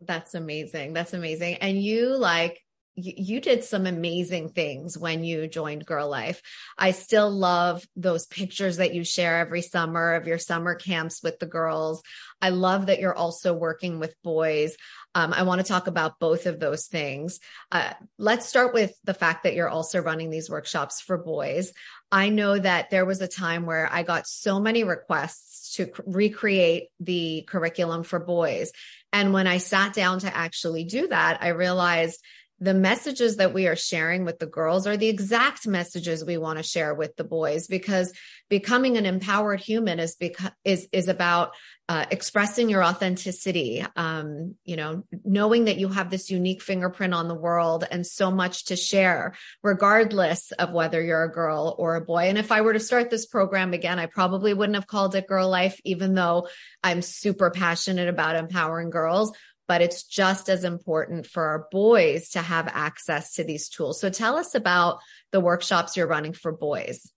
that's 0.00 0.34
amazing. 0.34 0.92
That's 0.92 1.14
amazing. 1.14 1.56
And 1.56 1.82
you 1.82 2.16
like 2.16 2.63
you 2.96 3.40
did 3.40 3.64
some 3.64 3.86
amazing 3.86 4.50
things 4.50 4.96
when 4.96 5.24
you 5.24 5.48
joined 5.48 5.86
GiRLiFE. 5.86 6.40
I 6.78 6.92
still 6.92 7.30
love 7.30 7.84
those 7.96 8.26
pictures 8.26 8.76
that 8.76 8.94
you 8.94 9.04
share 9.04 9.38
every 9.38 9.62
summer 9.62 10.14
of 10.14 10.26
your 10.26 10.38
summer 10.38 10.74
camps 10.74 11.22
with 11.22 11.38
the 11.38 11.46
girls. 11.46 12.02
I 12.40 12.50
love 12.50 12.86
that 12.86 13.00
you're 13.00 13.14
also 13.14 13.52
working 13.52 13.98
with 13.98 14.14
boys. 14.22 14.76
Um, 15.14 15.32
I 15.32 15.44
want 15.44 15.60
to 15.60 15.66
talk 15.66 15.86
about 15.86 16.18
both 16.18 16.46
of 16.46 16.60
those 16.60 16.86
things. 16.86 17.40
Uh, 17.70 17.92
let's 18.18 18.46
start 18.46 18.74
with 18.74 18.92
the 19.04 19.14
fact 19.14 19.44
that 19.44 19.54
you're 19.54 19.68
also 19.68 20.00
running 20.00 20.30
these 20.30 20.50
workshops 20.50 21.00
for 21.00 21.18
boys. 21.18 21.72
I 22.12 22.28
know 22.28 22.58
that 22.58 22.90
there 22.90 23.04
was 23.04 23.20
a 23.20 23.28
time 23.28 23.66
where 23.66 23.88
I 23.90 24.02
got 24.02 24.26
so 24.26 24.60
many 24.60 24.84
requests 24.84 25.74
to 25.76 25.90
recreate 26.06 26.88
the 27.00 27.44
curriculum 27.48 28.04
for 28.04 28.20
boys. 28.20 28.70
And 29.12 29.32
when 29.32 29.46
I 29.46 29.58
sat 29.58 29.94
down 29.94 30.20
to 30.20 30.36
actually 30.36 30.84
do 30.84 31.08
that, 31.08 31.38
I 31.40 31.48
realized 31.48 32.20
the 32.60 32.74
messages 32.74 33.36
that 33.36 33.52
we 33.52 33.66
are 33.66 33.76
sharing 33.76 34.24
with 34.24 34.38
the 34.38 34.46
girls 34.46 34.86
are 34.86 34.96
the 34.96 35.08
exact 35.08 35.66
messages 35.66 36.24
we 36.24 36.38
want 36.38 36.58
to 36.58 36.62
share 36.62 36.94
with 36.94 37.16
the 37.16 37.24
boys 37.24 37.66
because 37.66 38.12
becoming 38.48 38.96
an 38.96 39.06
empowered 39.06 39.60
human 39.60 39.98
is 39.98 40.16
is 40.64 40.88
is 40.92 41.08
about 41.08 41.52
uh, 41.86 42.06
expressing 42.10 42.70
your 42.70 42.82
authenticity 42.82 43.84
um, 43.96 44.54
you 44.64 44.76
know 44.76 45.02
knowing 45.24 45.64
that 45.64 45.78
you 45.78 45.88
have 45.88 46.10
this 46.10 46.30
unique 46.30 46.62
fingerprint 46.62 47.12
on 47.12 47.28
the 47.28 47.34
world 47.34 47.84
and 47.90 48.06
so 48.06 48.30
much 48.30 48.66
to 48.66 48.76
share 48.76 49.34
regardless 49.62 50.52
of 50.52 50.72
whether 50.72 51.02
you're 51.02 51.24
a 51.24 51.32
girl 51.32 51.74
or 51.78 51.96
a 51.96 52.00
boy. 52.00 52.28
And 52.28 52.38
if 52.38 52.52
i 52.52 52.60
were 52.60 52.72
to 52.72 52.80
start 52.80 53.10
this 53.10 53.26
program 53.26 53.72
again 53.72 53.98
i 53.98 54.06
probably 54.06 54.54
wouldn't 54.54 54.76
have 54.76 54.86
called 54.86 55.16
it 55.16 55.26
GiRLiFE 55.28 55.80
even 55.84 56.14
though 56.14 56.48
i'm 56.82 57.02
super 57.02 57.50
passionate 57.50 58.08
about 58.08 58.36
empowering 58.36 58.90
girls 58.90 59.32
but 59.66 59.80
it's 59.80 60.02
just 60.04 60.48
as 60.48 60.64
important 60.64 61.26
for 61.26 61.44
our 61.44 61.68
boys 61.70 62.30
to 62.30 62.42
have 62.42 62.68
access 62.72 63.34
to 63.34 63.44
these 63.44 63.68
tools. 63.68 64.00
So 64.00 64.10
tell 64.10 64.36
us 64.36 64.54
about 64.54 65.00
the 65.32 65.40
workshops 65.40 65.96
you're 65.96 66.06
running 66.06 66.32
for 66.32 66.52
boys. 66.52 67.10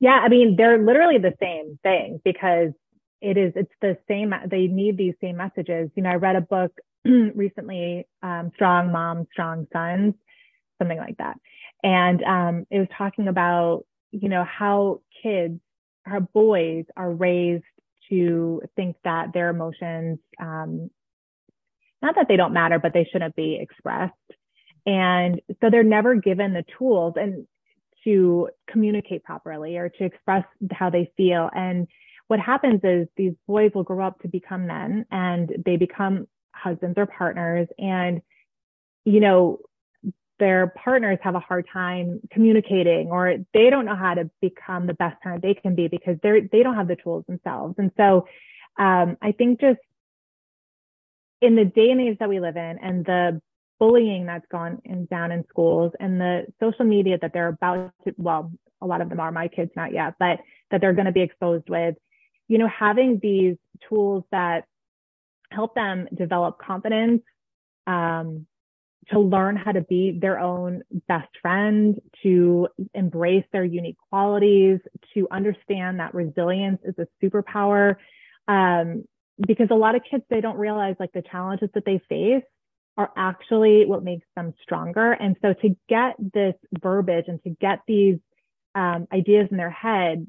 Yeah, 0.00 0.20
I 0.22 0.28
mean, 0.28 0.56
they're 0.56 0.78
literally 0.78 1.18
the 1.18 1.34
same 1.40 1.78
thing 1.82 2.20
because 2.24 2.72
it 3.20 3.36
is, 3.36 3.52
it's 3.56 3.72
the 3.80 3.96
same, 4.06 4.34
they 4.46 4.66
need 4.66 4.96
these 4.96 5.14
same 5.20 5.36
messages. 5.36 5.90
You 5.94 6.02
know, 6.02 6.10
I 6.10 6.16
read 6.16 6.36
a 6.36 6.40
book 6.40 6.72
recently, 7.04 8.06
um, 8.22 8.50
Strong 8.54 8.92
Moms, 8.92 9.26
Strong 9.32 9.66
Sons, 9.72 10.14
something 10.78 10.98
like 10.98 11.16
that. 11.18 11.38
And 11.82 12.22
um, 12.22 12.66
it 12.70 12.78
was 12.78 12.88
talking 12.96 13.28
about, 13.28 13.84
you 14.10 14.28
know, 14.28 14.44
how 14.44 15.00
kids, 15.22 15.60
our 16.06 16.20
boys 16.20 16.84
are 16.96 17.10
raised 17.10 17.64
to 18.10 18.62
think 18.76 18.96
that 19.04 19.32
their 19.32 19.48
emotions 19.48 20.18
um, 20.38 20.90
not 22.04 22.14
that 22.16 22.28
they 22.28 22.36
don't 22.36 22.52
matter, 22.52 22.78
but 22.78 22.92
they 22.92 23.08
shouldn't 23.10 23.34
be 23.34 23.58
expressed. 23.60 24.12
And 24.86 25.40
so 25.60 25.70
they're 25.70 25.82
never 25.82 26.14
given 26.14 26.52
the 26.52 26.64
tools 26.78 27.14
and 27.16 27.46
to 28.04 28.50
communicate 28.70 29.24
properly 29.24 29.78
or 29.78 29.88
to 29.88 30.04
express 30.04 30.44
how 30.70 30.90
they 30.90 31.10
feel. 31.16 31.50
And 31.54 31.88
what 32.28 32.38
happens 32.38 32.80
is 32.84 33.08
these 33.16 33.32
boys 33.46 33.72
will 33.74 33.82
grow 33.82 34.06
up 34.06 34.20
to 34.20 34.28
become 34.28 34.66
men 34.66 35.06
and 35.10 35.50
they 35.64 35.76
become 35.76 36.26
husbands 36.54 36.96
or 36.98 37.06
partners 37.06 37.68
and 37.78 38.22
you 39.04 39.20
know 39.20 39.58
their 40.38 40.72
partners 40.82 41.18
have 41.22 41.34
a 41.34 41.40
hard 41.40 41.66
time 41.72 42.20
communicating 42.30 43.08
or 43.08 43.36
they 43.52 43.70
don't 43.70 43.84
know 43.84 43.96
how 43.96 44.14
to 44.14 44.30
become 44.40 44.86
the 44.86 44.94
best 44.94 45.20
parent 45.20 45.42
they 45.42 45.54
can 45.54 45.74
be 45.74 45.88
because 45.88 46.16
they're 46.22 46.40
they 46.52 46.62
don't 46.62 46.76
have 46.76 46.88
the 46.88 46.96
tools 46.96 47.24
themselves 47.26 47.74
and 47.78 47.90
so 47.96 48.26
um, 48.78 49.16
i 49.20 49.32
think 49.32 49.60
just 49.60 49.80
in 51.44 51.56
the 51.56 51.64
day 51.64 51.90
and 51.90 52.00
age 52.00 52.18
that 52.18 52.28
we 52.28 52.40
live 52.40 52.56
in 52.56 52.78
and 52.78 53.04
the 53.04 53.40
bullying 53.78 54.26
that's 54.26 54.46
gone 54.50 54.80
in, 54.84 55.06
down 55.06 55.32
in 55.32 55.44
schools 55.48 55.92
and 56.00 56.20
the 56.20 56.46
social 56.60 56.84
media 56.84 57.18
that 57.20 57.32
they're 57.32 57.48
about 57.48 57.92
to, 58.04 58.14
well, 58.16 58.52
a 58.80 58.86
lot 58.86 59.00
of 59.00 59.08
them 59.08 59.20
are 59.20 59.32
my 59.32 59.48
kids, 59.48 59.70
not 59.76 59.92
yet, 59.92 60.14
but 60.18 60.40
that 60.70 60.80
they're 60.80 60.92
going 60.92 61.06
to 61.06 61.12
be 61.12 61.22
exposed 61.22 61.68
with, 61.68 61.94
you 62.48 62.58
know, 62.58 62.68
having 62.68 63.18
these 63.22 63.56
tools 63.88 64.24
that 64.30 64.64
help 65.50 65.74
them 65.74 66.08
develop 66.14 66.58
confidence, 66.58 67.22
um, 67.86 68.46
to 69.10 69.18
learn 69.20 69.56
how 69.56 69.72
to 69.72 69.82
be 69.82 70.18
their 70.18 70.38
own 70.38 70.82
best 71.08 71.28
friend, 71.42 72.00
to 72.22 72.68
embrace 72.94 73.44
their 73.52 73.64
unique 73.64 73.98
qualities, 74.08 74.80
to 75.12 75.28
understand 75.30 76.00
that 76.00 76.14
resilience 76.14 76.80
is 76.84 76.94
a 76.98 77.06
superpower. 77.22 77.96
Um, 78.48 79.04
because 79.46 79.68
a 79.70 79.74
lot 79.74 79.94
of 79.94 80.02
kids 80.08 80.24
they 80.30 80.40
don't 80.40 80.58
realize 80.58 80.96
like 80.98 81.12
the 81.12 81.22
challenges 81.22 81.68
that 81.74 81.84
they 81.84 82.00
face 82.08 82.44
are 82.96 83.10
actually 83.16 83.84
what 83.86 84.04
makes 84.04 84.26
them 84.36 84.54
stronger. 84.62 85.12
And 85.12 85.36
so 85.42 85.52
to 85.52 85.76
get 85.88 86.14
this 86.18 86.54
verbiage 86.80 87.24
and 87.26 87.42
to 87.42 87.50
get 87.50 87.80
these 87.88 88.18
um, 88.74 89.06
ideas 89.12 89.48
in 89.50 89.56
their 89.56 89.70
head 89.70 90.26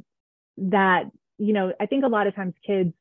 that 0.58 1.04
you 1.38 1.52
know 1.52 1.74
i 1.82 1.86
think 1.86 2.06
a 2.06 2.08
lot 2.08 2.28
of 2.28 2.36
times 2.36 2.54
kids 2.66 2.94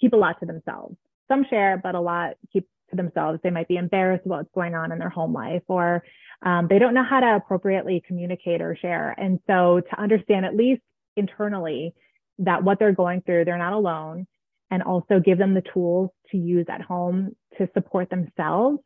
keep 0.00 0.12
a 0.12 0.16
lot 0.16 0.40
to 0.40 0.46
themselves. 0.46 0.96
Some 1.28 1.44
share 1.48 1.80
but 1.82 1.94
a 1.94 2.00
lot 2.00 2.34
keep 2.52 2.66
to 2.90 2.96
themselves. 2.96 3.40
They 3.42 3.50
might 3.50 3.68
be 3.68 3.76
embarrassed 3.76 4.24
about 4.26 4.38
what's 4.38 4.54
going 4.54 4.74
on 4.74 4.92
in 4.92 4.98
their 4.98 5.08
home 5.08 5.32
life 5.32 5.62
or 5.68 6.02
um, 6.42 6.68
they 6.68 6.78
don't 6.78 6.94
know 6.94 7.04
how 7.08 7.20
to 7.20 7.36
appropriately 7.36 8.02
communicate 8.06 8.62
or 8.62 8.76
share. 8.76 9.14
And 9.18 9.40
so 9.46 9.80
to 9.80 10.00
understand 10.00 10.46
at 10.46 10.56
least 10.56 10.82
internally 11.16 11.94
that 12.38 12.62
what 12.62 12.78
they're 12.78 12.92
going 12.92 13.20
through 13.22 13.44
they're 13.44 13.58
not 13.58 13.72
alone 13.72 14.26
and 14.70 14.82
also 14.82 15.20
give 15.20 15.38
them 15.38 15.54
the 15.54 15.62
tools 15.72 16.10
to 16.30 16.36
use 16.36 16.66
at 16.68 16.80
home 16.80 17.34
to 17.56 17.68
support 17.74 18.10
themselves 18.10 18.78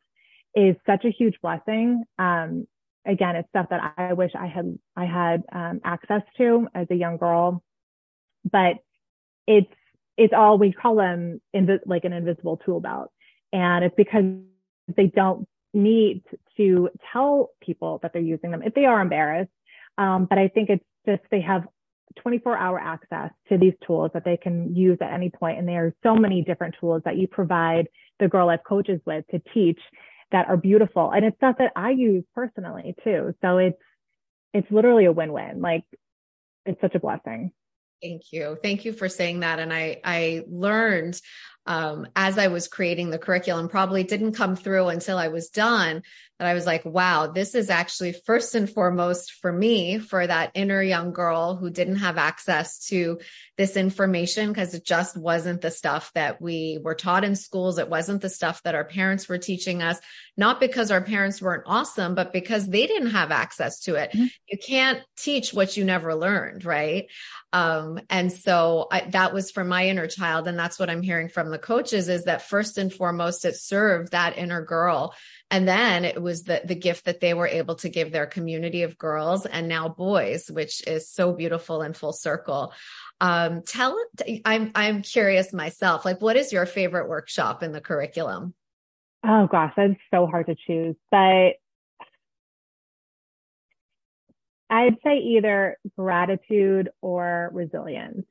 is 0.55 0.77
such 0.87 1.05
a 1.05 1.11
huge 1.11 1.35
blessing. 1.43 2.05
Um, 2.19 2.67
again, 3.07 3.37
it's 3.37 3.49
stuff 3.49 3.67
that 3.71 3.95
I 3.97 4.13
wish 4.13 4.33
I 4.39 4.47
had 4.47 4.79
I 4.97 5.05
had 5.07 5.43
um, 5.53 5.81
access 5.85 6.23
to 6.39 6.69
as 6.75 6.87
a 6.91 6.95
young 6.95 7.17
girl, 7.17 7.63
but 8.51 8.77
it's 9.47 9.73
it's 10.17 10.35
all 10.37 10.59
we 10.59 10.73
call 10.73 10.97
them 10.97 11.41
invi- 11.55 11.81
like 11.87 12.05
an 12.05 12.13
invisible 12.13 12.59
tool 12.59 12.81
belt, 12.81 13.11
and 13.53 13.85
it's 13.85 13.95
because 13.97 14.25
they 14.97 15.07
don't 15.07 15.49
need 15.75 16.23
to 16.57 16.91
tell 17.13 17.51
people 17.63 17.99
that 18.03 18.13
they're 18.13 18.23
using 18.23 18.51
them 18.51 18.63
if 18.63 18.75
they 18.75 18.85
are 18.85 19.01
embarrassed. 19.01 19.51
Um, 19.99 20.27
but 20.29 20.39
I 20.39 20.49
think 20.49 20.71
it's 20.71 20.85
just 21.07 21.23
they 21.31 21.41
have 21.41 21.65
24 22.17 22.57
hour 22.57 22.79
access 22.79 23.31
to 23.49 23.59
these 23.59 23.75
tools 23.87 24.11
that 24.15 24.25
they 24.25 24.37
can 24.37 24.75
use 24.75 24.99
at 25.01 25.13
any 25.13 25.31
point. 25.31 25.59
And 25.59 25.69
there 25.69 25.87
are 25.87 25.95
so 26.03 26.15
many 26.15 26.43
different 26.43 26.75
tools 26.81 27.03
that 27.05 27.17
you 27.17 27.27
provide 27.27 27.89
the 28.19 28.27
GiRLiFE 28.27 28.65
coaches 28.67 29.01
with 29.07 29.25
to 29.29 29.41
teach 29.55 29.81
that 30.31 30.49
are 30.49 30.57
beautiful. 30.57 31.11
And 31.11 31.25
it's 31.25 31.37
stuff 31.37 31.57
that 31.59 31.73
I 31.77 31.91
use 31.91 32.25
personally 32.35 32.95
too. 33.05 33.35
So 33.43 33.59
it's, 33.59 33.79
it's 34.55 34.71
literally 34.71 35.05
a 35.05 35.13
win-win. 35.13 35.61
Like 35.61 35.85
it's 36.67 36.81
such 36.81 36.95
a 36.95 37.01
blessing. 37.01 37.53
Thank 38.03 38.33
you. 38.33 38.59
Thank 38.63 38.85
you 38.85 38.93
for 38.93 39.09
saying 39.09 39.41
that. 39.41 39.61
And 39.61 39.73
I, 39.73 40.01
I 40.03 40.43
learned 40.49 41.21
um, 41.67 42.09
as 42.17 42.39
I 42.39 42.49
was 42.49 42.67
creating 42.67 43.11
the 43.11 43.19
curriculum, 43.19 43.69
probably 43.69 44.03
didn't 44.03 44.33
come 44.33 44.57
through 44.57 44.89
until 44.89 45.19
I 45.19 45.29
was 45.29 45.49
done, 45.49 46.03
that 46.43 46.51
I 46.51 46.55
was 46.55 46.67
like, 46.67 46.85
wow, 46.85 47.29
this 47.29 47.55
is 47.55 47.71
actually 47.71 48.11
first 48.27 48.57
and 48.57 48.69
foremost 48.69 49.31
for 49.31 49.53
me, 49.53 50.01
for 50.01 50.27
that 50.27 50.51
inner 50.55 50.83
young 50.83 51.13
girl 51.13 51.55
who 51.55 51.71
didn't 51.71 51.97
have 51.97 52.19
access 52.19 52.85
to 52.87 53.21
this 53.57 53.77
information 53.77 54.49
because 54.49 54.75
it 54.75 54.85
just 54.85 55.17
wasn't 55.17 55.61
the 55.61 55.71
stuff 55.71 56.11
that 56.15 56.43
we 56.43 56.81
were 56.83 56.97
taught 56.97 57.23
in 57.23 57.37
schools. 57.37 57.79
It 57.79 57.89
wasn't 57.89 58.23
the 58.23 58.29
stuff 58.29 58.61
that 58.65 58.75
our 58.75 58.85
parents 58.85 59.29
were 59.29 59.39
teaching 59.39 59.83
us, 59.83 60.01
not 60.37 60.59
because 60.59 60.91
our 60.91 61.01
parents 61.01 61.41
weren't 61.41 61.63
awesome, 61.67 62.17
but 62.17 62.33
because 62.33 62.67
they 62.67 62.89
didn't 62.89 63.11
have 63.11 63.31
access 63.31 63.79
to 63.83 63.95
it. 63.95 64.11
Mm-hmm. 64.11 64.27
You 64.49 64.59
can't 64.59 65.01
teach 65.17 65.55
what 65.55 65.77
you 65.77 65.85
never 65.85 66.13
learned, 66.13 66.65
right? 66.65 67.07
Um, 67.53 68.01
and 68.11 68.33
so 68.33 68.89
I, 68.91 69.03
that 69.11 69.33
was 69.33 69.51
for 69.53 69.63
my 69.63 69.87
inner 69.87 70.07
child. 70.09 70.49
And 70.49 70.59
that's 70.59 70.79
what 70.79 70.91
I'm 70.91 71.03
hearing 71.03 71.29
from 71.29 71.51
the 71.51 71.59
coaches 71.59 72.09
is 72.09 72.25
that 72.25 72.49
first 72.49 72.79
and 72.79 72.93
foremost, 72.93 73.45
it 73.45 73.57
served 73.57 74.11
that 74.11 74.39
inner 74.39 74.65
girl. 74.65 75.15
And 75.53 75.69
then 75.69 76.07
it 76.07 76.21
was 76.21 76.45
the, 76.45 76.63
the 76.65 76.75
gift 76.75 77.05
that 77.05 77.21
they 77.21 77.35
were 77.35 77.47
able 77.47 77.75
to 77.77 77.91
give 77.91 78.11
their 78.11 78.25
community 78.25 78.85
of 78.85 78.97
girls 78.97 79.45
and 79.45 79.69
now 79.69 79.87
boys, 79.87 80.51
which 80.51 80.83
is 80.89 81.11
so 81.11 81.35
beautiful 81.35 81.83
and 81.83 81.95
full 81.95 82.15
circle. 82.15 82.73
Um, 83.21 83.61
tell, 83.63 84.03
I'm, 84.47 84.73
I'm 84.75 85.03
curious 85.03 85.53
myself, 85.53 86.07
like, 86.07 86.23
what 86.23 86.37
is 86.37 86.55
your 86.55 86.65
favorite 86.65 87.07
workshop 87.07 87.63
in 87.63 87.73
the 87.73 87.83
curriculum? 87.83 88.55
Oh 89.25 89.47
gosh, 89.47 89.75
that's 89.77 89.93
so 90.11 90.27
hard 90.27 90.47
to 90.47 90.57
choose, 90.67 90.97
but 91.11 91.53
I'd 94.71 94.97
say 95.05 95.19
either 95.19 95.77
gratitude 95.99 96.89
or 97.03 97.51
resilience. 97.53 98.25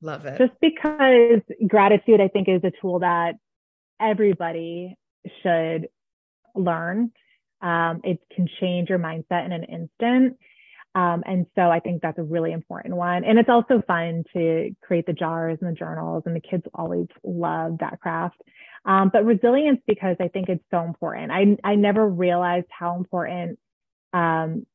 Love 0.00 0.24
it. 0.24 0.38
Just 0.38 0.52
because 0.60 1.40
gratitude, 1.66 2.20
I 2.20 2.28
think, 2.28 2.48
is 2.48 2.62
a 2.62 2.70
tool 2.80 3.00
that 3.00 3.34
everybody 4.00 4.96
should 5.42 5.88
learn. 6.54 7.10
Um, 7.60 8.00
it 8.04 8.18
can 8.34 8.48
change 8.60 8.88
your 8.88 8.98
mindset 8.98 9.46
in 9.46 9.52
an 9.52 9.64
instant. 9.64 10.36
Um, 10.94 11.24
and 11.26 11.46
so 11.56 11.62
I 11.62 11.80
think 11.80 12.02
that's 12.02 12.18
a 12.18 12.22
really 12.22 12.52
important 12.52 12.94
one. 12.94 13.24
And 13.24 13.38
it's 13.38 13.48
also 13.48 13.82
fun 13.86 14.22
to 14.32 14.70
create 14.80 15.06
the 15.06 15.12
jars 15.12 15.58
and 15.60 15.70
the 15.70 15.74
journals, 15.76 16.22
and 16.26 16.36
the 16.36 16.40
kids 16.40 16.62
always 16.72 17.08
love 17.24 17.78
that 17.80 18.00
craft. 18.00 18.40
Um, 18.84 19.10
but 19.12 19.24
resilience 19.24 19.80
because 19.86 20.16
I 20.20 20.28
think 20.28 20.48
it's 20.48 20.64
so 20.70 20.82
important. 20.82 21.32
I 21.32 21.56
I 21.64 21.74
never 21.74 22.06
realized 22.06 22.66
how 22.70 22.96
important 22.96 23.58
um, 24.12 24.66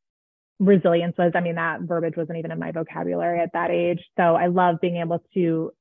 resilience 0.59 1.15
was. 1.17 1.31
I 1.35 1.39
mean, 1.39 1.55
that 1.55 1.81
verbiage 1.81 2.17
wasn't 2.17 2.37
even 2.37 2.51
in 2.51 2.59
my 2.59 2.71
vocabulary 2.71 3.39
at 3.39 3.53
that 3.53 3.71
age. 3.71 4.03
So 4.17 4.35
I 4.35 4.47
love 4.47 4.75
being 4.81 4.97
able 4.97 5.23
to, 5.33 5.71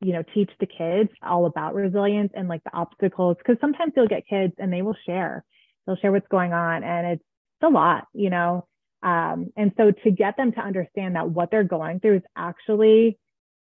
you 0.00 0.12
know, 0.12 0.22
teach 0.34 0.50
the 0.60 0.66
kids 0.66 1.10
all 1.22 1.46
about 1.46 1.74
resilience 1.74 2.32
and 2.34 2.48
like 2.48 2.64
the 2.64 2.74
obstacles. 2.74 3.36
Cause 3.46 3.56
sometimes 3.60 3.92
you'll 3.96 4.08
get 4.08 4.26
kids 4.26 4.54
and 4.58 4.72
they 4.72 4.82
will 4.82 4.96
share, 5.06 5.44
they'll 5.86 5.96
share 5.96 6.12
what's 6.12 6.28
going 6.28 6.52
on 6.52 6.82
and 6.84 7.06
it's, 7.06 7.22
it's 7.60 7.68
a 7.68 7.72
lot, 7.72 8.06
you 8.14 8.30
know. 8.30 8.66
Um, 9.02 9.50
and 9.56 9.72
so 9.76 9.92
to 10.04 10.10
get 10.10 10.36
them 10.36 10.52
to 10.52 10.60
understand 10.60 11.16
that 11.16 11.30
what 11.30 11.50
they're 11.50 11.64
going 11.64 12.00
through 12.00 12.16
is 12.16 12.22
actually 12.36 13.18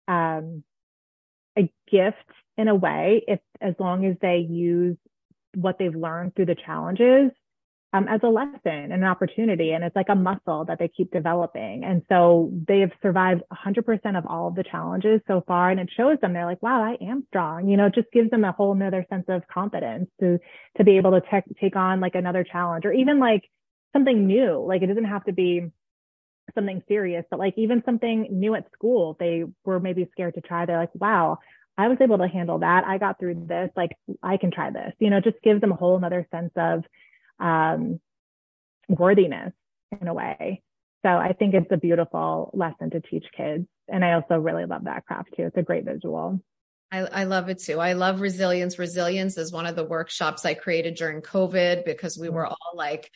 um, 0.09 0.65
a 1.57 1.71
gift 1.91 2.17
in 2.57 2.69
a 2.69 2.75
way, 2.75 3.23
if 3.27 3.41
as 3.61 3.75
long 3.79 4.07
as 4.07 4.17
they 4.21 4.39
use 4.39 4.97
what 5.55 5.79
they've 5.79 5.95
learned 5.95 6.35
through 6.35 6.47
the 6.47 6.57
challenges 6.67 7.31
um, 7.93 8.07
as 8.09 8.21
a 8.23 8.29
lesson 8.29 8.61
and 8.65 8.93
an 8.93 9.05
opportunity. 9.05 9.73
And 9.73 9.83
it's 9.83 9.97
like 9.97 10.09
a 10.09 10.15
muscle 10.15 10.65
that 10.67 10.79
they 10.79 10.89
keep 10.89 11.11
developing. 11.11 11.83
And 11.85 12.03
so 12.09 12.53
they 12.69 12.81
have 12.81 12.93
survived 13.03 13.43
100% 13.53 14.19
of 14.19 14.27
all 14.27 14.49
of 14.49 14.55
the 14.55 14.63
challenges 14.63 15.21
so 15.27 15.43
far. 15.47 15.71
And 15.71 15.81
it 15.81 15.91
shows 15.97 16.19
them 16.21 16.33
they're 16.33 16.47
like, 16.47 16.63
wow, 16.63 16.83
I 16.83 16.97
am 17.05 17.25
strong. 17.29 17.69
You 17.69 17.77
know, 17.77 17.87
it 17.87 17.95
just 17.95 18.13
gives 18.13 18.31
them 18.31 18.45
a 18.45 18.53
whole 18.53 18.75
nother 18.75 19.05
sense 19.11 19.25
of 19.29 19.43
confidence 19.49 20.09
to, 20.21 20.39
to 20.77 20.85
be 20.85 20.99
able 20.99 21.13
to 21.13 21.21
te- 21.21 21.55
take 21.61 21.75
on 21.75 22.01
like 22.01 22.15
another 22.15 22.45
challenge 22.45 22.85
or 22.85 22.93
even 22.93 23.19
like 23.19 23.43
something 23.93 24.27
new. 24.27 24.65
Like 24.67 24.83
it 24.83 24.87
doesn't 24.87 25.05
have 25.05 25.25
to 25.25 25.33
be 25.33 25.71
something 26.55 26.83
serious, 26.87 27.25
but 27.29 27.41
like 27.41 27.55
even 27.57 27.83
something 27.85 28.29
new 28.31 28.55
at 28.55 28.71
school, 28.73 29.17
they 29.19 29.45
were 29.65 29.81
maybe 29.81 30.09
scared 30.13 30.35
to 30.35 30.41
try. 30.41 30.65
They're 30.65 30.79
like, 30.79 30.95
wow, 30.95 31.39
I 31.77 31.89
was 31.89 31.99
able 32.01 32.19
to 32.19 32.29
handle 32.29 32.61
that. 32.61 32.85
I 32.85 32.99
got 32.99 33.19
through 33.19 33.47
this. 33.47 33.71
Like 33.77 33.97
I 34.23 34.37
can 34.37 34.53
try 34.53 34.71
this. 34.71 34.93
You 35.01 35.11
know, 35.11 35.21
just 35.21 35.43
gives 35.43 35.61
them 35.61 35.73
a 35.73 35.77
whole 35.77 35.97
another 35.97 36.27
sense 36.31 36.53
of 36.57 36.85
um, 37.41 38.01
worthiness 38.89 39.53
in 40.01 40.09
a 40.09 40.15
way. 40.15 40.63
So 41.03 41.09
I 41.09 41.33
think 41.33 41.55
it's 41.55 41.71
a 41.71 41.77
beautiful 41.77 42.51
lesson 42.53 42.91
to 42.91 43.01
teach 43.01 43.25
kids. 43.37 43.67
And 43.89 44.05
I 44.05 44.13
also 44.13 44.37
really 44.37 44.67
love 44.67 44.85
that 44.85 45.07
craft 45.07 45.31
too. 45.37 45.45
It's 45.45 45.57
a 45.57 45.63
great 45.63 45.85
visual. 45.85 46.41
I, 46.93 46.99
I, 46.99 47.25
love 47.25 47.49
it 47.49 47.59
too. 47.59 47.79
I 47.79 47.93
love 47.93 48.21
resilience. 48.21 48.79
Resilience 48.79 49.39
is 49.39 49.53
one 49.53 49.67
of 49.67 49.77
the 49.77 49.85
workshops 49.85 50.45
I 50.45 50.55
created 50.55 50.97
during 50.97 51.23
COVID 51.23 51.85
because 51.85 52.19
we 52.19 52.29
were 52.29 52.47
all 52.47 52.73
like, 52.75 53.11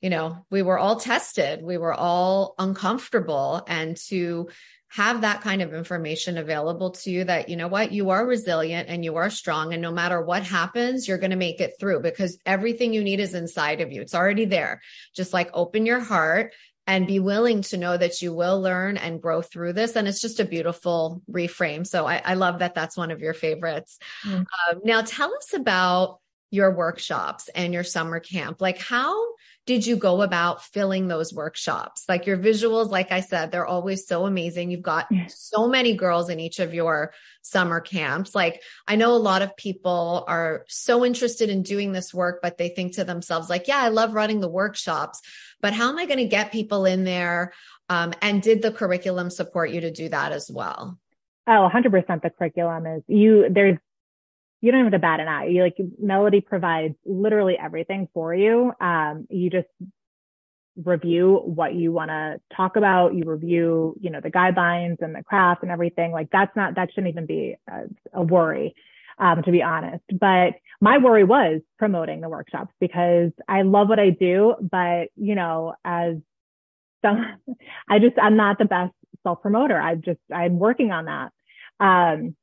you 0.00 0.10
know, 0.10 0.44
we 0.50 0.62
were 0.62 0.78
all 0.78 0.96
tested, 0.96 1.62
we 1.62 1.76
were 1.76 1.92
all 1.92 2.54
uncomfortable. 2.58 3.62
And 3.66 3.96
to 4.08 4.48
have 4.90 5.20
that 5.20 5.42
kind 5.42 5.60
of 5.60 5.74
information 5.74 6.38
available 6.38 6.92
to 6.92 7.10
you 7.10 7.24
that, 7.24 7.48
you 7.48 7.56
know 7.56 7.68
what, 7.68 7.92
you 7.92 8.10
are 8.10 8.26
resilient 8.26 8.88
and 8.88 9.04
you 9.04 9.16
are 9.16 9.28
strong. 9.28 9.72
And 9.72 9.82
no 9.82 9.92
matter 9.92 10.20
what 10.20 10.42
happens, 10.42 11.06
you're 11.06 11.18
going 11.18 11.30
to 11.30 11.36
make 11.36 11.60
it 11.60 11.74
through 11.78 12.00
because 12.00 12.38
everything 12.46 12.94
you 12.94 13.04
need 13.04 13.20
is 13.20 13.34
inside 13.34 13.80
of 13.82 13.92
you. 13.92 14.00
It's 14.00 14.14
already 14.14 14.46
there. 14.46 14.80
Just 15.14 15.34
like 15.34 15.50
open 15.52 15.84
your 15.84 16.00
heart 16.00 16.54
and 16.86 17.06
be 17.06 17.20
willing 17.20 17.60
to 17.60 17.76
know 17.76 17.98
that 17.98 18.22
you 18.22 18.32
will 18.32 18.62
learn 18.62 18.96
and 18.96 19.20
grow 19.20 19.42
through 19.42 19.74
this. 19.74 19.94
And 19.94 20.08
it's 20.08 20.22
just 20.22 20.40
a 20.40 20.44
beautiful 20.46 21.22
reframe. 21.30 21.86
So 21.86 22.06
I, 22.06 22.22
I 22.24 22.32
love 22.32 22.60
that 22.60 22.74
that's 22.74 22.96
one 22.96 23.10
of 23.10 23.20
your 23.20 23.34
favorites. 23.34 23.98
Mm. 24.24 24.38
Um, 24.38 24.80
now 24.84 25.02
tell 25.02 25.34
us 25.34 25.52
about 25.52 26.20
your 26.50 26.74
workshops 26.74 27.50
and 27.54 27.74
your 27.74 27.84
summer 27.84 28.20
camp. 28.20 28.62
Like 28.62 28.78
how 28.78 29.22
did 29.68 29.86
you 29.86 29.96
go 29.96 30.22
about 30.22 30.64
filling 30.64 31.08
those 31.08 31.34
workshops? 31.34 32.06
Like 32.08 32.24
your 32.24 32.38
visuals, 32.38 32.88
like 32.88 33.12
I 33.12 33.20
said, 33.20 33.52
they're 33.52 33.66
always 33.66 34.06
so 34.06 34.24
amazing. 34.24 34.70
You've 34.70 34.80
got 34.80 35.08
so 35.28 35.68
many 35.68 35.94
girls 35.94 36.30
in 36.30 36.40
each 36.40 36.58
of 36.58 36.72
your 36.72 37.12
summer 37.42 37.78
camps. 37.78 38.34
Like 38.34 38.62
I 38.86 38.96
know 38.96 39.12
a 39.12 39.16
lot 39.16 39.42
of 39.42 39.54
people 39.58 40.24
are 40.26 40.64
so 40.68 41.04
interested 41.04 41.50
in 41.50 41.62
doing 41.62 41.92
this 41.92 42.14
work, 42.14 42.40
but 42.40 42.56
they 42.56 42.70
think 42.70 42.94
to 42.94 43.04
themselves, 43.04 43.50
like, 43.50 43.68
yeah, 43.68 43.76
I 43.76 43.88
love 43.88 44.14
running 44.14 44.40
the 44.40 44.48
workshops, 44.48 45.20
but 45.60 45.74
how 45.74 45.90
am 45.90 45.98
I 45.98 46.06
going 46.06 46.16
to 46.16 46.24
get 46.24 46.50
people 46.50 46.86
in 46.86 47.04
there? 47.04 47.52
Um, 47.90 48.14
and 48.22 48.40
did 48.40 48.62
the 48.62 48.72
curriculum 48.72 49.28
support 49.28 49.70
you 49.70 49.82
to 49.82 49.90
do 49.90 50.08
that 50.08 50.32
as 50.32 50.50
well? 50.50 50.98
Oh, 51.46 51.68
100% 51.70 52.22
the 52.22 52.30
curriculum 52.30 52.86
is 52.86 53.02
you, 53.06 53.48
there's 53.50 53.76
you 54.60 54.72
don't 54.72 54.84
have 54.84 54.92
to 54.92 54.98
bat 54.98 55.20
an 55.20 55.28
eye. 55.28 55.46
You 55.46 55.62
like 55.62 55.76
Melody 56.00 56.40
provides 56.40 56.94
literally 57.04 57.56
everything 57.58 58.08
for 58.12 58.34
you. 58.34 58.72
Um, 58.80 59.26
you 59.30 59.50
just 59.50 59.68
review 60.84 61.40
what 61.44 61.74
you 61.74 61.92
want 61.92 62.10
to 62.10 62.40
talk 62.56 62.76
about. 62.76 63.14
You 63.14 63.24
review, 63.24 63.96
you 64.00 64.10
know, 64.10 64.20
the 64.20 64.30
guidelines 64.30 65.00
and 65.00 65.14
the 65.14 65.22
craft 65.22 65.62
and 65.62 65.70
everything. 65.70 66.12
Like 66.12 66.30
that's 66.30 66.54
not, 66.56 66.74
that 66.76 66.90
shouldn't 66.90 67.12
even 67.12 67.26
be 67.26 67.56
a, 67.68 67.84
a 68.12 68.22
worry, 68.22 68.74
um, 69.18 69.42
to 69.42 69.50
be 69.52 69.62
honest. 69.62 70.04
But 70.12 70.54
my 70.80 70.98
worry 70.98 71.24
was 71.24 71.60
promoting 71.78 72.20
the 72.20 72.28
workshops 72.28 72.72
because 72.80 73.30
I 73.48 73.62
love 73.62 73.88
what 73.88 73.98
I 73.98 74.10
do, 74.10 74.54
but 74.60 75.08
you 75.16 75.34
know, 75.34 75.74
as 75.84 76.16
some, 77.04 77.36
I 77.88 77.98
just, 77.98 78.16
I'm 78.20 78.36
not 78.36 78.58
the 78.58 78.64
best 78.64 78.92
self 79.24 79.42
promoter. 79.42 79.80
I 79.80 79.96
just, 79.96 80.20
I'm 80.32 80.58
working 80.58 80.90
on 80.90 81.06
that. 81.06 81.32
Um, 81.80 82.34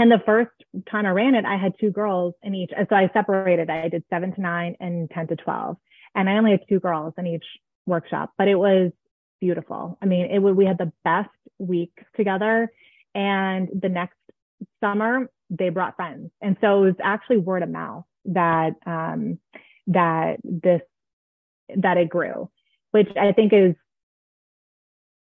and 0.00 0.10
the 0.10 0.22
first 0.24 0.50
time 0.90 1.04
I 1.04 1.10
ran 1.10 1.34
it, 1.34 1.44
I 1.44 1.58
had 1.58 1.74
two 1.78 1.90
girls 1.90 2.34
in 2.42 2.54
each. 2.54 2.70
So 2.88 2.96
I 2.96 3.10
separated. 3.12 3.68
I 3.68 3.88
did 3.90 4.02
seven 4.08 4.34
to 4.34 4.40
nine 4.40 4.74
and 4.80 5.10
10 5.10 5.26
to 5.28 5.36
12. 5.36 5.76
And 6.14 6.28
I 6.28 6.38
only 6.38 6.52
had 6.52 6.60
two 6.68 6.80
girls 6.80 7.12
in 7.18 7.26
each 7.26 7.44
workshop, 7.86 8.32
but 8.38 8.48
it 8.48 8.54
was 8.54 8.92
beautiful. 9.42 9.98
I 10.00 10.06
mean, 10.06 10.30
it 10.30 10.38
we 10.38 10.64
had 10.64 10.78
the 10.78 10.90
best 11.04 11.28
week 11.58 11.92
together. 12.16 12.72
And 13.14 13.68
the 13.78 13.90
next 13.90 14.16
summer, 14.82 15.30
they 15.50 15.68
brought 15.68 15.96
friends. 15.96 16.30
And 16.40 16.56
so 16.62 16.82
it 16.82 16.86
was 16.86 16.94
actually 17.02 17.38
word 17.38 17.62
of 17.62 17.68
mouth 17.68 18.04
that, 18.24 18.76
um, 18.86 19.38
that 19.88 20.36
this, 20.44 20.80
that 21.76 21.98
it 21.98 22.08
grew, 22.08 22.48
which 22.92 23.08
I 23.20 23.32
think 23.32 23.52
is, 23.52 23.74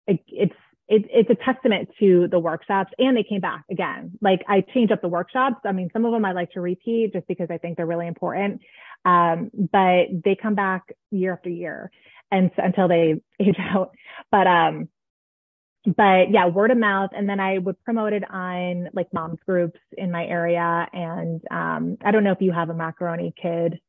it, 0.07 0.21
it's 0.27 0.55
it, 0.90 1.06
it's 1.12 1.30
a 1.30 1.36
testament 1.36 1.90
to 2.00 2.28
the 2.30 2.40
workshops 2.40 2.92
and 2.98 3.16
they 3.16 3.24
came 3.24 3.42
back 3.42 3.64
again. 3.70 4.12
Like 4.22 4.44
I 4.48 4.62
changed 4.62 4.92
up 4.92 5.02
the 5.02 5.08
workshops. 5.08 5.58
I 5.64 5.72
mean, 5.72 5.90
some 5.94 6.04
of 6.04 6.12
them 6.12 6.26
I 6.26 6.32
like 6.32 6.52
to 6.54 6.62
repeat 6.62 7.14
just 7.14 7.28
because 7.28 7.48
I 7.52 7.60
think 7.60 7.78
they're 7.78 7.86
really 7.86 8.08
important. 8.08 8.62
Um, 9.06 9.52
but 9.54 10.08
they 10.26 10.36
come 10.36 10.56
back 10.56 10.92
year 11.12 11.34
after 11.34 11.50
year 11.50 11.92
and 12.32 12.50
so, 12.56 12.64
until 12.64 12.88
they 12.88 13.22
age 13.40 13.56
out. 13.60 13.92
But, 14.32 14.48
um, 14.48 14.90
but 15.86 16.32
yeah, 16.32 16.48
word 16.48 16.72
of 16.72 16.78
mouth. 16.80 17.12
And 17.16 17.30
then 17.30 17.40
I 17.40 17.60
would 17.60 17.82
promote 17.84 18.14
it 18.14 18.24
on 18.30 18.90
like 18.94 19.14
moms 19.14 19.40
groups 19.46 19.80
in 19.96 20.12
my 20.12 20.26
area. 20.26 20.88
And, 20.92 21.42
um, 21.52 21.98
I 22.04 22.10
don't 22.10 22.24
know 22.24 22.32
if 22.32 22.42
you 22.42 22.52
have 22.52 22.72
a 22.72 22.74
macaroni 22.74 23.32
kid 23.40 23.80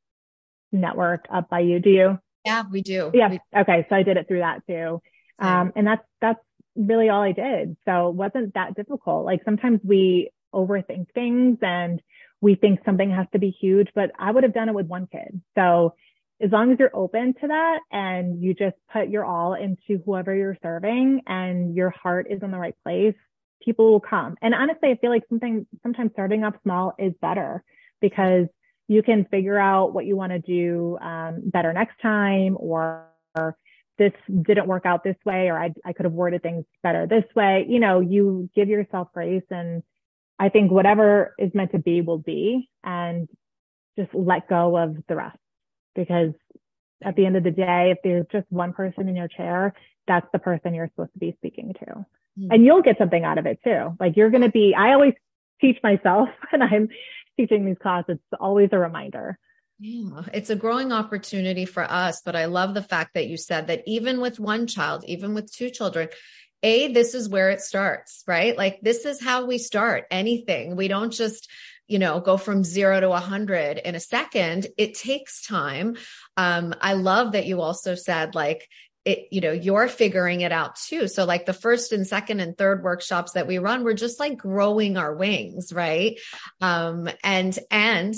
network 0.71 1.25
up 1.33 1.49
by 1.49 1.61
you. 1.61 1.81
Do 1.81 1.91
you? 1.91 2.19
Yeah, 2.45 2.65
we 2.71 2.83
do. 2.83 3.11
Yeah. 3.15 3.31
We- 3.31 3.41
okay. 3.57 3.87
So 3.89 3.97
I 3.97 4.03
did 4.03 4.19
it 4.19 4.29
through 4.29 4.41
that 4.41 4.67
too. 4.67 5.01
Um, 5.39 5.73
and 5.75 5.87
that's, 5.87 6.05
that's 6.21 6.39
really 6.77 7.09
all 7.09 7.23
I 7.23 7.33
did. 7.33 7.77
So 7.85 8.09
it 8.09 8.15
wasn't 8.15 8.55
that 8.55 8.75
difficult. 8.75 9.25
Like 9.25 9.41
sometimes 9.45 9.81
we 9.85 10.31
overthink 10.55 11.07
things 11.15 11.59
and 11.63 12.01
we 12.41 12.55
think 12.55 12.81
something 12.85 13.11
has 13.11 13.27
to 13.33 13.39
be 13.39 13.51
huge, 13.51 13.89
but 13.95 14.11
I 14.19 14.31
would 14.31 14.45
have 14.45 14.55
done 14.55 14.69
it 14.69 14.75
with 14.75 14.87
one 14.87 15.07
kid. 15.11 15.41
So 15.57 15.95
as 16.41 16.51
long 16.51 16.73
as 16.73 16.79
you're 16.79 16.95
open 16.95 17.35
to 17.41 17.49
that 17.49 17.81
and 17.93 18.43
you 18.43 18.55
just 18.55 18.77
put 18.93 19.09
your 19.09 19.25
all 19.25 19.55
into 19.55 20.03
whoever 20.05 20.35
you're 20.35 20.57
serving 20.63 21.23
and 21.27 21.75
your 21.77 21.91
heart 21.91 22.29
is 22.31 22.43
in 22.43 22.51
the 22.51 22.59
right 22.59 22.77
place, 22.83 23.15
people 23.63 23.91
will 23.91 24.01
come. 24.01 24.37
And 24.41 24.55
honestly, 24.55 24.89
I 24.91 24.97
feel 24.97 25.11
like 25.11 25.25
something 25.29 25.67
sometimes 25.83 26.13
starting 26.13 26.45
off 26.45 26.55
small 26.63 26.95
is 26.99 27.13
better 27.21 27.63
because 28.01 28.47
you 28.89 29.03
can 29.03 29.27
figure 29.27 29.59
out 29.59 29.93
what 29.93 30.07
you 30.07 30.17
want 30.17 30.33
to 30.33 30.39
do 30.39 30.99
um, 31.01 31.43
better 31.45 31.73
next 31.73 32.01
time 32.01 32.57
or 32.59 33.07
this 34.01 34.13
didn't 34.43 34.67
work 34.67 34.87
out 34.87 35.05
this 35.05 35.19
way, 35.27 35.49
or 35.49 35.63
I, 35.63 35.75
I 35.85 35.93
could 35.93 36.07
have 36.07 36.15
worded 36.15 36.43
things 36.43 36.65
better 36.83 37.07
this 37.07 37.25
way. 37.37 37.67
You 37.69 37.79
know, 37.79 38.01
you 38.01 38.49
give 38.57 38.71
yourself 38.71 39.09
grace. 39.13 39.45
And 39.51 39.83
I 40.39 40.49
think 40.49 40.73
whatever 40.73 41.35
is 41.39 41.53
meant 41.53 41.73
to 41.73 41.79
be 41.79 42.01
will 42.01 42.19
be, 42.19 42.71
and 42.83 43.29
just 43.99 44.15
let 44.15 44.49
go 44.49 44.75
of 44.75 44.97
the 45.07 45.17
rest. 45.17 45.37
Because 45.95 46.33
at 47.05 47.15
the 47.15 47.27
end 47.27 47.37
of 47.37 47.45
the 47.45 47.51
day, 47.51 47.93
if 47.93 47.99
there's 48.03 48.25
just 48.33 48.47
one 48.49 48.73
person 48.73 49.07
in 49.07 49.17
your 49.17 49.29
chair, 49.29 49.75
that's 50.09 50.27
the 50.33 50.39
person 50.39 50.73
you're 50.73 50.89
supposed 50.89 51.13
to 51.13 51.19
be 51.19 51.35
speaking 51.37 51.75
to. 51.81 51.85
Mm-hmm. 51.85 52.53
And 52.53 52.65
you'll 52.65 52.81
get 52.81 52.97
something 52.97 53.23
out 53.23 53.37
of 53.37 53.45
it 53.45 53.61
too. 53.63 53.99
Like 54.01 54.17
you're 54.17 54.31
going 54.31 54.45
to 54.45 54.51
be, 54.51 54.75
I 54.75 54.95
always 54.95 55.15
teach 55.61 55.77
myself 55.83 56.31
when 56.51 56.63
I'm 56.63 56.89
teaching 57.37 57.67
these 57.67 57.79
classes, 57.83 58.17
it's 58.17 58.41
always 58.41 58.71
a 58.73 58.79
reminder 58.79 59.39
yeah, 59.81 60.23
it's 60.33 60.51
a 60.51 60.57
growing 60.57 60.93
opportunity 60.93 61.65
for 61.65 61.83
us. 61.83 62.23
But 62.25 62.37
I 62.37 62.45
love 62.47 62.75
the 62.75 62.83
fact 62.83 63.15
that 63.15 63.27
you 63.27 63.37
said 63.37 63.69
that 63.69 63.83
even 63.87 64.21
with 64.21 64.39
one 64.39 64.67
child, 64.67 65.05
even 65.07 65.35
with 65.35 65.53
two 65.53 65.71
children, 65.71 66.09
a, 66.63 66.93
this 66.93 67.15
is 67.15 67.29
where 67.29 67.51
it 67.51 67.61
starts, 67.61 68.23
right? 68.27 68.57
Like 68.57 68.81
this 68.83 69.07
is 69.07 69.23
how 69.23 69.47
we 69.47 69.57
start 69.57 70.05
anything. 70.11 70.77
We 70.77 70.89
don't 70.89 71.13
just, 71.13 71.49
you 71.89 71.99
know, 71.99 72.21
go 72.21 72.37
from 72.37 72.65
zero 72.65 73.01
to 73.01 73.13
a 73.13 73.19
hundred 73.19 73.79
in 73.79 73.95
a 73.95 74.01
second. 74.01 74.67
It 74.77 74.95
takes 74.95 75.47
time. 75.47 75.97
Um, 76.37 76.75
I 76.81 76.93
love 76.93 77.33
that 77.33 77.47
you 77.47 77.63
also 77.63 77.95
said 77.95 78.35
like, 78.35 78.69
it, 79.07 79.29
you 79.31 79.41
know, 79.41 79.53
you're 79.53 79.89
figuring 79.89 80.43
it 80.43 80.53
out 80.53 80.77
too. 80.77 81.09
So 81.09 81.25
like 81.25 81.47
the 81.47 81.55
first 81.55 81.93
and 81.93 82.07
second 82.07 82.41
and 82.41 82.57
third 82.57 82.83
workshops 82.83 83.33
that 83.33 83.47
we 83.47 83.57
run, 83.57 83.83
we're 83.83 83.95
just 83.95 84.21
like 84.21 84.37
growing 84.37 84.99
our 84.99 85.15
wings, 85.15 85.73
right? 85.73 86.21
Um, 86.61 87.09
and, 87.25 87.59
and 87.71 88.15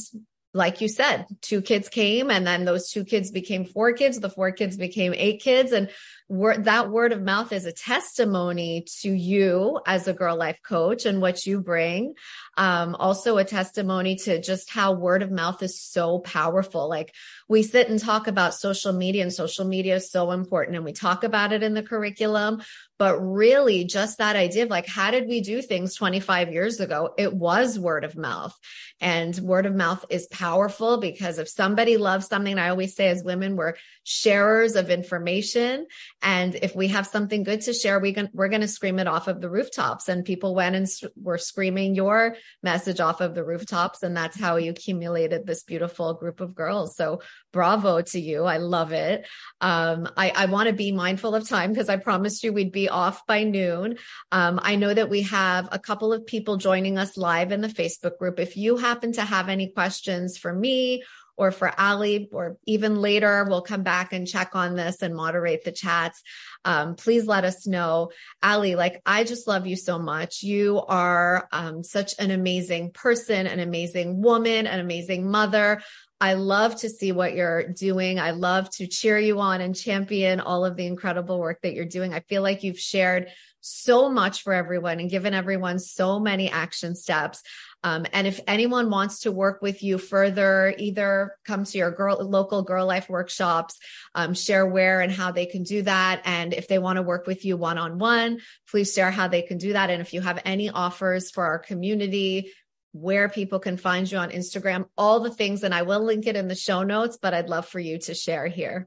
like 0.55 0.81
you 0.81 0.89
said, 0.89 1.27
two 1.41 1.63
kids 1.63 1.89
came 1.89 2.31
and 2.31 2.47
then 2.47 2.65
those 2.65 2.91
two 2.91 3.05
kids 3.05 3.31
became 3.31 3.65
four 3.65 3.93
kids. 3.93 4.21
The 4.21 4.29
four 4.29 4.53
kids 4.53 4.77
became 4.77 5.15
eight 5.17 5.41
kids. 5.41 5.73
And 5.73 5.89
word, 6.33 6.65
that 6.65 6.91
word 6.91 7.13
of 7.13 7.21
mouth 7.21 7.53
is 7.53 7.67
a 7.67 7.73
testimony 7.73 8.87
to 9.01 9.11
you 9.13 9.79
as 9.87 10.09
a 10.09 10.15
GiRLiFE 10.15 10.63
coach 10.63 11.05
and 11.05 11.21
what 11.21 11.45
you 11.45 11.61
bring. 11.61 12.15
Um, 12.57 12.95
also 12.95 13.37
a 13.37 13.45
testimony 13.45 14.17
to 14.17 14.41
just 14.41 14.71
how 14.71 14.93
word 14.93 15.23
of 15.23 15.31
mouth 15.31 15.63
is 15.63 15.79
so 15.79 16.21
powerful. 16.21 16.89
Like 16.89 17.15
we 17.49 17.63
sit 17.63 17.91
and 17.91 18.01
talk 18.01 18.29
about 18.29 18.55
social 18.55 18.95
media 18.95 19.23
and 19.23 19.33
social 19.33 19.67
media 19.67 19.97
is 19.97 20.11
so 20.11 20.31
important 20.31 20.77
and 20.77 20.87
we 20.87 20.93
talk 20.93 21.23
about 21.23 21.53
it 21.53 21.63
in 21.63 21.75
the 21.75 21.83
curriculum, 21.83 22.63
but 22.99 23.19
really 23.19 23.85
just 23.85 24.19
that 24.19 24.37
idea 24.37 24.65
of 24.65 24.71
like, 24.71 24.87
how 24.87 25.11
did 25.11 25.29
we 25.29 25.43
do 25.43 25.61
things 25.61 25.95
25 25.95 26.51
years 26.51 26.81
ago? 26.81 27.13
It 27.19 27.35
was 27.35 27.79
word 27.79 28.05
of 28.05 28.17
mouth 28.17 28.59
and 29.03 29.37
word 29.39 29.67
of 29.67 29.75
mouth 29.75 30.05
is 30.11 30.29
powerful 30.29 30.99
because 30.99 31.39
if 31.39 31.49
somebody 31.49 31.97
loves 31.97 32.29
something, 32.29 32.57
I 32.57 32.69
always 32.69 32.95
say 32.95 33.09
as 33.09 33.25
women, 33.25 33.57
we're 33.57 33.75
sharers 34.05 34.77
of 34.77 34.91
information. 34.91 35.89
And 36.23 36.55
if 36.55 36.75
we 36.75 36.89
have 36.89 37.07
something 37.07 37.43
good 37.43 37.63
to 37.63 37.73
share, 37.73 37.99
we 37.99 38.13
can, 38.13 38.31
we're 38.33 38.49
going 38.49 38.61
to 38.61 38.69
scream 38.69 38.99
it 38.99 39.07
off 39.07 39.29
of 39.29 39.41
the 39.41 39.51
rooftops 39.51 40.09
and 40.09 40.25
people 40.25 40.55
went 40.55 40.77
and 40.77 40.87
were 41.17 41.39
screaming 41.39 41.95
your 41.95 42.37
message 42.63 43.01
off 43.01 43.21
of 43.21 43.35
the 43.35 43.45
rooftops. 43.45 44.03
And 44.03 44.17
that's 44.17 44.39
how 44.39 44.57
you 44.57 44.71
accumulated 44.71 45.47
this 45.47 45.65
beautiful 45.65 46.15
group 46.15 46.41
of 46.41 46.55
girls. 46.55 46.97
So 46.97 47.23
bravo 47.53 48.01
to 48.01 48.21
you. 48.21 48.45
I 48.45 48.59
love 48.59 48.93
it. 48.93 49.27
Um, 49.61 50.09
I, 50.17 50.33
I 50.35 50.47
want 50.47 50.69
to 50.69 50.75
be 50.75 50.93
mindful 50.93 51.35
of 51.35 51.49
time 51.49 51.71
because 51.71 51.89
I 51.89 51.97
promised 51.97 52.45
you 52.45 52.53
we'd 52.53 52.73
be 52.73 52.89
off 52.89 53.27
by 53.27 53.43
noon. 53.43 53.99
Um, 54.31 54.61
I 54.63 54.77
know 54.77 54.95
that 54.95 55.11
we 55.11 55.23
have 55.23 55.69
a 55.73 55.79
couple 55.79 56.13
of 56.13 56.27
people 56.27 56.57
joining 56.57 56.99
us 56.99 57.17
live 57.17 57.53
in 57.53 57.61
the 57.61 57.69
Facebook 57.69 58.19
group. 58.19 58.39
If 58.39 58.57
you 58.57 58.77
happen 58.77 59.13
to 59.13 59.23
have 59.23 59.49
any 59.49 59.69
questions 59.69 60.39
for 60.39 60.53
me 60.53 61.03
or 61.43 61.51
for 61.51 61.73
Ali, 61.77 62.29
or 62.31 62.57
even 62.67 63.01
later, 63.01 63.45
we'll 63.49 63.63
come 63.63 63.83
back 63.83 64.13
and 64.13 64.29
check 64.29 64.55
on 64.55 64.77
this 64.77 65.03
and 65.03 65.13
moderate 65.13 65.65
the 65.65 65.73
chats. 65.73 66.23
Um, 66.65 66.95
please 66.95 67.27
let 67.27 67.45
us 67.45 67.67
know. 67.67 68.13
Ali, 68.45 68.77
like, 68.77 69.03
I 69.05 69.25
just 69.25 69.49
love 69.49 69.67
you 69.67 69.75
so 69.75 69.99
much. 69.99 70.45
You 70.45 70.83
are 70.87 71.49
um, 71.51 71.83
such 71.83 72.15
an 72.21 72.31
amazing 72.31 72.93
person, 72.93 73.49
an 73.49 73.59
amazing 73.59 74.23
woman, 74.23 74.69
an 74.69 74.79
amazing 74.79 75.29
mother. 75.29 75.83
I 76.21 76.35
love 76.35 76.77
to 76.77 76.89
see 76.89 77.11
what 77.11 77.35
you're 77.35 77.67
doing. 77.67 78.21
I 78.21 78.31
love 78.31 78.71
to 78.77 78.87
cheer 78.87 79.19
you 79.19 79.41
on 79.41 79.61
and 79.61 79.75
champion 79.75 80.39
all 80.39 80.65
of 80.65 80.77
the 80.77 80.87
incredible 80.87 81.41
work 81.41 81.59
that 81.63 81.75
you're 81.75 81.85
doing. 81.85 82.15
I 82.15 82.21
feel 82.21 82.43
like 82.43 82.63
you've 82.63 82.79
shared 82.79 83.31
so 83.63 84.09
much 84.09 84.43
for 84.43 84.53
everyone 84.53 85.01
and 85.01 85.11
given 85.11 85.35
everyone 85.35 85.81
so 85.81 86.21
many 86.21 86.49
action 86.49 86.95
steps. 86.95 87.43
Um, 87.85 88.07
and 88.13 88.27
if 88.27 88.41
anyone 88.47 88.91
wants 88.91 89.21
to 89.21 89.33
work 89.33 89.61
with 89.61 89.83
you 89.83 89.99
further, 89.99 90.75
either 90.79 91.37
come 91.45 91.65
to 91.65 91.79
your 91.79 91.91
girl, 91.91 92.17
local 92.25 92.65
GiRLiFE 92.65 93.09
workshops, 93.09 93.79
um, 94.15 94.35
share 94.35 94.67
where 94.67 95.01
and 95.01 95.11
how 95.11 95.33
they 95.33 95.47
can 95.47 95.63
do 95.63 95.83
that. 95.83 96.23
And 96.25 96.55
if 96.55 96.69
they 96.69 96.79
want 96.79 96.97
to 96.97 97.03
work 97.03 97.27
with 97.27 97.45
you 97.45 97.57
one 97.57 97.79
on 97.79 97.99
one, 97.99 98.41
please 98.71 98.95
share 98.95 99.11
how 99.11 99.29
they 99.29 99.43
can 99.43 99.59
do 99.59 99.73
that. 99.73 99.91
And 99.91 100.01
if 100.01 100.13
you 100.13 100.21
have 100.21 100.41
any 100.45 100.71
offers 100.71 101.31
for 101.31 101.45
our 101.45 101.59
community, 101.59 102.53
where 102.93 103.29
people 103.29 103.59
can 103.59 103.79
find 103.79 104.11
you 104.11 104.19
on 104.19 104.31
Instagram, 104.31 104.87
all 104.99 105.21
the 105.21 105.31
things. 105.31 105.63
And 105.63 105.75
I 105.75 105.83
will 105.83 106.05
link 106.05 106.27
it 106.27 106.37
in 106.37 106.47
the 106.47 106.55
show 106.55 106.83
notes, 106.83 107.19
but 107.21 107.33
I'd 107.35 107.49
love 107.49 107.67
for 107.67 107.81
you 107.81 107.99
to 108.01 108.15
share 108.15 108.47
here. 108.47 108.87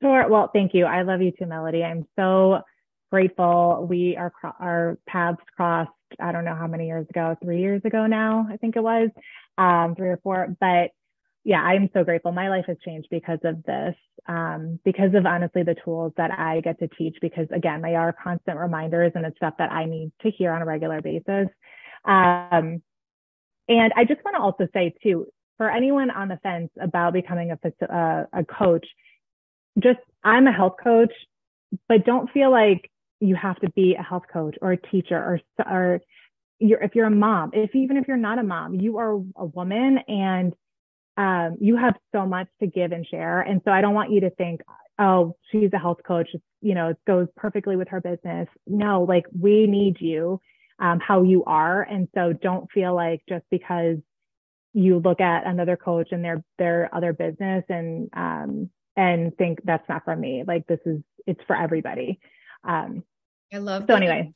Sure. 0.00 0.28
Well, 0.28 0.50
thank 0.52 0.72
you. 0.72 0.86
I 0.86 1.02
love 1.02 1.20
you 1.20 1.32
too, 1.32 1.46
Melody. 1.46 1.82
I'm 1.82 2.06
so 2.16 2.60
grateful. 3.10 3.86
We 3.90 4.16
are, 4.16 4.32
our 4.60 4.98
paths 5.06 5.42
crossed, 5.56 5.90
I 6.18 6.32
don't 6.32 6.44
know 6.44 6.54
how 6.54 6.66
many 6.66 6.86
years 6.86 7.06
ago, 7.08 7.36
three 7.42 7.60
years 7.60 7.82
ago 7.84 8.06
now, 8.06 8.46
I 8.50 8.56
think 8.56 8.76
it 8.76 8.82
was, 8.82 9.10
um, 9.58 9.94
three 9.94 10.08
or 10.08 10.18
four. 10.22 10.56
But 10.60 10.90
yeah, 11.44 11.62
I'm 11.62 11.88
so 11.94 12.04
grateful. 12.04 12.32
My 12.32 12.48
life 12.48 12.66
has 12.66 12.76
changed 12.84 13.08
because 13.10 13.38
of 13.44 13.62
this, 13.64 13.94
um, 14.26 14.78
because 14.84 15.14
of 15.14 15.24
honestly 15.24 15.62
the 15.62 15.76
tools 15.84 16.12
that 16.16 16.30
I 16.30 16.60
get 16.60 16.78
to 16.80 16.88
teach, 16.88 17.16
because 17.20 17.46
again, 17.50 17.80
they 17.80 17.94
are 17.94 18.12
constant 18.12 18.58
reminders 18.58 19.12
and 19.14 19.24
it's 19.24 19.36
stuff 19.36 19.54
that 19.58 19.72
I 19.72 19.86
need 19.86 20.12
to 20.22 20.30
hear 20.30 20.52
on 20.52 20.62
a 20.62 20.66
regular 20.66 21.00
basis. 21.00 21.48
Um, 22.04 22.82
and 23.68 23.92
I 23.96 24.04
just 24.06 24.24
want 24.24 24.36
to 24.36 24.42
also 24.42 24.68
say 24.74 24.94
too, 25.02 25.26
for 25.56 25.70
anyone 25.70 26.10
on 26.10 26.28
the 26.28 26.38
fence 26.42 26.70
about 26.80 27.12
becoming 27.12 27.52
a, 27.52 27.84
uh, 27.84 28.24
a 28.32 28.44
coach, 28.44 28.86
just 29.78 30.00
I'm 30.24 30.46
a 30.46 30.52
health 30.52 30.76
coach, 30.82 31.12
but 31.88 32.04
don't 32.04 32.30
feel 32.30 32.50
like 32.50 32.89
you 33.20 33.36
have 33.36 33.56
to 33.60 33.70
be 33.70 33.94
a 33.98 34.02
health 34.02 34.24
coach 34.32 34.56
or 34.62 34.72
a 34.72 34.76
teacher 34.76 35.16
or, 35.16 35.40
or 35.66 36.00
you're, 36.58 36.82
if 36.82 36.94
you're 36.94 37.06
a 37.06 37.10
mom, 37.10 37.50
if 37.52 37.74
even 37.74 37.96
if 37.96 38.08
you're 38.08 38.16
not 38.16 38.38
a 38.38 38.42
mom, 38.42 38.74
you 38.74 38.98
are 38.98 39.12
a 39.36 39.46
woman 39.46 39.98
and 40.08 40.52
um, 41.16 41.56
you 41.60 41.76
have 41.76 41.94
so 42.12 42.26
much 42.26 42.48
to 42.60 42.66
give 42.66 42.92
and 42.92 43.06
share. 43.06 43.40
And 43.40 43.60
so 43.64 43.70
I 43.70 43.80
don't 43.80 43.94
want 43.94 44.10
you 44.10 44.20
to 44.20 44.30
think, 44.30 44.62
oh, 44.98 45.36
she's 45.50 45.70
a 45.72 45.78
health 45.78 46.00
coach, 46.06 46.28
you 46.60 46.74
know, 46.74 46.88
it 46.88 46.98
goes 47.06 47.26
perfectly 47.36 47.76
with 47.76 47.88
her 47.88 48.00
business. 48.00 48.48
No, 48.66 49.02
like 49.02 49.24
we 49.38 49.66
need 49.66 49.96
you 50.00 50.40
um, 50.78 50.98
how 51.00 51.22
you 51.22 51.44
are. 51.44 51.82
And 51.82 52.08
so 52.14 52.32
don't 52.32 52.70
feel 52.72 52.94
like 52.94 53.22
just 53.28 53.44
because 53.50 53.98
you 54.72 54.98
look 54.98 55.20
at 55.20 55.46
another 55.46 55.76
coach 55.76 56.08
and 56.12 56.24
their 56.24 56.44
their 56.58 56.94
other 56.94 57.12
business 57.12 57.64
and 57.68 58.08
um, 58.14 58.70
and 58.96 59.36
think 59.36 59.60
that's 59.64 59.88
not 59.88 60.04
for 60.04 60.16
me. 60.16 60.44
Like 60.46 60.66
this 60.66 60.80
is 60.86 61.00
it's 61.26 61.40
for 61.46 61.56
everybody. 61.56 62.20
Um, 62.64 63.04
I 63.52 63.58
love. 63.58 63.84
So 63.88 63.94
anyway, 63.94 64.32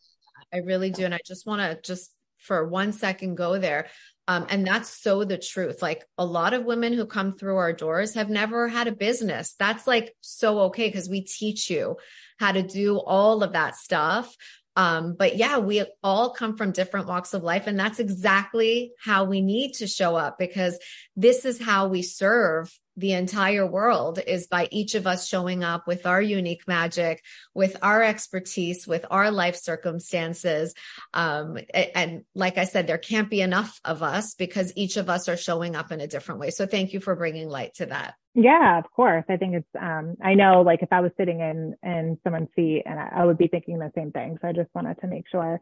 I 0.53 0.59
really 0.59 0.91
do, 0.91 1.05
and 1.05 1.14
I 1.14 1.20
just 1.25 1.47
want 1.47 1.61
to 1.61 1.81
just 1.83 2.11
for 2.39 2.66
one 2.66 2.93
second 2.93 3.37
go 3.37 3.59
there. 3.59 3.89
Um, 4.27 4.47
and 4.49 4.66
that's 4.66 4.89
so 4.89 5.25
the 5.25 5.37
truth. 5.37 5.83
Like 5.83 6.05
a 6.16 6.25
lot 6.25 6.55
of 6.55 6.64
women 6.64 6.93
who 6.93 7.05
come 7.07 7.37
through 7.37 7.57
our 7.57 7.72
doors 7.72 8.14
have 8.14 8.31
never 8.31 8.68
had 8.68 8.87
a 8.87 8.93
business. 8.93 9.55
That's 9.59 9.87
like 9.87 10.14
so 10.20 10.61
okay 10.62 10.89
because 10.89 11.09
we 11.09 11.22
teach 11.22 11.68
you 11.68 11.97
how 12.39 12.53
to 12.53 12.62
do 12.62 12.99
all 12.99 13.43
of 13.43 13.53
that 13.53 13.77
stuff. 13.77 14.35
Um, 14.77 15.14
but 15.16 15.37
yeah, 15.37 15.59
we 15.59 15.85
all 16.03 16.31
come 16.31 16.57
from 16.57 16.72
different 16.72 17.07
walks 17.07 17.35
of 17.35 17.43
life. 17.43 17.66
And 17.66 17.79
that's 17.79 18.01
exactly 18.01 18.93
how 18.99 19.25
we 19.25 19.41
need 19.41 19.75
to 19.75 19.87
show 19.87 20.16
up 20.16 20.39
because 20.39 20.79
this 21.16 21.45
is 21.45 21.61
how 21.61 21.89
we 21.89 22.03
serve 22.03 22.72
the 22.97 23.12
entire 23.12 23.66
world 23.66 24.20
is 24.24 24.47
by 24.47 24.68
each 24.70 24.95
of 24.95 25.07
us 25.07 25.26
showing 25.26 25.64
up 25.64 25.86
with 25.86 26.07
our 26.07 26.22
unique 26.22 26.66
magic, 26.68 27.22
with 27.53 27.76
our 27.82 28.03
expertise, 28.03 28.86
with 28.86 29.05
our 29.11 29.30
life 29.30 29.57
circumstances. 29.57 30.74
Um, 31.12 31.59
and 31.72 32.24
like 32.34 32.57
I 32.57 32.64
said, 32.64 32.86
there 32.86 32.99
can't 32.99 33.28
be 33.28 33.40
enough 33.40 33.80
of 33.84 34.03
us 34.03 34.34
because 34.34 34.72
each 34.76 34.97
of 34.97 35.11
us 35.11 35.28
are 35.28 35.36
showing 35.36 35.74
up 35.74 35.90
in 35.90 36.01
a 36.01 36.07
different 36.07 36.40
way. 36.40 36.51
So 36.51 36.66
thank 36.66 36.92
you 36.92 37.01
for 37.01 37.16
bringing 37.16 37.49
light 37.49 37.74
to 37.74 37.86
that. 37.86 38.14
Yeah, 38.34 38.78
of 38.78 38.90
course. 38.90 39.24
I 39.28 39.36
think 39.36 39.55
it's, 39.55 39.68
um, 39.80 40.16
I 40.22 40.34
know 40.34 40.62
like 40.62 40.82
if 40.82 40.92
I 40.92 41.01
was 41.01 41.12
sitting 41.16 41.40
in, 41.40 41.76
in 41.82 42.18
someone's 42.24 42.49
seat 42.57 42.82
and 42.86 42.99
I, 42.99 43.11
I 43.16 43.24
would 43.24 43.38
be 43.38 43.49
thinking 43.49 43.78
the 43.78 43.92
same 43.95 44.11
thing. 44.12 44.38
So 44.40 44.49
I 44.49 44.53
just 44.53 44.70
wanted 44.74 45.01
to 45.01 45.07
make 45.07 45.24
sure. 45.30 45.61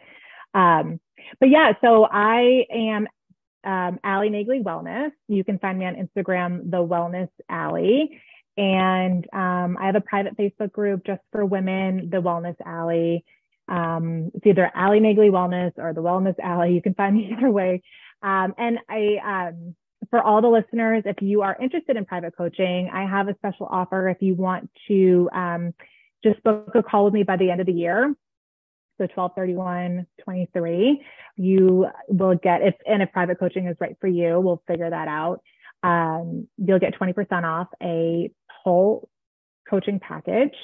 Um, 0.54 1.00
but 1.40 1.48
yeah, 1.48 1.72
so 1.82 2.06
I 2.10 2.66
am 2.70 3.06
um, 3.64 3.98
Naglee 4.04 4.62
Wellness. 4.62 5.10
You 5.28 5.44
can 5.44 5.58
find 5.58 5.78
me 5.78 5.86
on 5.86 5.94
Instagram, 5.94 6.70
The 6.70 6.78
Wellness 6.78 7.28
Ali. 7.48 8.20
And 8.56 9.26
um, 9.32 9.78
I 9.80 9.86
have 9.86 9.96
a 9.96 10.00
private 10.00 10.36
Facebook 10.36 10.72
group 10.72 11.04
just 11.06 11.22
for 11.30 11.44
women, 11.44 12.10
The 12.10 12.18
Wellness 12.18 12.56
Ali. 12.66 13.24
Um, 13.68 14.30
it's 14.34 14.46
either 14.46 14.70
Ali 14.76 15.00
Naglee 15.00 15.30
Wellness 15.30 15.72
or 15.78 15.92
The 15.92 16.02
Wellness 16.02 16.34
Ali. 16.42 16.74
You 16.74 16.82
can 16.82 16.94
find 16.94 17.16
me 17.16 17.32
either 17.36 17.50
way. 17.50 17.82
Um, 18.22 18.54
and 18.58 18.78
I, 18.88 19.48
um, 19.48 19.74
for 20.10 20.22
all 20.22 20.42
the 20.42 20.48
listeners, 20.48 21.04
if 21.06 21.16
you 21.22 21.42
are 21.42 21.56
interested 21.60 21.96
in 21.96 22.04
private 22.04 22.36
coaching, 22.36 22.90
I 22.92 23.08
have 23.08 23.28
a 23.28 23.34
special 23.36 23.66
offer 23.70 24.08
if 24.08 24.18
you 24.20 24.34
want 24.34 24.70
to 24.88 25.30
um, 25.32 25.74
just 26.22 26.42
book 26.42 26.72
a 26.74 26.82
call 26.82 27.06
with 27.06 27.14
me 27.14 27.22
by 27.22 27.36
the 27.36 27.50
end 27.50 27.60
of 27.60 27.66
the 27.66 27.72
year 27.72 28.14
so 29.02 29.08
1231 29.14 30.06
23 30.22 31.04
you 31.36 31.86
will 32.08 32.36
get 32.36 32.62
if 32.62 32.74
and 32.86 33.02
if 33.02 33.10
private 33.12 33.38
coaching 33.38 33.66
is 33.66 33.76
right 33.80 33.96
for 34.00 34.08
you 34.08 34.38
we'll 34.40 34.62
figure 34.66 34.90
that 34.90 35.08
out. 35.08 35.40
Um, 35.82 36.48
you'll 36.58 36.78
get 36.78 36.94
20% 36.94 37.42
off 37.42 37.66
a 37.82 38.30
whole 38.62 39.08
coaching 39.68 39.98
package. 39.98 40.54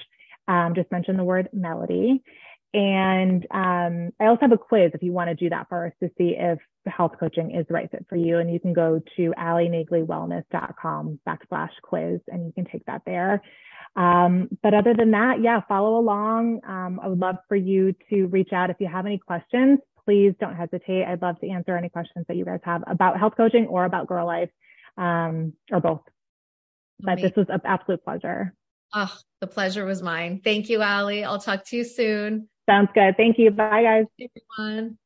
Um, 0.47 0.75
just 0.75 0.91
mention 0.93 1.17
the 1.17 1.25
word 1.25 1.49
melody. 1.53 2.23
And 2.73 3.47
um, 3.51 4.11
I 4.21 4.27
also 4.27 4.43
have 4.43 4.53
a 4.53 4.59
quiz 4.59 4.93
if 4.95 5.03
you 5.03 5.13
want 5.13 5.29
to 5.29 5.35
do 5.35 5.51
that 5.51 5.67
first 5.69 5.97
to 6.03 6.11
see 6.19 6.37
if 6.39 6.59
health 6.89 7.13
coaching 7.19 7.55
is 7.55 7.67
the 7.67 7.75
right 7.75 7.91
fit 7.91 8.07
for 8.09 8.17
you. 8.17 8.39
And 8.39 8.53
you 8.53 8.61
can 8.61 8.73
go 8.73 9.01
to 9.17 9.35
alinagleewellness.com 9.39 11.21
backslash 11.27 11.71
quiz 11.83 12.21
and 12.29 12.47
you 12.47 12.53
can 12.53 12.65
take 12.65 12.85
that 12.87 13.03
there. 13.07 13.43
Um, 13.97 14.49
but 14.63 14.75
other 14.75 14.95
than 14.95 15.11
that, 15.13 15.43
yeah, 15.43 15.61
follow 15.69 15.99
along. 15.99 16.61
Um, 16.67 17.01
I 17.03 17.09
would 17.09 17.19
love 17.19 17.37
for 17.49 17.57
you 17.57 17.95
to 18.11 18.27
reach 18.27 18.53
out 18.53 18.71
if 18.71 18.77
you 18.81 18.87
have 18.87 19.07
any 19.07 19.19
questions. 19.19 19.81
Please 20.05 20.35
don't 20.41 20.55
hesitate. 20.55 21.05
I'd 21.05 21.23
love 21.23 21.39
to 21.41 21.49
answer 21.49 21.77
any 21.77 21.89
questions 21.89 22.25
that 22.29 22.37
you 22.37 22.45
guys 22.45 22.61
have 22.65 22.83
about 22.87 23.19
health 23.19 23.35
coaching 23.37 23.67
or 23.67 23.85
about 23.85 24.07
GiRLiFE 24.07 24.51
um, 24.97 25.53
or 25.71 25.81
both. 25.81 26.03
But 27.01 27.21
this 27.21 27.33
was 27.37 27.47
an 27.49 27.61
absolute 27.65 28.05
pleasure. 28.05 28.55
Oh, 28.95 29.15
the 29.41 29.47
pleasure 29.47 29.85
was 29.85 30.03
mine. 30.03 30.41
Thank 30.43 30.69
you, 30.69 30.83
Ali. 30.83 31.25
I'll 31.25 31.41
talk 31.41 31.65
to 31.67 31.77
you 31.77 31.85
soon. 31.85 32.49
Sounds 32.69 32.89
good. 32.95 33.17
Thank 33.17 33.39
you. 33.39 33.51
Bye, 33.51 33.83
guys. 33.83 34.05
Everyone. 34.59 34.99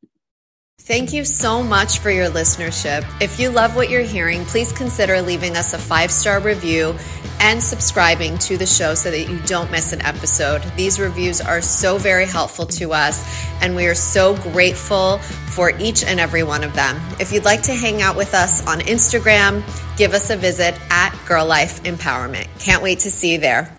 Thank 0.85 1.13
you 1.13 1.25
so 1.25 1.63
much 1.63 2.01
for 2.01 2.11
your 2.11 2.29
listenership. 2.29 3.07
If 3.23 3.39
you 3.39 3.51
love 3.51 3.77
what 3.77 3.89
you're 3.89 4.03
hearing, 4.03 4.45
please 4.45 4.73
consider 4.73 5.23
leaving 5.23 5.57
us 5.57 5.75
a 5.75 5.79
five 5.79 6.11
star 6.11 6.41
review 6.41 6.97
and 7.39 7.63
subscribing 7.63 8.37
to 8.39 8.57
the 8.57 8.67
show 8.67 8.97
so 8.97 9.09
that 9.13 9.29
you 9.29 9.39
don't 9.47 9.71
miss 9.71 9.93
an 9.93 10.03
episode. 10.03 10.61
These 10.77 10.99
reviews 10.99 11.41
are 11.41 11.61
so 11.61 11.99
very 11.99 12.27
helpful 12.27 12.67
to 12.67 12.93
us, 12.93 13.25
and 13.63 13.77
we 13.77 13.87
are 13.87 13.95
so 13.95 14.37
grateful 14.39 15.19
for 15.19 15.71
each 15.79 16.03
and 16.03 16.19
every 16.19 16.43
one 16.43 16.65
of 16.65 16.75
them. 16.75 17.01
If 17.21 17.31
you'd 17.31 17.45
like 17.45 17.63
to 17.63 17.75
hang 17.75 18.03
out 18.03 18.17
with 18.17 18.35
us 18.35 18.67
on 18.67 18.81
Instagram, 18.81 19.63
give 19.97 20.15
us 20.15 20.31
a 20.31 20.37
visit 20.37 20.75
at 20.91 21.11
GiRLiFE 21.27 21.85
Empowerment. 21.85 22.49
Can't 22.59 22.83
wait 22.83 22.99
to 23.01 23.11
see 23.13 23.35
you 23.35 23.39
there. 23.39 23.79